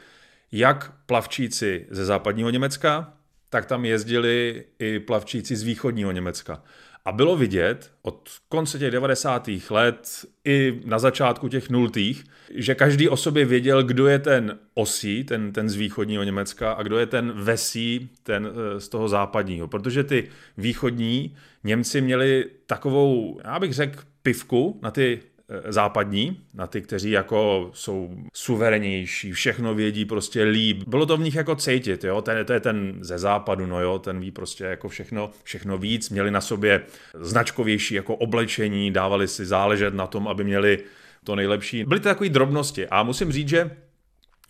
jak 0.51 0.93
plavčíci 1.05 1.87
ze 1.89 2.05
západního 2.05 2.49
Německa, 2.49 3.13
tak 3.49 3.65
tam 3.65 3.85
jezdili 3.85 4.65
i 4.79 4.99
plavčíci 4.99 5.55
z 5.55 5.63
východního 5.63 6.11
Německa. 6.11 6.63
A 7.05 7.11
bylo 7.11 7.37
vidět 7.37 7.91
od 8.01 8.29
konce 8.49 8.79
těch 8.79 8.91
90. 8.91 9.49
let 9.69 10.25
i 10.45 10.81
na 10.85 10.99
začátku 10.99 11.47
těch 11.47 11.69
nultých, 11.69 12.23
že 12.53 12.75
každý 12.75 13.09
o 13.09 13.17
sobě 13.17 13.45
věděl, 13.45 13.83
kdo 13.83 14.07
je 14.07 14.19
ten 14.19 14.59
osí, 14.73 15.23
ten, 15.23 15.53
ten 15.53 15.69
z 15.69 15.75
východního 15.75 16.23
Německa 16.23 16.71
a 16.71 16.83
kdo 16.83 16.97
je 16.97 17.05
ten 17.05 17.31
vesí, 17.31 18.09
ten 18.23 18.47
eh, 18.47 18.79
z 18.79 18.89
toho 18.89 19.09
západního. 19.09 19.67
Protože 19.67 20.03
ty 20.03 20.27
východní 20.57 21.35
Němci 21.63 22.01
měli 22.01 22.45
takovou, 22.65 23.39
já 23.43 23.59
bych 23.59 23.73
řekl, 23.73 23.99
pivku 24.21 24.79
na 24.81 24.91
ty 24.91 25.19
západní, 25.67 26.41
na 26.53 26.67
ty, 26.67 26.81
kteří 26.81 27.11
jako 27.11 27.69
jsou 27.73 28.15
suverenější, 28.33 29.31
všechno 29.31 29.75
vědí 29.75 30.05
prostě 30.05 30.43
líp. 30.43 30.83
Bylo 30.87 31.05
to 31.05 31.17
v 31.17 31.21
nich 31.21 31.35
jako 31.35 31.55
cítit, 31.55 32.03
jo, 32.03 32.21
ten, 32.21 32.45
to 32.45 32.53
je 32.53 32.59
ten 32.59 32.97
ze 33.01 33.19
západu, 33.19 33.65
no 33.65 33.81
jo, 33.81 33.99
ten 33.99 34.19
ví 34.19 34.31
prostě 34.31 34.63
jako 34.63 34.89
všechno, 34.89 35.29
všechno 35.43 35.77
víc, 35.77 36.09
měli 36.09 36.31
na 36.31 36.41
sobě 36.41 36.81
značkovější 37.13 37.95
jako 37.95 38.15
oblečení, 38.15 38.91
dávali 38.91 39.27
si 39.27 39.45
záležet 39.45 39.93
na 39.93 40.07
tom, 40.07 40.27
aby 40.27 40.43
měli 40.43 40.79
to 41.23 41.35
nejlepší. 41.35 41.83
Byly 41.83 41.99
to 41.99 42.09
takové 42.09 42.29
drobnosti 42.29 42.87
a 42.87 43.03
musím 43.03 43.31
říct, 43.31 43.49
že 43.49 43.71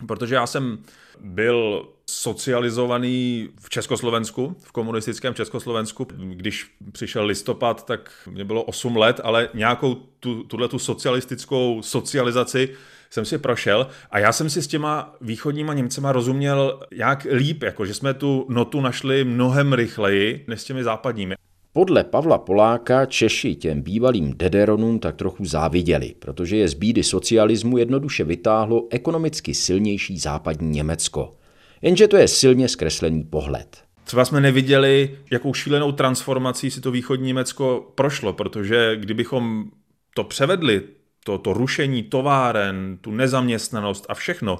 protože 0.07 0.35
já 0.35 0.47
jsem 0.47 0.77
byl 1.19 1.87
socializovaný 2.09 3.49
v 3.61 3.69
Československu, 3.69 4.55
v 4.63 4.71
komunistickém 4.71 5.33
Československu. 5.33 6.07
Když 6.15 6.71
přišel 6.91 7.25
listopad, 7.25 7.85
tak 7.85 8.11
mě 8.31 8.45
bylo 8.45 8.63
8 8.63 8.97
let, 8.97 9.21
ale 9.23 9.49
nějakou 9.53 9.95
tu, 10.19 10.43
tu 10.43 10.79
socialistickou 10.79 11.81
socializaci 11.81 12.69
jsem 13.09 13.25
si 13.25 13.37
prošel 13.37 13.87
a 14.11 14.19
já 14.19 14.31
jsem 14.31 14.49
si 14.49 14.61
s 14.61 14.67
těma 14.67 15.15
východníma 15.21 15.73
Němcema 15.73 16.11
rozuměl 16.11 16.79
jak 16.91 17.27
líp, 17.31 17.63
jako 17.63 17.85
že 17.85 17.93
jsme 17.93 18.13
tu 18.13 18.45
notu 18.49 18.81
našli 18.81 19.23
mnohem 19.23 19.73
rychleji 19.73 20.45
než 20.47 20.61
s 20.61 20.63
těmi 20.63 20.83
západními. 20.83 21.35
Podle 21.73 22.03
Pavla 22.03 22.37
Poláka 22.37 23.05
Češi 23.05 23.55
těm 23.55 23.81
bývalým 23.81 24.33
dederonům 24.37 24.99
tak 24.99 25.15
trochu 25.15 25.45
záviděli, 25.45 26.15
protože 26.19 26.57
je 26.57 26.67
z 26.67 26.73
bídy 26.73 27.03
socialismu 27.03 27.77
jednoduše 27.77 28.23
vytáhlo 28.23 28.87
ekonomicky 28.89 29.53
silnější 29.53 30.19
západní 30.19 30.69
Německo. 30.69 31.38
Jenže 31.81 32.07
to 32.07 32.17
je 32.17 32.27
silně 32.27 32.67
zkreslený 32.67 33.23
pohled. 33.23 33.83
Třeba 34.03 34.25
jsme 34.25 34.41
neviděli, 34.41 35.17
jakou 35.31 35.53
šílenou 35.53 35.91
transformací 35.91 36.71
si 36.71 36.81
to 36.81 36.91
východní 36.91 37.27
Německo 37.27 37.91
prošlo, 37.95 38.33
protože 38.33 38.95
kdybychom 38.95 39.65
to 40.13 40.23
převedli, 40.23 40.81
to, 41.23 41.37
to 41.37 41.53
rušení 41.53 42.03
továren, 42.03 42.97
tu 43.01 43.11
nezaměstnanost 43.11 44.05
a 44.09 44.13
všechno. 44.13 44.59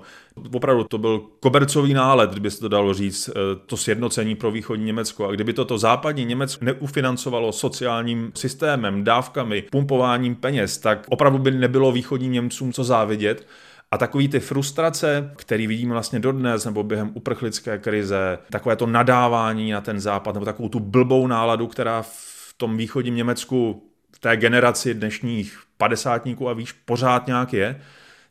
Opravdu 0.53 0.83
to 0.83 0.97
byl 0.97 1.21
kobercový 1.39 1.93
nálet, 1.93 2.31
kdyby 2.31 2.51
se 2.51 2.59
to 2.59 2.67
dalo 2.67 2.93
říct, 2.93 3.29
eh, 3.29 3.33
to 3.65 3.77
sjednocení 3.77 4.35
pro 4.35 4.51
východní 4.51 4.85
Německo. 4.85 5.27
A 5.27 5.31
kdyby 5.31 5.53
toto 5.53 5.77
západní 5.77 6.25
Německo 6.25 6.65
neufinancovalo 6.65 7.51
sociálním 7.51 8.31
systémem, 8.35 9.03
dávkami, 9.03 9.61
pumpováním 9.61 10.35
peněz, 10.35 10.77
tak 10.77 11.05
opravdu 11.09 11.37
by 11.39 11.51
nebylo 11.51 11.91
východním 11.91 12.31
Němcům 12.31 12.73
co 12.73 12.83
závidět. 12.83 13.47
A 13.91 13.97
takový 13.97 14.27
ty 14.27 14.39
frustrace, 14.39 15.31
který 15.35 15.67
vidíme 15.67 15.93
vlastně 15.93 16.19
dodnes, 16.19 16.65
nebo 16.65 16.83
během 16.83 17.11
uprchlické 17.13 17.77
krize, 17.77 18.39
takové 18.49 18.75
to 18.75 18.87
nadávání 18.87 19.71
na 19.71 19.81
ten 19.81 19.99
západ, 19.99 20.33
nebo 20.33 20.45
takovou 20.45 20.69
tu 20.69 20.79
blbou 20.79 21.27
náladu, 21.27 21.67
která 21.67 22.01
v 22.01 22.53
tom 22.57 22.77
východním 22.77 23.15
Německu 23.15 23.89
v 24.15 24.19
té 24.19 24.37
generaci 24.37 24.93
dnešních 24.93 25.59
padesátníků 25.77 26.49
a 26.49 26.53
víš, 26.53 26.71
pořád 26.71 27.27
nějak 27.27 27.53
je, 27.53 27.81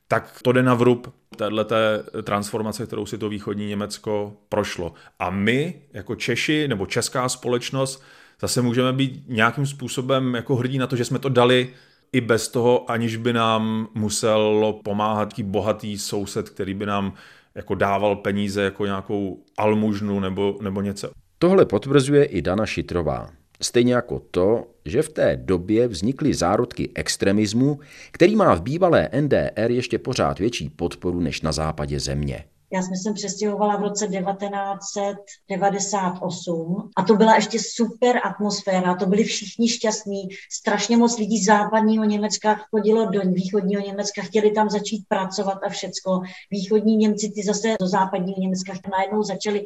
tak 0.08 0.38
to 0.42 0.52
jde 0.52 0.62
na 0.62 0.74
vrub 0.74 1.14
téhleté 1.36 2.02
transformace, 2.22 2.86
kterou 2.86 3.06
si 3.06 3.18
to 3.18 3.28
východní 3.28 3.66
Německo 3.66 4.36
prošlo. 4.48 4.94
A 5.18 5.30
my, 5.30 5.82
jako 5.92 6.14
Češi 6.14 6.68
nebo 6.68 6.86
česká 6.86 7.28
společnost, 7.28 8.02
zase 8.40 8.62
můžeme 8.62 8.92
být 8.92 9.24
nějakým 9.28 9.66
způsobem 9.66 10.34
jako 10.34 10.56
hrdí 10.56 10.78
na 10.78 10.86
to, 10.86 10.96
že 10.96 11.04
jsme 11.04 11.18
to 11.18 11.28
dali 11.28 11.74
i 12.12 12.20
bez 12.20 12.48
toho, 12.48 12.90
aniž 12.90 13.16
by 13.16 13.32
nám 13.32 13.88
muselo 13.94 14.72
pomáhat 14.72 15.34
tím 15.34 15.50
bohatý 15.50 15.98
soused, 15.98 16.48
který 16.48 16.74
by 16.74 16.86
nám 16.86 17.14
jako 17.54 17.74
dával 17.74 18.16
peníze 18.16 18.62
jako 18.62 18.86
nějakou 18.86 19.42
almužnu 19.56 20.20
nebo, 20.20 20.58
nebo 20.62 20.80
něco. 20.80 21.10
Tohle 21.38 21.66
potvrzuje 21.66 22.24
i 22.24 22.42
Dana 22.42 22.66
Šitrová. 22.66 23.30
Stejně 23.62 23.94
jako 23.94 24.22
to, 24.30 24.64
že 24.84 25.02
v 25.02 25.08
té 25.08 25.36
době 25.36 25.88
vznikly 25.88 26.34
zárodky 26.34 26.90
extremismu, 26.94 27.80
který 28.10 28.36
má 28.36 28.54
v 28.54 28.62
bývalé 28.62 29.08
NDR 29.20 29.70
ještě 29.70 29.98
pořád 29.98 30.38
větší 30.38 30.68
podporu 30.68 31.20
než 31.20 31.42
na 31.42 31.52
západě 31.52 32.00
země. 32.00 32.44
Já 32.72 32.82
jsem 32.82 32.96
se 32.96 33.12
přestěhovala 33.12 33.76
v 33.76 33.82
roce 33.82 34.08
1998 34.08 36.90
a 36.96 37.02
to 37.02 37.14
byla 37.14 37.34
ještě 37.34 37.58
super 37.60 38.20
atmosféra, 38.24 38.94
to 38.94 39.06
byli 39.06 39.24
všichni 39.24 39.68
šťastní, 39.68 40.28
strašně 40.52 40.96
moc 40.96 41.18
lidí 41.18 41.38
z 41.38 41.46
západního 41.46 42.04
Německa 42.04 42.60
chodilo 42.70 43.10
do 43.10 43.20
východního 43.20 43.82
Německa, 43.82 44.22
chtěli 44.22 44.50
tam 44.50 44.70
začít 44.70 45.04
pracovat 45.08 45.58
a 45.66 45.68
všecko. 45.68 46.20
Východní 46.50 46.96
Němci 46.96 47.32
ty 47.34 47.42
zase 47.42 47.74
do 47.80 47.88
západního 47.88 48.40
Německa 48.40 48.72
najednou 48.90 49.22
začali 49.22 49.64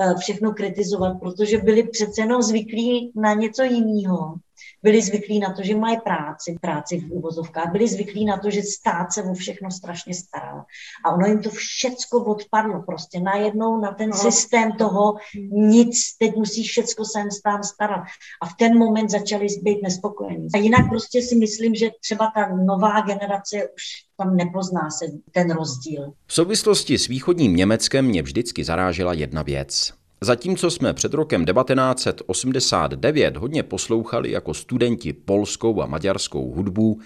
eh, 0.00 0.14
všechno 0.18 0.52
kritizovat, 0.52 1.14
protože 1.20 1.58
byli 1.58 1.88
přece 1.88 2.22
jenom 2.22 2.42
zvyklí 2.42 3.12
na 3.16 3.34
něco 3.34 3.62
jiného 3.62 4.34
byli 4.82 5.02
zvyklí 5.02 5.38
na 5.38 5.52
to, 5.52 5.62
že 5.62 5.76
mají 5.76 6.00
práci, 6.00 6.58
práci 6.60 6.98
v 6.98 7.10
úvozovkách, 7.10 7.72
byli 7.72 7.88
zvyklí 7.88 8.24
na 8.24 8.36
to, 8.36 8.50
že 8.50 8.62
stát 8.62 9.12
se 9.12 9.22
o 9.22 9.34
všechno 9.34 9.70
strašně 9.70 10.14
staral. 10.14 10.64
A 11.04 11.10
ono 11.10 11.26
jim 11.26 11.42
to 11.42 11.50
všecko 11.50 12.24
odpadlo 12.24 12.82
prostě 12.82 13.20
najednou 13.20 13.80
na 13.80 13.92
ten 13.92 14.10
no. 14.10 14.16
systém 14.16 14.72
toho 14.72 15.14
nic, 15.52 15.96
teď 16.18 16.36
musí 16.36 16.62
všecko 16.62 17.04
sem 17.04 17.30
stát 17.30 17.64
starat. 17.64 18.04
A 18.42 18.46
v 18.46 18.54
ten 18.58 18.78
moment 18.78 19.10
začali 19.10 19.46
být 19.62 19.82
nespokojení. 19.82 20.48
A 20.54 20.58
jinak 20.58 20.88
prostě 20.88 21.22
si 21.22 21.36
myslím, 21.36 21.74
že 21.74 21.90
třeba 22.00 22.32
ta 22.34 22.48
nová 22.48 23.00
generace 23.00 23.56
už 23.56 23.82
tam 24.16 24.36
nepozná 24.36 24.90
se 24.90 25.04
ten 25.32 25.50
rozdíl. 25.50 26.12
V 26.26 26.34
souvislosti 26.34 26.98
s 26.98 27.06
východním 27.06 27.56
Německem 27.56 28.04
mě 28.06 28.22
vždycky 28.22 28.64
zarážela 28.64 29.12
jedna 29.12 29.42
věc. 29.42 30.01
Zatímco 30.24 30.70
jsme 30.70 30.94
před 30.94 31.14
rokem 31.14 31.44
1989 31.44 33.36
hodně 33.36 33.62
poslouchali 33.62 34.30
jako 34.30 34.54
studenti 34.54 35.12
polskou 35.12 35.82
a 35.82 35.86
maďarskou 35.86 36.52
hudbu, 36.54 37.00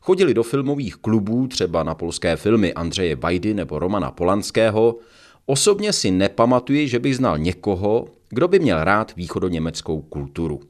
chodili 0.00 0.34
do 0.34 0.42
filmových 0.42 0.96
klubů, 0.96 1.46
třeba 1.46 1.82
na 1.82 1.94
polské 1.94 2.36
filmy 2.36 2.74
Andřeje 2.74 3.16
Vajdy 3.16 3.54
nebo 3.54 3.78
Romana 3.78 4.10
Polanského, 4.10 4.98
osobně 5.46 5.92
si 5.92 6.10
nepamatuji, 6.10 6.88
že 6.88 6.98
bych 6.98 7.16
znal 7.16 7.38
někoho, 7.38 8.08
kdo 8.28 8.48
by 8.48 8.58
měl 8.58 8.84
rád 8.84 9.16
východoněmeckou 9.16 10.02
kulturu. 10.02 10.60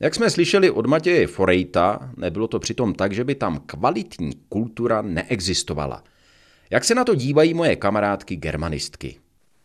Jak 0.00 0.14
jsme 0.14 0.30
slyšeli 0.30 0.70
od 0.70 0.86
Matěje 0.86 1.26
Forejta, 1.26 2.10
nebylo 2.16 2.48
to 2.48 2.58
přitom 2.58 2.94
tak, 2.94 3.12
že 3.12 3.24
by 3.24 3.34
tam 3.34 3.62
kvalitní 3.66 4.32
kultura 4.48 5.02
neexistovala. 5.02 6.04
Jak 6.70 6.84
se 6.84 6.94
na 6.94 7.04
to 7.04 7.14
dívají 7.14 7.54
moje 7.54 7.76
kamarádky 7.76 8.36
germanistky? 8.36 9.16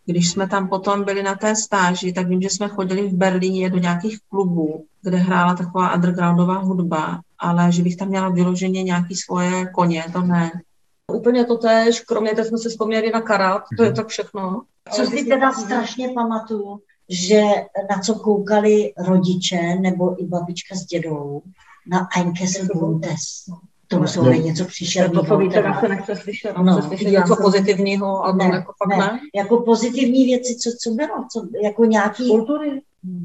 Když 0.06 0.32
jsme 0.32 0.48
tam 0.48 0.68
potom 0.68 1.04
byli 1.04 1.24
na 1.24 1.36
té 1.36 1.56
stáži, 1.56 2.14
tak 2.14 2.28
vím, 2.28 2.42
že 2.42 2.50
jsme 2.50 2.68
chodili 2.68 3.10
v 3.10 3.14
Berlíně 3.14 3.70
do 3.70 3.78
nějakých 3.78 4.18
klubů, 4.30 4.86
kde 5.02 5.18
hrála 5.18 5.56
taková 5.56 5.96
undergroundová 5.96 6.58
hudba, 6.58 7.22
ale 7.40 7.72
že 7.72 7.84
bych 7.84 7.98
tam 7.98 8.08
měla 8.08 8.30
vyloženě 8.30 8.84
nějaký 8.84 9.16
svoje 9.16 9.66
koně, 9.66 10.06
to 10.14 10.22
ne. 10.22 10.52
Úplně 11.14 11.46
to 11.46 11.58
tež, 11.58 12.02
kromě 12.02 12.36
toho 12.36 12.46
jsme 12.46 12.58
se 12.58 12.70
vzpomněli 12.70 13.12
na 13.12 13.22
karát, 13.22 13.64
to 13.78 13.84
je 13.84 13.90
mhm. 13.90 13.96
tak 13.96 14.08
všechno. 14.08 14.62
Co 14.92 15.06
si 15.06 15.26
teda 15.26 15.52
strašně 15.52 16.10
pamatuju, 16.10 16.80
že 17.10 17.42
na 17.90 18.00
co 18.00 18.16
koukali 18.16 18.94
rodiče 18.98 19.76
nebo 19.76 20.22
i 20.24 20.26
babička 20.26 20.76
s 20.76 20.86
dědou, 20.86 21.42
na 21.88 22.08
Einkessel 22.18 22.66
Bundes. 22.76 23.46
To 23.96 24.02
muselo 24.02 24.32
být 24.32 24.46
něco 24.46 24.66
příšerného. 24.66 25.26
To 25.26 25.38
víte, 25.38 25.64
se 25.80 25.88
nechce 25.88 26.16
slyšet, 26.16 26.54
no, 26.58 26.78
chce 26.78 26.88
slyšet 26.88 27.10
něco 27.10 27.36
pozitivního, 27.42 28.26
ale 28.26 28.36
ne, 28.36 28.46
jako 28.46 28.74
fakt 28.84 28.98
ne. 28.98 28.98
ne. 28.98 29.20
Jako 29.36 29.62
pozitivní 29.62 30.26
věci, 30.26 30.56
co, 30.56 30.70
co 30.84 30.92
bylo? 30.92 31.26
Co, 31.32 31.48
jako 31.64 31.86
nějaký... 31.86 32.30
Kultury? 32.30 32.82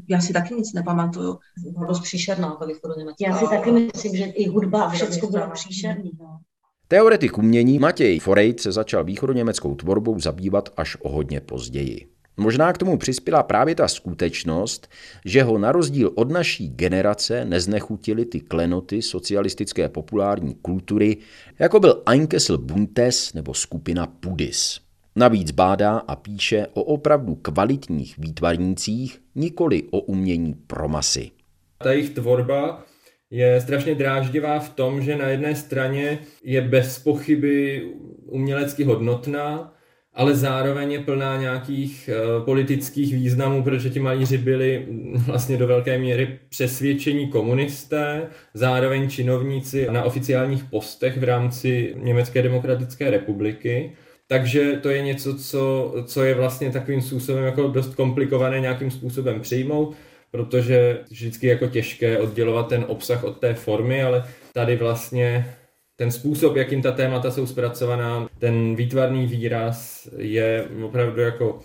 Já 0.09 0.21
si 0.21 0.33
taky 0.33 0.53
nic 0.53 0.73
nepamatuju. 0.73 1.37
Bylo 1.57 1.85
dost 1.85 1.99
příšerná 1.99 2.55
to 2.55 2.65
východoněmecká. 2.65 3.27
Já 3.27 3.37
si 3.37 3.45
taky 3.45 3.71
myslím, 3.71 4.15
že 4.15 4.23
i 4.25 4.47
hudba 4.47 4.83
a 4.83 4.89
všechno 4.89 5.29
bylo 5.29 5.49
příšerný. 5.53 6.11
No. 6.19 6.39
Teoretik 6.87 7.37
umění 7.37 7.79
Matěj 7.79 8.19
Forejt 8.19 8.59
se 8.59 8.71
začal 8.71 9.03
východoněmeckou 9.03 9.75
tvorbou 9.75 10.19
zabývat 10.19 10.69
až 10.77 10.97
o 11.01 11.11
hodně 11.11 11.41
později. 11.41 12.07
Možná 12.37 12.73
k 12.73 12.77
tomu 12.77 12.97
přispěla 12.97 13.43
právě 13.43 13.75
ta 13.75 13.87
skutečnost, 13.87 14.87
že 15.25 15.43
ho 15.43 15.57
na 15.57 15.71
rozdíl 15.71 16.11
od 16.15 16.31
naší 16.31 16.69
generace 16.69 17.45
neznechutili 17.45 18.25
ty 18.25 18.39
klenoty 18.39 19.01
socialistické 19.01 19.89
populární 19.89 20.55
kultury, 20.61 21.17
jako 21.59 21.79
byl 21.79 22.03
Einkessel 22.05 22.57
Buntes 22.57 23.33
nebo 23.33 23.53
skupina 23.53 24.07
Pudis. 24.07 24.79
Navíc 25.15 25.51
bádá 25.51 25.97
a 25.97 26.15
píše 26.15 26.67
o 26.73 26.83
opravdu 26.83 27.35
kvalitních 27.35 28.17
výtvarnících, 28.17 29.21
nikoli 29.35 29.83
o 29.91 29.99
umění 29.99 30.53
pro 30.53 30.87
masy. 30.87 31.31
Ta 31.77 31.91
jejich 31.91 32.09
tvorba 32.09 32.83
je 33.29 33.61
strašně 33.61 33.95
dráždivá 33.95 34.59
v 34.59 34.69
tom, 34.69 35.01
že 35.01 35.15
na 35.15 35.27
jedné 35.27 35.55
straně 35.55 36.19
je 36.43 36.61
bez 36.61 36.99
pochyby 36.99 37.83
umělecky 38.25 38.83
hodnotná, 38.83 39.73
ale 40.13 40.35
zároveň 40.35 40.91
je 40.91 40.99
plná 40.99 41.41
nějakých 41.41 42.09
uh, 42.09 42.45
politických 42.45 43.13
významů, 43.13 43.63
protože 43.63 43.89
ti 43.89 43.99
malíři 43.99 44.37
byli 44.37 44.85
vlastně 45.25 45.57
do 45.57 45.67
velké 45.67 45.97
míry 45.97 46.39
přesvědčení 46.49 47.27
komunisté, 47.27 48.27
zároveň 48.53 49.09
činovníci 49.09 49.87
na 49.91 50.03
oficiálních 50.03 50.63
postech 50.63 51.17
v 51.17 51.23
rámci 51.23 51.95
Německé 51.97 52.41
demokratické 52.41 53.11
republiky. 53.11 53.91
Takže 54.27 54.79
to 54.81 54.89
je 54.89 55.01
něco, 55.01 55.37
co, 55.37 55.93
co 56.05 56.23
je 56.23 56.33
vlastně 56.33 56.71
takovým 56.71 57.01
způsobem 57.01 57.43
jako 57.43 57.67
dost 57.67 57.95
komplikované 57.95 58.59
nějakým 58.59 58.91
způsobem 58.91 59.41
přijmout, 59.41 59.95
protože 60.31 60.99
vždycky 61.09 61.47
jako 61.47 61.67
těžké 61.67 62.17
oddělovat 62.17 62.67
ten 62.67 62.85
obsah 62.87 63.23
od 63.23 63.37
té 63.37 63.53
formy, 63.53 64.03
ale 64.03 64.23
tady 64.53 64.75
vlastně 64.75 65.55
ten 65.95 66.11
způsob, 66.11 66.55
jakým 66.55 66.81
ta 66.81 66.91
témata 66.91 67.31
jsou 67.31 67.47
zpracovaná, 67.47 68.29
ten 68.39 68.75
výtvarný 68.75 69.27
výraz 69.27 70.07
je 70.17 70.67
opravdu 70.83 71.21
jako 71.21 71.59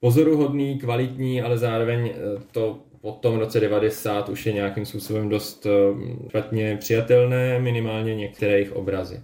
pozoruhodný, 0.00 0.78
kvalitní, 0.78 1.42
ale 1.42 1.58
zároveň 1.58 2.10
eh, 2.10 2.42
to 2.52 2.84
po 3.00 3.12
tom 3.12 3.38
roce 3.38 3.60
90 3.60 4.28
už 4.28 4.46
je 4.46 4.52
nějakým 4.52 4.86
způsobem 4.86 5.28
dost 5.28 5.66
eh, 5.66 6.28
špatně 6.28 6.76
přijatelné, 6.76 7.58
minimálně 7.58 8.14
některé 8.14 8.52
jejich 8.52 8.72
obrazy. 8.72 9.20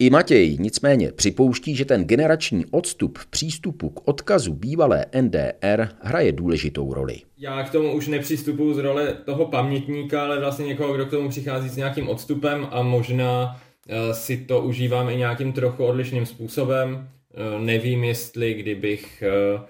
I 0.00 0.10
Matěj 0.10 0.56
nicméně 0.60 1.12
připouští, 1.12 1.76
že 1.76 1.84
ten 1.84 2.04
generační 2.04 2.64
odstup 2.70 3.18
v 3.18 3.26
přístupu 3.26 3.88
k 3.88 4.08
odkazu 4.08 4.54
bývalé 4.54 5.06
NDR 5.20 5.88
hraje 6.02 6.32
důležitou 6.32 6.94
roli. 6.94 7.16
Já 7.38 7.62
k 7.62 7.72
tomu 7.72 7.92
už 7.92 8.08
nepřistupuji 8.08 8.74
z 8.74 8.78
role 8.78 9.14
toho 9.24 9.46
pamětníka, 9.46 10.22
ale 10.22 10.40
vlastně 10.40 10.66
někoho, 10.66 10.94
kdo 10.94 11.06
k 11.06 11.10
tomu 11.10 11.28
přichází 11.28 11.68
s 11.68 11.76
nějakým 11.76 12.08
odstupem 12.08 12.66
a 12.70 12.82
možná 12.82 13.60
Eh, 13.90 14.14
si 14.14 14.36
to 14.36 14.60
užívám 14.60 15.08
i 15.08 15.16
nějakým 15.16 15.52
trochu 15.52 15.84
odlišným 15.84 16.26
způsobem. 16.26 17.08
Eh, 17.34 17.60
nevím, 17.60 18.04
jestli 18.04 18.54
kdybych 18.54 19.22
eh, 19.22 19.60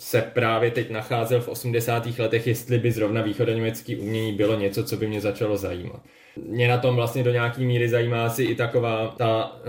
se 0.00 0.22
právě 0.22 0.70
teď 0.70 0.90
nacházel 0.90 1.40
v 1.40 1.48
80. 1.48 2.18
letech, 2.18 2.46
jestli 2.46 2.78
by 2.78 2.92
zrovna 2.92 3.22
východoněmecký 3.22 3.96
umění 3.96 4.32
bylo 4.32 4.58
něco, 4.58 4.84
co 4.84 4.96
by 4.96 5.06
mě 5.06 5.20
začalo 5.20 5.56
zajímat. 5.56 6.02
Mě 6.46 6.68
na 6.68 6.78
tom 6.78 6.96
vlastně 6.96 7.22
do 7.24 7.32
nějaký 7.32 7.66
míry 7.66 7.88
zajímá 7.88 8.26
asi 8.26 8.42
i 8.42 8.54
taková 8.54 9.14
ta 9.18 9.60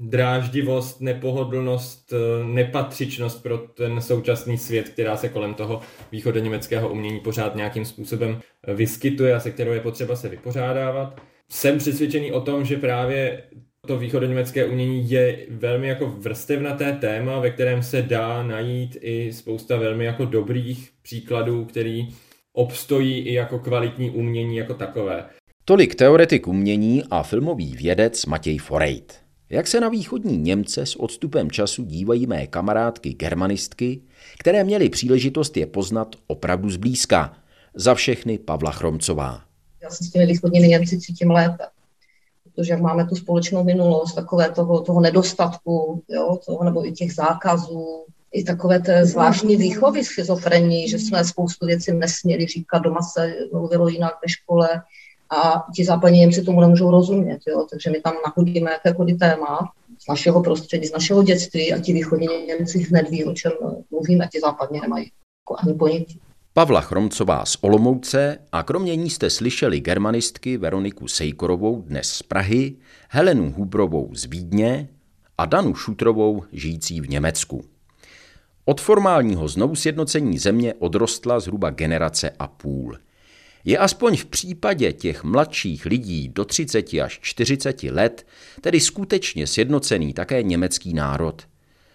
dráždivost, 0.00 1.00
nepohodlnost, 1.00 2.12
nepatřičnost 2.44 3.42
pro 3.42 3.58
ten 3.58 4.00
současný 4.00 4.58
svět, 4.58 4.88
která 4.88 5.16
se 5.16 5.28
kolem 5.28 5.54
toho 5.54 5.80
východoněmeckého 6.12 6.88
umění 6.88 7.20
pořád 7.20 7.54
nějakým 7.54 7.84
způsobem 7.84 8.40
vyskytuje 8.74 9.34
a 9.34 9.40
se 9.40 9.50
kterou 9.50 9.72
je 9.72 9.80
potřeba 9.80 10.16
se 10.16 10.28
vypořádávat 10.28 11.20
jsem 11.48 11.78
přesvědčený 11.78 12.32
o 12.32 12.40
tom, 12.40 12.64
že 12.64 12.76
právě 12.76 13.42
to 13.86 13.98
východoněmecké 13.98 14.64
umění 14.64 15.10
je 15.10 15.46
velmi 15.50 15.88
jako 15.88 16.06
vrstevnaté 16.06 16.92
téma, 16.92 17.40
ve 17.40 17.50
kterém 17.50 17.82
se 17.82 18.02
dá 18.02 18.42
najít 18.42 18.96
i 19.00 19.32
spousta 19.32 19.76
velmi 19.76 20.04
jako 20.04 20.24
dobrých 20.24 20.90
příkladů, 21.02 21.64
který 21.64 22.08
obstojí 22.52 23.18
i 23.18 23.32
jako 23.32 23.58
kvalitní 23.58 24.10
umění 24.10 24.56
jako 24.56 24.74
takové. 24.74 25.24
Tolik 25.68 25.94
teoretik 25.94 26.48
umění 26.48 27.04
a 27.10 27.22
filmový 27.22 27.76
vědec 27.76 28.26
Matěj 28.26 28.58
Forejt. 28.58 29.14
Jak 29.50 29.66
se 29.66 29.80
na 29.80 29.88
východní 29.88 30.38
Němce 30.38 30.86
s 30.86 31.00
odstupem 31.00 31.50
času 31.50 31.84
dívají 31.84 32.26
mé 32.26 32.46
kamarádky 32.46 33.12
germanistky, 33.12 34.00
které 34.38 34.64
měly 34.64 34.88
příležitost 34.88 35.56
je 35.56 35.66
poznat 35.66 36.16
opravdu 36.26 36.70
zblízka. 36.70 37.36
Za 37.74 37.94
všechny 37.94 38.38
Pavla 38.38 38.70
Chromcová 38.70 39.40
já 39.82 39.90
se 39.90 40.04
s 40.04 40.10
těmi 40.10 40.26
východními 40.26 40.68
Němci 40.68 41.00
cítím 41.00 41.30
lépe. 41.30 41.64
Protože 42.44 42.72
jak 42.72 42.80
máme 42.80 43.06
tu 43.06 43.16
společnou 43.16 43.64
minulost, 43.64 44.14
takové 44.14 44.50
toho, 44.50 44.80
toho 44.80 45.00
nedostatku, 45.00 46.02
jo, 46.08 46.38
toho, 46.46 46.64
nebo 46.64 46.86
i 46.86 46.92
těch 46.92 47.14
zákazů, 47.14 48.04
i 48.32 48.44
takové 48.44 48.80
té 48.80 49.06
zvláštní 49.06 49.56
výchovy 49.56 50.04
schizofrení, 50.04 50.88
že 50.88 50.98
jsme 50.98 51.24
spoustu 51.24 51.66
věcí 51.66 51.92
nesměli 51.92 52.46
říkat, 52.46 52.78
doma 52.78 53.02
se 53.02 53.34
mluvilo 53.52 53.88
jinak 53.88 54.12
ve 54.22 54.28
škole 54.28 54.68
a 55.30 55.66
ti 55.74 55.84
západní 55.84 56.20
Němci 56.20 56.42
tomu 56.42 56.60
nemůžou 56.60 56.90
rozumět, 56.90 57.38
jo, 57.48 57.66
takže 57.70 57.90
my 57.90 58.00
tam 58.00 58.14
nahodíme 58.26 58.70
jakékoliv 58.70 59.18
téma 59.18 59.72
z 59.98 60.08
našeho 60.08 60.42
prostředí, 60.42 60.86
z 60.86 60.92
našeho 60.92 61.22
dětství 61.22 61.72
a 61.72 61.78
ti 61.78 61.92
východní 61.92 62.46
Němci 62.46 62.78
hned 62.78 63.10
ví, 63.10 63.24
o 63.24 63.34
čem 63.34 63.52
mluvíme, 63.90 64.28
ti 64.32 64.40
západní 64.40 64.80
nemají 64.80 65.10
jako 65.42 65.56
ani 65.62 65.78
ponětí. 65.78 66.20
Pavla 66.52 66.80
Chromcová 66.80 67.44
z 67.44 67.56
Olomouce 67.60 68.38
a 68.52 68.62
kromě 68.62 68.96
ní 68.96 69.10
jste 69.10 69.30
slyšeli 69.30 69.80
germanistky 69.80 70.56
Veroniku 70.56 71.08
Sejkorovou 71.08 71.82
dnes 71.82 72.08
z 72.10 72.22
Prahy, 72.22 72.76
Helenu 73.08 73.54
Hubrovou 73.56 74.10
z 74.14 74.24
Vídně 74.24 74.88
a 75.38 75.46
Danu 75.46 75.74
Šutrovou 75.74 76.42
žijící 76.52 77.00
v 77.00 77.08
Německu. 77.08 77.64
Od 78.64 78.80
formálního 78.80 79.48
znovu 79.48 79.74
sjednocení 79.74 80.38
země 80.38 80.74
odrostla 80.78 81.40
zhruba 81.40 81.70
generace 81.70 82.30
a 82.38 82.46
půl. 82.46 82.96
Je 83.68 83.78
aspoň 83.78 84.16
v 84.16 84.26
případě 84.26 84.92
těch 84.92 85.24
mladších 85.24 85.86
lidí 85.86 86.28
do 86.28 86.44
30 86.44 86.94
až 86.94 87.18
40 87.22 87.82
let 87.82 88.26
tedy 88.60 88.80
skutečně 88.80 89.46
sjednocený 89.46 90.12
také 90.12 90.42
německý 90.42 90.94
národ. 90.94 91.42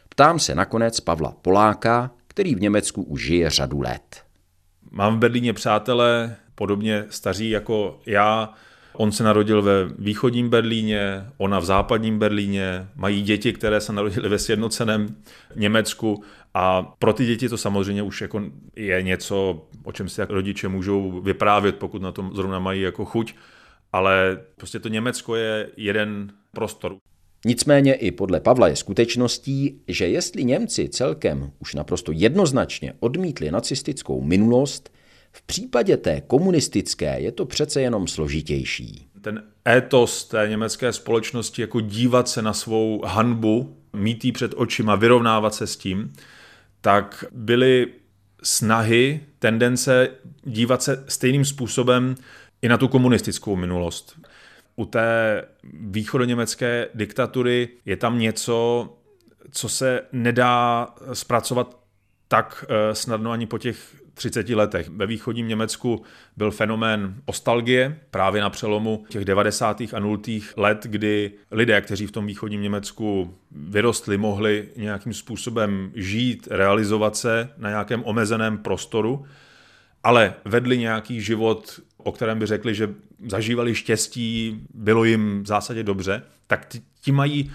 Ptám 0.10 0.40
se 0.40 0.56
nakonec 0.56 1.00
Pavla 1.00 1.36
Poláka, 1.42 2.12
který 2.28 2.56
v 2.56 2.62
Německu 2.62 3.04
už 3.04 3.26
žije 3.26 3.50
řadu 3.50 3.82
let. 3.82 4.24
Mám 4.92 5.16
v 5.16 5.20
Berlíně 5.20 5.54
přátelé, 5.54 6.36
podobně 6.56 7.06
staří 7.10 7.50
jako 7.50 8.00
já. 8.06 8.54
On 8.94 9.12
se 9.12 9.24
narodil 9.24 9.62
ve 9.62 9.86
východním 10.00 10.50
Berlíně, 10.50 11.26
ona 11.38 11.60
v 11.60 11.66
západním 11.66 12.20
Berlíně, 12.20 12.88
mají 12.96 13.22
děti, 13.22 13.54
které 13.54 13.82
se 13.82 13.94
narodily 13.94 14.30
ve 14.30 14.40
sjednoceném 14.40 15.16
Německu 15.56 16.24
a 16.54 16.82
pro 17.00 17.14
ty 17.14 17.26
děti 17.26 17.50
to 17.50 17.58
samozřejmě 17.58 18.04
už 18.04 18.22
jako 18.22 18.44
je 18.76 19.04
něco, 19.04 19.68
o 19.84 19.92
čem 19.92 20.10
si 20.10 20.22
rodiče 20.30 20.68
můžou 20.68 21.22
vyprávět, 21.22 21.76
pokud 21.76 22.02
na 22.02 22.12
tom 22.12 22.32
zrovna 22.36 22.60
mají 22.60 22.82
jako 22.82 23.06
chuť, 23.06 23.36
ale 23.94 24.40
prostě 24.56 24.80
to 24.80 24.90
Německo 24.90 25.36
je 25.36 25.70
jeden 25.78 26.32
prostor. 26.52 26.96
Nicméně 27.46 27.94
i 27.94 28.12
podle 28.12 28.40
Pavla 28.40 28.68
je 28.68 28.76
skutečností, 28.76 29.82
že 29.88 30.08
jestli 30.08 30.44
Němci 30.44 30.90
celkem 30.90 31.52
už 31.60 31.76
naprosto 31.76 32.12
jednoznačně 32.12 32.94
odmítli 33.00 33.52
nacistickou 33.52 34.22
minulost, 34.22 34.94
v 35.32 35.42
případě 35.42 35.98
té 35.98 36.22
komunistické 36.22 37.20
je 37.20 37.32
to 37.32 37.46
přece 37.46 37.82
jenom 37.82 38.08
složitější. 38.08 39.08
Ten 39.22 39.44
étos 39.68 40.26
té 40.26 40.48
německé 40.50 40.94
společnosti, 40.94 41.62
jako 41.62 41.80
dívat 41.80 42.28
se 42.28 42.42
na 42.42 42.54
svou 42.54 43.02
hanbu, 43.06 43.78
mít 43.94 44.26
ji 44.26 44.32
před 44.32 44.54
očima, 44.56 44.96
vyrovnávat 44.96 45.56
se 45.56 45.68
s 45.68 45.78
tím, 45.78 46.14
tak 46.84 47.26
byly 47.32 47.88
snahy, 48.44 49.20
tendence 49.40 50.10
dívat 50.44 50.84
se 50.84 51.04
stejným 51.08 51.46
způsobem 51.46 52.16
i 52.62 52.70
na 52.70 52.78
tu 52.78 52.88
komunistickou 52.88 53.56
minulost. 53.56 54.20
U 54.76 54.86
té 54.86 55.42
východoněmecké 55.74 56.88
diktatury 56.94 57.70
je 57.86 57.98
tam 57.98 58.20
něco, 58.20 58.90
co 59.52 59.70
se 59.70 60.02
nedá 60.12 60.88
zpracovat 61.14 61.80
tak 62.28 62.66
eh, 62.70 62.96
snadno 62.96 63.32
ani 63.32 63.46
po 63.46 63.58
těch 63.58 64.03
30 64.14 64.50
letech. 64.50 64.90
Ve 64.90 65.06
východním 65.06 65.48
Německu 65.48 66.04
byl 66.38 66.52
fenomén 66.52 67.16
ostalgie 67.26 68.00
právě 68.12 68.42
na 68.42 68.50
přelomu 68.50 69.06
těch 69.10 69.26
90. 69.26 69.82
a 69.94 70.00
0. 70.00 70.18
let, 70.58 70.88
kdy 70.90 71.32
lidé, 71.52 71.82
kteří 71.82 72.08
v 72.08 72.12
tom 72.12 72.28
východním 72.28 72.62
Německu 72.62 73.34
vyrostli, 73.52 74.18
mohli 74.18 74.70
nějakým 74.76 75.14
způsobem 75.14 75.92
žít, 75.96 76.48
realizovat 76.52 77.16
se 77.16 77.50
na 77.58 77.70
nějakém 77.70 78.04
omezeném 78.04 78.58
prostoru, 78.58 79.26
ale 80.04 80.34
vedli 80.46 80.78
nějaký 80.78 81.22
život, 81.22 81.80
o 81.98 82.12
kterém 82.12 82.40
by 82.40 82.46
řekli, 82.46 82.76
že 82.76 82.90
zažívali 83.28 83.76
štěstí, 83.76 84.62
bylo 84.74 85.04
jim 85.04 85.44
v 85.44 85.48
zásadě 85.48 85.84
dobře, 85.84 86.24
tak 86.48 86.68
ti 87.02 87.12
mají 87.12 87.52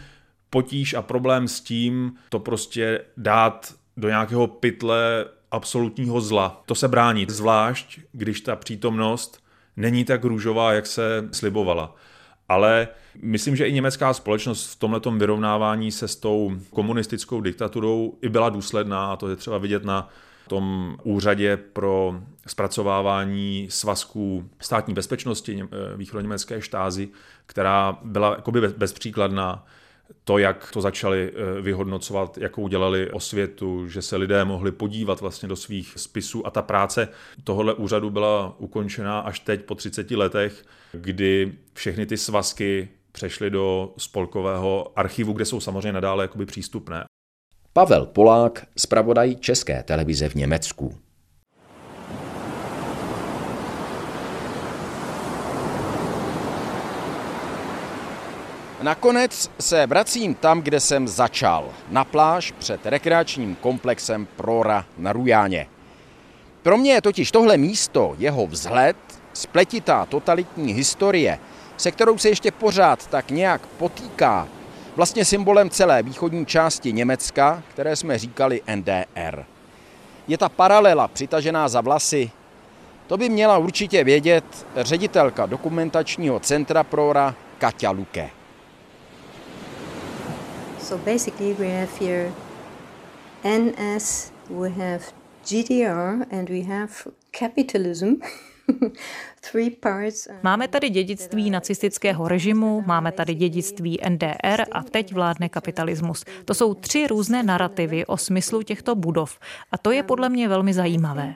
potíž 0.50 0.94
a 0.94 1.02
problém 1.02 1.48
s 1.48 1.60
tím 1.60 2.12
to 2.28 2.38
prostě 2.38 3.04
dát 3.16 3.74
do 3.96 4.08
nějakého 4.08 4.46
pytle 4.46 5.24
absolutního 5.50 6.20
zla. 6.20 6.62
To 6.66 6.74
se 6.74 6.88
brání, 6.88 7.26
zvlášť 7.28 8.00
když 8.12 8.40
ta 8.40 8.56
přítomnost 8.56 9.44
není 9.76 10.04
tak 10.04 10.24
růžová, 10.24 10.72
jak 10.72 10.86
se 10.86 11.28
slibovala. 11.32 11.94
Ale 12.48 12.88
myslím, 13.22 13.56
že 13.56 13.68
i 13.68 13.72
německá 13.72 14.12
společnost 14.12 14.66
v 14.66 14.76
tomto 14.76 15.10
vyrovnávání 15.10 15.92
se 15.92 16.08
s 16.08 16.16
tou 16.16 16.52
komunistickou 16.70 17.40
diktaturou 17.40 18.18
i 18.22 18.28
byla 18.28 18.48
důsledná 18.48 19.12
a 19.12 19.16
to 19.16 19.28
je 19.28 19.36
třeba 19.36 19.58
vidět 19.58 19.84
na 19.84 20.08
tom 20.48 20.96
úřadě 21.02 21.56
pro 21.56 22.20
zpracovávání 22.46 23.66
svazků 23.70 24.50
státní 24.60 24.94
bezpečnosti 24.94 25.68
východoněmecké 25.96 26.60
štázy, 26.60 27.08
která 27.46 27.98
byla 28.02 28.30
jakoby 28.30 28.60
bezpříkladná 28.60 29.66
to, 30.24 30.38
jak 30.38 30.70
to 30.72 30.80
začali 30.80 31.32
eh, 31.32 31.60
vyhodnocovat, 31.60 32.38
jakou 32.38 32.68
dělali 32.68 33.10
osvětu, 33.10 33.88
že 33.88 34.02
se 34.02 34.16
lidé 34.16 34.44
mohli 34.44 34.72
podívat 34.72 35.20
vlastně 35.20 35.48
do 35.48 35.56
svých 35.56 35.92
spisů 35.96 36.46
a 36.46 36.50
ta 36.50 36.62
práce 36.62 37.08
tohohle 37.44 37.74
úřadu 37.74 38.10
byla 38.10 38.54
ukončena 38.58 39.20
až 39.20 39.40
teď 39.40 39.64
po 39.64 39.74
30 39.74 40.10
letech, 40.10 40.64
kdy 40.92 41.52
všechny 41.72 42.06
ty 42.06 42.16
svazky 42.16 42.88
přešly 43.12 43.50
do 43.50 43.94
spolkového 43.98 44.92
archivu, 44.96 45.32
kde 45.32 45.44
jsou 45.44 45.60
samozřejmě 45.60 45.92
nadále 45.92 46.24
jakoby 46.24 46.46
přístupné. 46.46 47.04
Pavel 47.72 48.06
Polák, 48.06 48.66
zpravodaj 48.76 49.36
České 49.36 49.82
televize 49.82 50.28
v 50.28 50.34
Německu. 50.34 51.07
Nakonec 58.82 59.50
se 59.60 59.86
vracím 59.86 60.34
tam, 60.34 60.62
kde 60.62 60.80
jsem 60.80 61.08
začal, 61.08 61.68
na 61.90 62.04
pláž 62.04 62.52
před 62.58 62.86
rekreačním 62.86 63.54
komplexem 63.54 64.26
Prora 64.36 64.84
na 64.98 65.12
Rujáně. 65.12 65.66
Pro 66.62 66.78
mě 66.78 66.92
je 66.92 67.02
totiž 67.02 67.30
tohle 67.30 67.56
místo, 67.56 68.14
jeho 68.18 68.46
vzhled, 68.46 68.96
spletitá 69.32 70.06
totalitní 70.06 70.72
historie, 70.72 71.38
se 71.76 71.90
kterou 71.90 72.18
se 72.18 72.28
ještě 72.28 72.50
pořád 72.50 73.06
tak 73.06 73.30
nějak 73.30 73.66
potýká, 73.66 74.48
vlastně 74.96 75.24
symbolem 75.24 75.70
celé 75.70 76.02
východní 76.02 76.46
části 76.46 76.92
Německa, 76.92 77.62
které 77.68 77.96
jsme 77.96 78.18
říkali 78.18 78.62
NDR. 78.74 79.44
Je 80.28 80.38
ta 80.38 80.48
paralela 80.48 81.08
přitažená 81.08 81.68
za 81.68 81.80
vlasy, 81.80 82.30
to 83.06 83.16
by 83.16 83.28
měla 83.28 83.58
určitě 83.58 84.04
vědět 84.04 84.66
ředitelka 84.76 85.46
dokumentačního 85.46 86.40
centra 86.40 86.84
Prora 86.84 87.34
Katia 87.58 87.90
Luke. 87.90 88.37
So 90.88 90.96
basically 90.96 91.52
we 91.52 91.68
have 91.68 91.94
here 91.98 92.32
NS, 93.44 94.32
we 94.48 94.70
have 94.70 95.12
GDR 95.44 96.26
and 96.30 96.48
we 96.48 96.62
have 96.62 97.06
capitalism. 97.30 98.22
Máme 100.42 100.68
tady 100.68 100.90
dědictví 100.90 101.50
nacistického 101.50 102.28
režimu, 102.28 102.84
máme 102.86 103.12
tady 103.12 103.34
dědictví 103.34 103.98
NDR 104.08 104.62
a 104.72 104.82
teď 104.82 105.12
vládne 105.12 105.48
kapitalismus. 105.48 106.24
To 106.44 106.54
jsou 106.54 106.74
tři 106.74 107.06
různé 107.06 107.42
narrativy 107.42 108.06
o 108.06 108.16
smyslu 108.16 108.62
těchto 108.62 108.94
budov 108.94 109.38
a 109.72 109.78
to 109.78 109.90
je 109.90 110.02
podle 110.02 110.28
mě 110.28 110.48
velmi 110.48 110.74
zajímavé. 110.74 111.34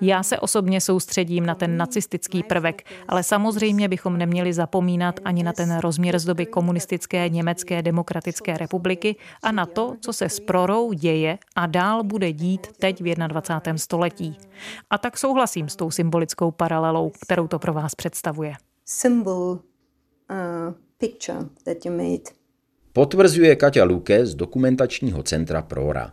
Já 0.00 0.22
se 0.22 0.38
osobně 0.38 0.80
soustředím 0.80 1.46
na 1.46 1.54
ten 1.54 1.76
nacistický 1.76 2.42
prvek, 2.42 2.82
ale 3.08 3.22
samozřejmě 3.22 3.88
bychom 3.88 4.16
neměli 4.16 4.52
zapomínat 4.52 5.20
ani 5.24 5.42
na 5.42 5.52
ten 5.52 5.78
rozměr 5.78 6.18
z 6.18 6.24
doby 6.24 6.46
komunistické 6.46 7.28
Německé 7.28 7.82
demokratické 7.82 8.58
republiky 8.58 9.16
a 9.42 9.52
na 9.52 9.66
to, 9.66 9.94
co 10.00 10.12
se 10.12 10.28
s 10.28 10.40
prorou 10.40 10.92
děje 10.92 11.38
a 11.56 11.66
dál 11.66 12.04
bude 12.04 12.32
dít 12.32 12.66
teď 12.78 13.00
v 13.00 13.14
21. 13.14 13.78
století. 13.78 14.38
A 14.90 14.98
tak 14.98 15.18
souhlasím 15.18 15.68
s 15.68 15.76
tou 15.76 15.90
symbolickou 15.90 16.50
paralelou, 16.50 17.12
kterou 17.22 17.48
to 17.54 17.58
pro 17.58 17.72
vás 17.72 17.94
představuje. 17.94 18.52
Symbol, 18.84 19.50
uh, 19.50 19.58
picture 20.98 21.38
that 21.64 21.86
you 21.86 21.92
made. 21.92 22.22
Potvrzuje 22.92 23.56
Katia 23.56 23.84
Luke 23.84 24.26
z 24.26 24.34
dokumentačního 24.34 25.22
centra 25.22 25.62
Prora. 25.62 26.12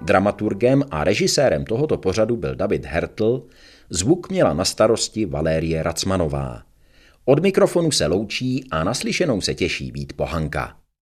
Dramaturgem 0.00 0.82
a 0.90 1.04
režisérem 1.04 1.64
tohoto 1.64 1.98
pořadu 1.98 2.36
byl 2.36 2.54
David 2.54 2.84
Hertl, 2.84 3.46
zvuk 3.90 4.30
měla 4.30 4.52
na 4.54 4.64
starosti 4.64 5.26
Valérie 5.26 5.82
Racmanová. 5.82 6.62
Od 7.24 7.42
mikrofonu 7.42 7.90
se 7.90 8.06
loučí 8.06 8.64
a 8.70 8.84
naslyšenou 8.84 9.40
se 9.40 9.54
těší 9.54 9.92
Vít 9.92 10.12
Pohanka. 10.12 10.81